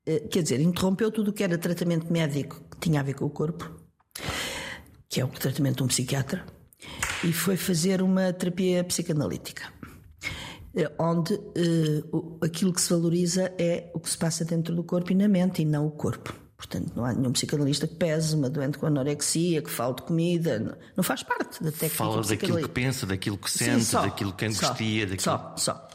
Uh, 0.07 0.27
quer 0.29 0.41
dizer, 0.41 0.59
interrompeu 0.59 1.11
tudo 1.11 1.31
o 1.31 1.33
que 1.33 1.43
era 1.43 1.57
tratamento 1.57 2.11
médico 2.11 2.63
que 2.71 2.79
tinha 2.79 2.99
a 2.99 3.03
ver 3.03 3.13
com 3.13 3.25
o 3.25 3.29
corpo, 3.29 3.69
que 5.09 5.19
é 5.19 5.25
o 5.25 5.27
tratamento 5.27 5.77
de 5.77 5.83
um 5.83 5.87
psiquiatra 5.87 6.45
e 7.23 7.31
foi 7.31 7.55
fazer 7.55 8.01
uma 8.01 8.33
terapia 8.33 8.83
psicanalítica, 8.83 9.63
eh, 10.75 10.91
onde 10.99 11.33
uh, 11.35 12.37
aquilo 12.41 12.73
que 12.73 12.81
se 12.81 12.89
valoriza 12.89 13.53
é 13.57 13.89
o 13.93 13.99
que 13.99 14.09
se 14.09 14.17
passa 14.17 14.43
dentro 14.43 14.75
do 14.75 14.83
corpo 14.83 15.11
e 15.11 15.15
na 15.15 15.27
mente 15.27 15.61
e 15.61 15.65
não 15.65 15.87
o 15.87 15.91
corpo. 15.91 16.42
Portanto, 16.63 16.93
não 16.95 17.03
há 17.03 17.11
nenhum 17.11 17.33
psicanalista 17.33 17.85
que 17.87 17.95
pese 17.95 18.35
uma 18.35 18.49
doente 18.49 18.77
com 18.77 18.85
anorexia, 18.85 19.61
que 19.61 19.69
fale 19.69 19.95
de 19.95 20.03
comida, 20.03 20.77
não, 20.95 21.03
faz 21.03 21.21
parte 21.21 21.61
da 21.61 21.71
técnica. 21.71 21.95
Fala 21.95 22.21
daquilo 22.23 22.57
que 22.61 22.69
pensa, 22.69 23.05
daquilo 23.05 23.37
que 23.37 23.51
sente, 23.51 23.83
Sim, 23.83 23.91
só, 23.91 24.01
daquilo 24.03 24.31
que 24.31 24.45
angustia. 24.45 25.05
Daquilo... 25.05 25.21
Só, 25.21 25.53
só. 25.57 25.87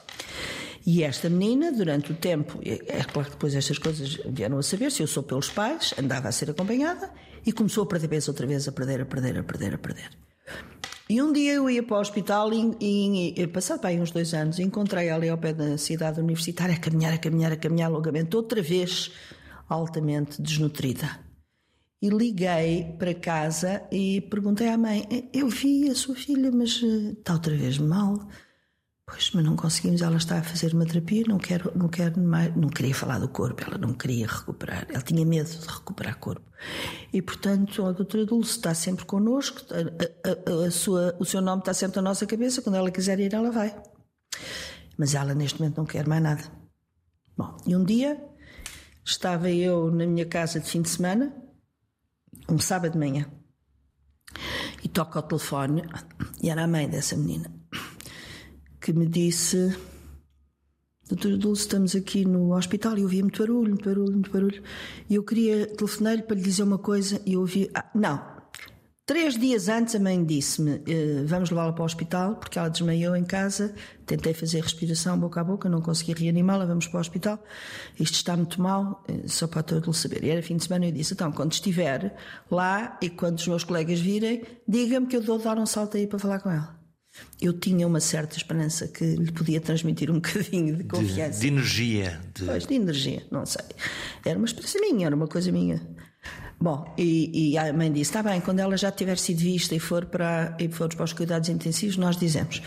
E 0.86 1.02
esta 1.02 1.30
menina, 1.30 1.72
durante 1.72 2.12
o 2.12 2.14
tempo, 2.14 2.60
é 2.62 3.02
claro 3.04 3.30
que 3.30 3.34
depois 3.34 3.54
estas 3.54 3.78
coisas 3.78 4.20
vieram 4.26 4.58
a 4.58 4.62
saber, 4.62 4.92
se 4.92 5.02
eu 5.02 5.06
sou 5.06 5.22
pelos 5.22 5.48
pais, 5.48 5.94
andava 5.98 6.28
a 6.28 6.32
ser 6.32 6.50
acompanhada 6.50 7.10
e 7.46 7.52
começou 7.52 7.84
a 7.84 7.86
perder 7.86 8.08
peso 8.08 8.30
outra 8.30 8.46
vez, 8.46 8.68
a 8.68 8.72
perder, 8.72 9.00
a 9.00 9.06
perder, 9.06 9.38
a 9.38 9.42
perder, 9.42 9.74
a 9.74 9.78
perder. 9.78 10.10
E 11.08 11.22
um 11.22 11.32
dia 11.32 11.54
eu 11.54 11.70
ia 11.70 11.82
para 11.82 11.96
o 11.96 12.00
hospital 12.00 12.52
e, 12.52 13.34
e, 13.40 13.46
passado 13.46 13.86
aí 13.86 13.98
uns 13.98 14.10
dois 14.10 14.34
anos, 14.34 14.58
encontrei 14.58 15.08
ali 15.08 15.30
ao 15.30 15.38
pé 15.38 15.54
da 15.54 15.78
cidade 15.78 16.20
universitária 16.20 16.74
a 16.74 16.78
caminhar, 16.78 17.14
a 17.14 17.18
caminhar, 17.18 17.52
a 17.52 17.56
caminhar 17.56 17.90
longamente, 17.90 18.36
outra 18.36 18.60
vez 18.60 19.10
altamente 19.68 20.40
desnutrida. 20.40 21.28
E 22.00 22.08
liguei 22.08 22.94
para 22.98 23.12
casa 23.12 23.82
e 23.90 24.20
perguntei 24.20 24.68
à 24.68 24.78
mãe: 24.78 25.28
Eu 25.32 25.48
vi 25.48 25.90
a 25.90 25.94
sua 25.94 26.14
filha, 26.14 26.50
mas 26.52 26.80
eh, 26.82 27.12
está 27.18 27.32
outra 27.32 27.56
vez 27.56 27.76
mal. 27.78 28.28
Pois, 29.04 29.30
mas 29.32 29.44
não 29.44 29.56
conseguimos. 29.56 30.02
Ela 30.02 30.16
está 30.16 30.38
a 30.38 30.42
fazer 30.42 30.74
uma 30.74 30.84
terapia, 30.84 31.24
não 31.26 31.38
quero, 31.38 31.72
não 31.74 31.88
quero 31.88 32.20
mais, 32.20 32.54
não 32.54 32.68
queria 32.68 32.94
falar 32.94 33.18
do 33.18 33.28
corpo, 33.28 33.64
ela 33.64 33.78
não 33.78 33.94
queria 33.94 34.26
recuperar, 34.26 34.86
ela 34.90 35.02
tinha 35.02 35.24
medo 35.24 35.48
de 35.48 35.66
recuperar 35.66 36.18
corpo. 36.18 36.46
E 37.12 37.22
portanto, 37.22 37.86
a 37.86 37.92
doutora 37.92 38.26
Dulce 38.26 38.50
está 38.50 38.74
sempre 38.74 39.06
connosco, 39.06 39.62
a, 39.72 40.62
a, 40.62 40.66
a 40.66 40.70
sua, 40.70 41.16
o 41.18 41.24
seu 41.24 41.40
nome 41.40 41.60
está 41.60 41.72
sempre 41.72 41.96
na 41.96 42.02
nossa 42.02 42.26
cabeça, 42.26 42.60
quando 42.60 42.76
ela 42.76 42.90
quiser 42.90 43.18
ir, 43.18 43.32
ela 43.32 43.50
vai. 43.50 43.74
Mas 44.96 45.14
ela 45.14 45.34
neste 45.34 45.58
momento 45.58 45.78
não 45.78 45.86
quer 45.86 46.06
mais 46.06 46.22
nada. 46.22 46.44
Bom, 47.36 47.56
e 47.66 47.74
um 47.74 47.84
dia 47.84 48.22
estava 49.10 49.50
eu 49.50 49.90
na 49.90 50.06
minha 50.06 50.26
casa 50.26 50.60
de 50.60 50.68
fim 50.68 50.82
de 50.82 50.88
semana, 50.88 51.34
um 52.48 52.58
sábado 52.58 52.92
de 52.92 52.98
manhã, 52.98 53.26
e 54.82 54.88
toco 54.88 55.18
ao 55.18 55.22
telefone, 55.22 55.82
e 56.42 56.50
era 56.50 56.64
a 56.64 56.68
mãe 56.68 56.88
dessa 56.88 57.16
menina 57.16 57.58
que 58.80 58.92
me 58.92 59.06
disse: 59.06 59.76
Doutora 61.08 61.36
Dulce, 61.36 61.62
estamos 61.62 61.94
aqui 61.94 62.24
no 62.24 62.54
hospital 62.54 62.96
e 62.96 63.00
eu 63.00 63.04
ouvi 63.04 63.22
muito 63.22 63.40
barulho, 63.40 63.68
muito 63.68 63.84
barulho, 63.84 64.12
muito 64.12 64.30
barulho. 64.30 64.62
E 65.08 65.14
eu 65.14 65.22
queria 65.22 65.66
telefonar-lhe 65.66 66.22
para 66.22 66.36
lhe 66.36 66.42
dizer 66.42 66.62
uma 66.62 66.78
coisa 66.78 67.20
e 67.26 67.34
eu 67.34 67.40
ouvi. 67.40 67.70
Ah, 67.74 67.90
não. 67.94 68.37
Três 69.08 69.38
dias 69.38 69.70
antes 69.70 69.94
a 69.94 69.98
mãe 69.98 70.22
disse-me: 70.22 70.82
eh, 70.86 71.22
Vamos 71.24 71.48
levá-la 71.48 71.72
para 71.72 71.80
o 71.80 71.86
hospital, 71.86 72.36
porque 72.36 72.58
ela 72.58 72.68
desmaiou 72.68 73.16
em 73.16 73.24
casa. 73.24 73.74
Tentei 74.04 74.34
fazer 74.34 74.60
respiração 74.60 75.18
boca 75.18 75.40
a 75.40 75.44
boca, 75.44 75.66
não 75.66 75.80
consegui 75.80 76.12
reanimá-la. 76.12 76.66
Vamos 76.66 76.86
para 76.86 76.98
o 76.98 77.00
hospital. 77.00 77.42
Isto 77.98 78.16
está 78.16 78.36
muito 78.36 78.60
mal, 78.60 79.02
eh, 79.08 79.26
só 79.26 79.46
para 79.46 79.60
a 79.60 79.62
doutora 79.62 79.96
saber. 79.96 80.22
E 80.22 80.28
era 80.28 80.42
fim 80.42 80.58
de 80.58 80.64
semana 80.64 80.88
eu 80.88 80.92
disse: 80.92 81.14
Então, 81.14 81.32
quando 81.32 81.52
estiver 81.52 82.14
lá 82.50 82.98
e 83.00 83.08
quando 83.08 83.38
os 83.38 83.48
meus 83.48 83.64
colegas 83.64 83.98
virem, 83.98 84.42
diga-me 84.68 85.06
que 85.06 85.16
eu 85.16 85.22
dou 85.22 85.38
dar 85.38 85.56
um 85.56 85.64
salto 85.64 85.96
aí 85.96 86.06
para 86.06 86.18
falar 86.18 86.40
com 86.40 86.50
ela 86.50 86.76
eu 87.40 87.52
tinha 87.52 87.86
uma 87.86 87.98
certa 87.98 88.36
esperança 88.36 88.86
que 88.86 89.04
lhe 89.04 89.32
podia 89.32 89.60
transmitir 89.60 90.10
um 90.10 90.20
bocadinho 90.20 90.76
de 90.76 90.84
confiança. 90.84 91.40
De, 91.40 91.40
de 91.40 91.46
energia. 91.48 92.20
De... 92.34 92.44
Pois, 92.44 92.66
de 92.66 92.74
energia, 92.74 93.26
não 93.30 93.46
sei. 93.46 93.64
Era 94.24 94.38
uma 94.38 94.44
experiência 94.44 94.80
minha, 94.80 95.06
era 95.06 95.16
uma 95.16 95.26
coisa 95.26 95.50
minha. 95.50 95.80
Bom, 96.60 96.92
e, 96.98 97.52
e, 97.52 97.58
a 97.58 97.72
mãe 97.72 97.92
disse: 97.92 98.10
está 98.10 98.22
bem, 98.22 98.40
quando 98.40 98.58
ela 98.58 98.76
já 98.76 98.90
tiver 98.90 99.16
sido 99.16 99.38
vista 99.38 99.74
e 99.74 99.78
for 99.78 100.06
para, 100.06 100.56
e 100.58 100.68
for 100.68 100.88
para 100.92 101.04
os 101.04 101.12
cuidados 101.12 101.48
intensivos, 101.48 101.96
nós 101.96 102.16
dizemos. 102.16 102.60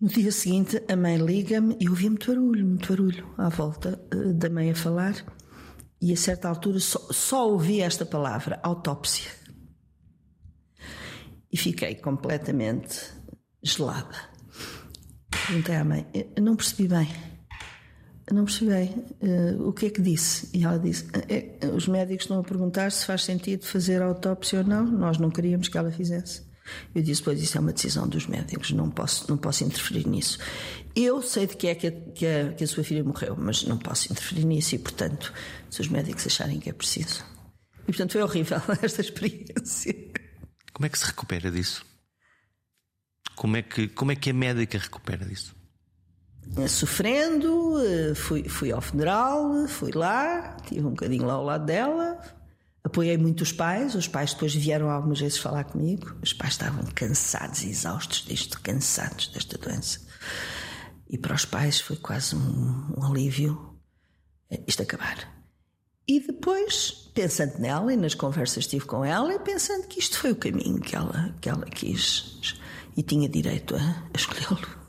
No 0.00 0.08
dia 0.08 0.32
seguinte, 0.32 0.82
a 0.88 0.96
mãe 0.96 1.16
liga-me 1.16 1.76
e 1.78 1.84
eu 1.84 1.90
ouvi 1.90 2.08
muito 2.08 2.26
barulho, 2.26 2.66
muito 2.66 2.88
barulho 2.88 3.34
à 3.38 3.48
volta 3.48 4.02
uh, 4.12 4.34
da 4.34 4.50
mãe 4.50 4.70
a 4.70 4.74
falar. 4.74 5.14
E 6.02 6.12
a 6.12 6.16
certa 6.16 6.48
altura 6.48 6.80
só, 6.80 6.98
só 7.12 7.48
ouvi 7.50 7.82
esta 7.82 8.06
palavra, 8.06 8.58
autópsia. 8.62 9.30
E 11.52 11.56
fiquei 11.56 11.94
completamente 11.96 13.12
gelada. 13.62 14.16
Perguntei 15.30 15.76
à 15.76 15.84
mãe: 15.84 16.06
não 16.40 16.56
percebi 16.56 16.88
bem 16.88 17.29
não 18.34 18.44
percebi 18.44 18.90
uh, 19.22 19.68
o 19.68 19.72
que 19.72 19.86
é 19.86 19.90
que 19.90 20.00
disse. 20.00 20.48
E 20.52 20.64
ela 20.64 20.78
disse: 20.78 21.06
é, 21.28 21.58
os 21.74 21.86
médicos 21.88 22.24
estão 22.24 22.40
a 22.40 22.42
perguntar 22.44 22.92
se 22.92 23.04
faz 23.04 23.24
sentido 23.24 23.64
fazer 23.64 24.02
autópsia 24.02 24.60
ou 24.60 24.64
não. 24.64 24.84
Nós 24.84 25.18
não 25.18 25.30
queríamos 25.30 25.68
que 25.68 25.76
ela 25.76 25.90
fizesse. 25.90 26.42
Eu 26.94 27.02
disse: 27.02 27.22
Pois 27.22 27.42
isso 27.42 27.58
é 27.58 27.60
uma 27.60 27.72
decisão 27.72 28.08
dos 28.08 28.26
médicos, 28.26 28.70
não 28.72 28.90
posso, 28.90 29.28
não 29.28 29.36
posso 29.36 29.64
interferir 29.64 30.06
nisso. 30.06 30.38
Eu 30.94 31.22
sei 31.22 31.46
de 31.46 31.56
que 31.56 31.68
é 31.68 31.74
que 31.74 31.86
a, 31.86 31.90
que, 31.90 32.26
a, 32.26 32.52
que 32.52 32.64
a 32.64 32.66
sua 32.66 32.84
filha 32.84 33.04
morreu, 33.04 33.36
mas 33.38 33.64
não 33.64 33.78
posso 33.78 34.12
interferir 34.12 34.44
nisso 34.44 34.74
e, 34.74 34.78
portanto, 34.78 35.32
se 35.68 35.80
os 35.80 35.88
médicos 35.88 36.26
acharem 36.26 36.58
que 36.58 36.70
é 36.70 36.72
preciso. 36.72 37.24
E, 37.82 37.86
portanto, 37.86 38.12
foi 38.12 38.22
horrível 38.22 38.60
esta 38.82 39.00
experiência. 39.00 39.94
Como 40.72 40.86
é 40.86 40.88
que 40.88 40.98
se 40.98 41.06
recupera 41.06 41.50
disso? 41.50 41.84
Como 43.36 43.56
é 43.56 43.62
que, 43.62 43.88
como 43.88 44.12
é 44.12 44.16
que 44.16 44.30
a 44.30 44.34
médica 44.34 44.78
recupera 44.78 45.24
disso? 45.24 45.54
Eh, 46.56 46.68
sofrendo, 46.68 47.78
eh, 47.80 48.14
fui, 48.14 48.48
fui 48.48 48.72
ao 48.72 48.80
funeral, 48.80 49.68
fui 49.68 49.92
lá, 49.92 50.56
tive 50.66 50.84
um 50.84 50.90
bocadinho 50.90 51.24
lá 51.24 51.34
ao 51.34 51.44
lado 51.44 51.64
dela, 51.64 52.20
apoiei 52.82 53.16
muito 53.16 53.42
os 53.42 53.52
pais, 53.52 53.94
os 53.94 54.08
pais 54.08 54.32
depois 54.32 54.54
vieram 54.54 54.90
algumas 54.90 55.20
vezes 55.20 55.38
falar 55.38 55.64
comigo, 55.64 56.16
os 56.22 56.32
pais 56.32 56.54
estavam 56.54 56.84
cansados 56.94 57.62
e 57.62 57.70
exaustos 57.70 58.24
disto, 58.24 58.60
cansados 58.62 59.28
desta 59.28 59.56
doença. 59.58 60.00
E 61.08 61.18
para 61.18 61.34
os 61.34 61.44
pais 61.44 61.80
foi 61.80 61.96
quase 61.96 62.34
um, 62.36 62.94
um 62.96 63.04
alívio 63.04 63.76
eh, 64.50 64.62
isto 64.66 64.82
acabar. 64.82 65.40
E 66.06 66.18
depois, 66.18 67.10
pensando 67.14 67.58
nela 67.58 67.92
e 67.92 67.96
nas 67.96 68.14
conversas 68.14 68.64
que 68.64 68.70
tive 68.70 68.86
com 68.86 69.04
ela, 69.04 69.32
e 69.32 69.38
pensando 69.38 69.86
que 69.86 70.00
isto 70.00 70.18
foi 70.18 70.32
o 70.32 70.36
caminho 70.36 70.80
que 70.80 70.96
ela, 70.96 71.34
que 71.40 71.48
ela 71.48 71.64
quis 71.66 72.58
e 72.96 73.02
tinha 73.02 73.28
direito 73.28 73.76
a, 73.76 73.80
a 73.80 74.16
escolhê-lo. 74.16 74.79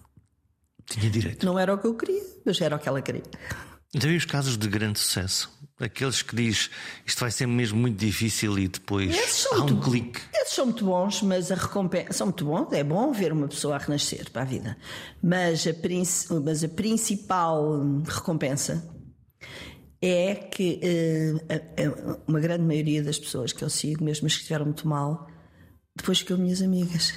Tinha 0.91 1.09
direito. 1.09 1.45
Não 1.45 1.57
era 1.57 1.73
o 1.73 1.77
que 1.77 1.87
eu 1.87 1.95
queria, 1.95 2.23
mas 2.45 2.59
era 2.59 2.75
o 2.75 2.79
que 2.79 2.87
ela 2.87 3.01
queria. 3.01 3.23
Já 3.93 4.07
vi 4.07 4.15
os 4.15 4.25
casos 4.25 4.57
de 4.57 4.67
grande 4.67 4.99
sucesso? 4.99 5.51
Aqueles 5.79 6.21
que 6.21 6.35
diz 6.35 6.69
isto 7.05 7.19
vai 7.19 7.31
ser 7.31 7.47
mesmo 7.47 7.79
muito 7.79 7.97
difícil 7.97 8.57
e 8.59 8.67
depois 8.67 9.47
há 9.51 9.55
um 9.55 9.59
muito, 9.59 9.81
clique. 9.81 10.21
Esses 10.33 10.53
são 10.53 10.65
muito 10.65 10.85
bons, 10.85 11.21
mas 11.23 11.51
a 11.51 11.55
recompensa. 11.55 12.13
São 12.13 12.27
muito 12.27 12.45
bons, 12.45 12.71
é 12.71 12.83
bom 12.83 13.11
ver 13.11 13.33
uma 13.33 13.47
pessoa 13.47 13.75
a 13.75 13.77
renascer 13.79 14.29
para 14.29 14.43
a 14.43 14.45
vida. 14.45 14.77
Mas 15.21 15.65
a, 15.65 15.71
mas 16.43 16.63
a 16.63 16.69
principal 16.69 17.81
recompensa 18.05 18.87
é 20.01 20.35
que 20.35 20.79
uh, 20.83 22.21
uma 22.27 22.39
grande 22.39 22.63
maioria 22.63 23.03
das 23.03 23.19
pessoas 23.19 23.51
que 23.51 23.63
eu 23.63 23.69
sigo, 23.69 24.03
mesmo 24.03 24.27
as 24.27 24.33
que 24.33 24.41
estiveram 24.41 24.65
muito 24.65 24.87
mal, 24.87 25.27
depois 25.95 26.19
ficam 26.19 26.37
minhas 26.37 26.61
amigas. 26.61 27.13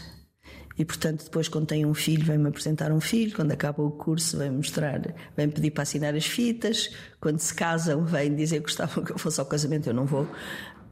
E, 0.77 0.85
portanto, 0.85 1.25
depois, 1.25 1.49
quando 1.49 1.67
tem 1.67 1.87
um 1.87 1.95
filho, 1.95 2.25
vem-me 2.25 2.49
apresentar 2.49 2.91
um 2.91 3.01
filho. 3.01 3.35
Quando 3.35 3.53
acaba 3.53 3.83
o 3.83 3.91
curso, 3.91 4.39
vem 4.39 4.51
mostrar, 4.51 5.15
vem 5.37 5.49
pedir 5.49 5.71
para 5.71 5.83
assinar 5.83 6.15
as 6.15 6.27
fitas. 6.27 6.91
Quando 7.21 7.39
se 7.39 7.55
casam, 7.55 8.05
vem 8.05 8.35
dizer 8.35 8.57
que 8.57 8.65
gostavam 8.65 9.05
que 9.05 9.13
eu 9.13 9.19
fosse 9.19 9.39
ao 9.39 9.47
casamento. 9.47 9.89
Eu 9.89 9.95
não 9.95 10.05
vou. 10.05 10.29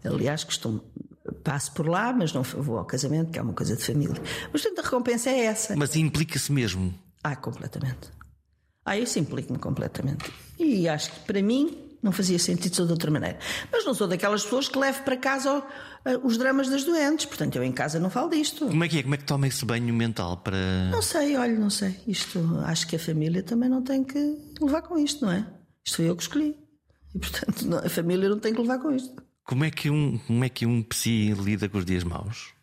Aliás, 0.05 0.45
costumo, 0.45 0.83
passo 1.43 1.73
por 1.73 1.89
lá, 1.89 2.13
mas 2.13 2.33
não 2.33 2.43
vou 2.43 2.79
ao 2.79 2.85
casamento, 2.85 3.31
que 3.31 3.39
é 3.39 3.43
uma 3.43 3.53
coisa 3.53 3.77
de 3.77 3.85
família. 3.85 4.21
Mas, 4.53 4.63
portanto, 4.63 4.79
a 4.79 4.83
recompensa 4.83 5.31
é 5.31 5.47
essa. 5.47 5.77
Mas 5.77 5.97
implica-se 5.97 6.53
mesmo? 6.53 6.95
Ah, 7.23 7.35
completamente. 7.35 8.11
Ah, 8.85 8.97
isso 8.99 9.19
implica-me 9.19 9.59
completamente. 9.59 10.33
E 10.59 10.89
acho 10.89 11.13
que, 11.13 11.21
para 11.21 11.43
mim, 11.43 11.93
não 12.03 12.11
fazia 12.11 12.39
sentido 12.39 12.75
sou 12.75 12.85
de 12.85 12.93
outra 12.93 13.11
maneira. 13.11 13.39
Mas 13.71 13.85
não 13.85 13.95
sou 13.95 14.09
daquelas 14.09 14.43
pessoas 14.43 14.69
que 14.69 14.77
levo 14.77 15.03
para 15.05 15.17
casa 15.17 15.63
os 16.23 16.37
dramas 16.37 16.69
das 16.69 16.85
doentes. 16.85 17.27
Portanto, 17.27 17.57
eu 17.57 17.65
em 17.65 17.73
casa 17.73 17.99
não 18.01 18.11
falo 18.11 18.31
disto. 18.31 18.67
Como 18.67 18.85
é 18.85 18.89
que 18.89 18.99
é? 18.99 19.03
Como 19.03 19.15
é 19.15 19.19
que 19.19 19.25
toma 19.25 19.47
esse 19.47 19.65
banho 19.65 19.93
mental 19.95 20.37
para. 20.39 20.91
Não 20.91 21.03
sei, 21.03 21.37
olha, 21.37 21.59
não 21.59 21.71
sei. 21.71 21.97
Isto 22.07 22.41
acho 22.65 22.87
que 22.87 22.97
a 22.97 22.99
família 22.99 23.43
também 23.43 23.69
não 23.69 23.83
tem 23.83 24.05
que 24.05 24.37
levar 24.61 24.83
com 24.83 24.99
isto, 24.99 25.25
não 25.25 25.33
é? 25.33 25.47
Isto 25.85 25.97
foi 25.97 26.09
eu 26.09 26.17
que 26.17 26.23
escolhi. 26.23 26.57
E 27.15 27.19
portanto, 27.19 27.77
a 27.85 27.89
família 27.89 28.29
não 28.29 28.39
tem 28.39 28.55
que 28.55 28.61
levar 28.61 28.79
com 28.79 28.91
isto. 28.91 29.15
Como 29.45 29.65
é 29.65 29.71
que 29.71 29.91
um, 29.91 30.19
como 30.19 30.45
é 30.45 30.49
que 30.49 30.65
um 30.65 30.83
psi 30.83 31.33
lida 31.33 31.69
com 31.69 31.79
os 31.79 31.85
dias 31.85 32.05
maus? 32.05 32.55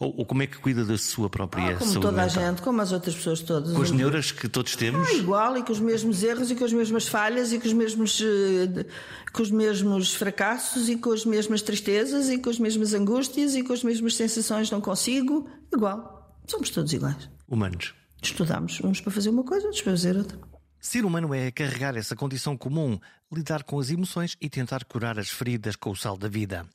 Ou, 0.00 0.14
ou, 0.16 0.24
como 0.24 0.42
é 0.42 0.46
que 0.46 0.56
cuida 0.56 0.82
da 0.82 0.96
sua 0.96 1.28
própria 1.28 1.62
ah, 1.62 1.76
como 1.76 1.80
saúde 1.80 2.00
toda 2.00 2.24
mental? 2.24 2.42
a 2.42 2.46
gente, 2.48 2.62
como 2.62 2.80
as 2.80 2.90
outras 2.90 3.14
pessoas 3.14 3.42
todas. 3.42 3.76
Com 3.76 3.82
as 3.82 3.90
neuras 3.90 4.32
que 4.32 4.48
todos 4.48 4.74
temos? 4.74 5.06
Ah, 5.06 5.12
igual, 5.12 5.58
e 5.58 5.62
com 5.62 5.72
os 5.72 5.78
mesmos 5.78 6.22
erros, 6.22 6.50
e 6.50 6.54
com 6.56 6.64
as 6.64 6.72
mesmas 6.72 7.06
falhas, 7.06 7.52
e 7.52 7.60
com 7.60 7.66
os 7.66 7.74
mesmos, 7.74 8.18
uh, 8.18 8.86
com 9.30 9.42
os 9.42 9.50
mesmos 9.50 10.14
fracassos, 10.14 10.88
e 10.88 10.96
com 10.96 11.12
as 11.12 11.26
mesmas 11.26 11.60
tristezas, 11.60 12.30
e 12.30 12.38
com 12.38 12.48
as 12.48 12.58
mesmas 12.58 12.94
angústias, 12.94 13.54
e 13.54 13.62
com 13.62 13.74
as 13.74 13.84
mesmas 13.84 14.16
sensações 14.16 14.70
não 14.70 14.80
consigo. 14.80 15.46
Igual. 15.70 16.34
Somos 16.46 16.70
todos 16.70 16.90
iguais. 16.94 17.28
Humanos. 17.46 17.94
Estudamos 18.22 18.80
uns 18.82 19.02
para 19.02 19.12
fazer 19.12 19.28
uma 19.28 19.44
coisa, 19.44 19.66
outros 19.66 19.82
para 19.82 19.92
fazer 19.92 20.16
outra. 20.16 20.38
Ser 20.80 21.04
humano 21.04 21.34
é 21.34 21.50
carregar 21.50 21.94
essa 21.94 22.16
condição 22.16 22.56
comum, 22.56 22.98
lidar 23.30 23.64
com 23.64 23.78
as 23.78 23.90
emoções 23.90 24.36
e 24.40 24.48
tentar 24.48 24.84
curar 24.84 25.18
as 25.18 25.28
feridas 25.28 25.76
com 25.76 25.90
o 25.90 25.96
sal 25.96 26.16
da 26.16 26.26
vida. 26.26 26.66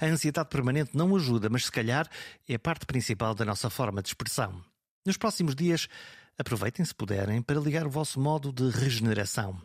A 0.00 0.06
ansiedade 0.06 0.48
permanente 0.48 0.96
não 0.96 1.14
ajuda, 1.14 1.48
mas 1.48 1.66
se 1.66 1.72
calhar 1.72 2.08
é 2.48 2.56
a 2.56 2.58
parte 2.58 2.84
principal 2.84 3.34
da 3.36 3.44
nossa 3.44 3.70
forma 3.70 4.02
de 4.02 4.08
expressão. 4.08 4.60
Nos 5.06 5.16
próximos 5.16 5.54
dias, 5.54 5.88
aproveitem 6.36 6.84
se 6.84 6.94
puderem 6.94 7.40
para 7.40 7.60
ligar 7.60 7.86
o 7.86 7.90
vosso 7.90 8.20
modo 8.20 8.52
de 8.52 8.68
regeneração. 8.68 9.62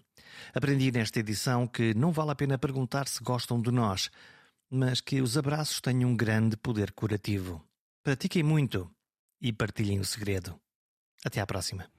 Aprendi 0.53 0.91
nesta 0.91 1.19
edição 1.19 1.65
que 1.65 1.95
não 1.95 2.11
vale 2.11 2.31
a 2.31 2.35
pena 2.35 2.57
perguntar 2.57 3.07
se 3.07 3.23
gostam 3.23 3.59
de 3.59 3.71
nós, 3.71 4.11
mas 4.69 5.01
que 5.01 5.21
os 5.21 5.37
abraços 5.37 5.81
têm 5.81 6.05
um 6.05 6.15
grande 6.15 6.55
poder 6.55 6.91
curativo. 6.91 7.63
Pratiquem 8.03 8.43
muito 8.43 8.89
e 9.41 9.51
partilhem 9.51 9.99
o 9.99 10.05
segredo. 10.05 10.55
Até 11.25 11.41
à 11.41 11.47
próxima. 11.47 11.89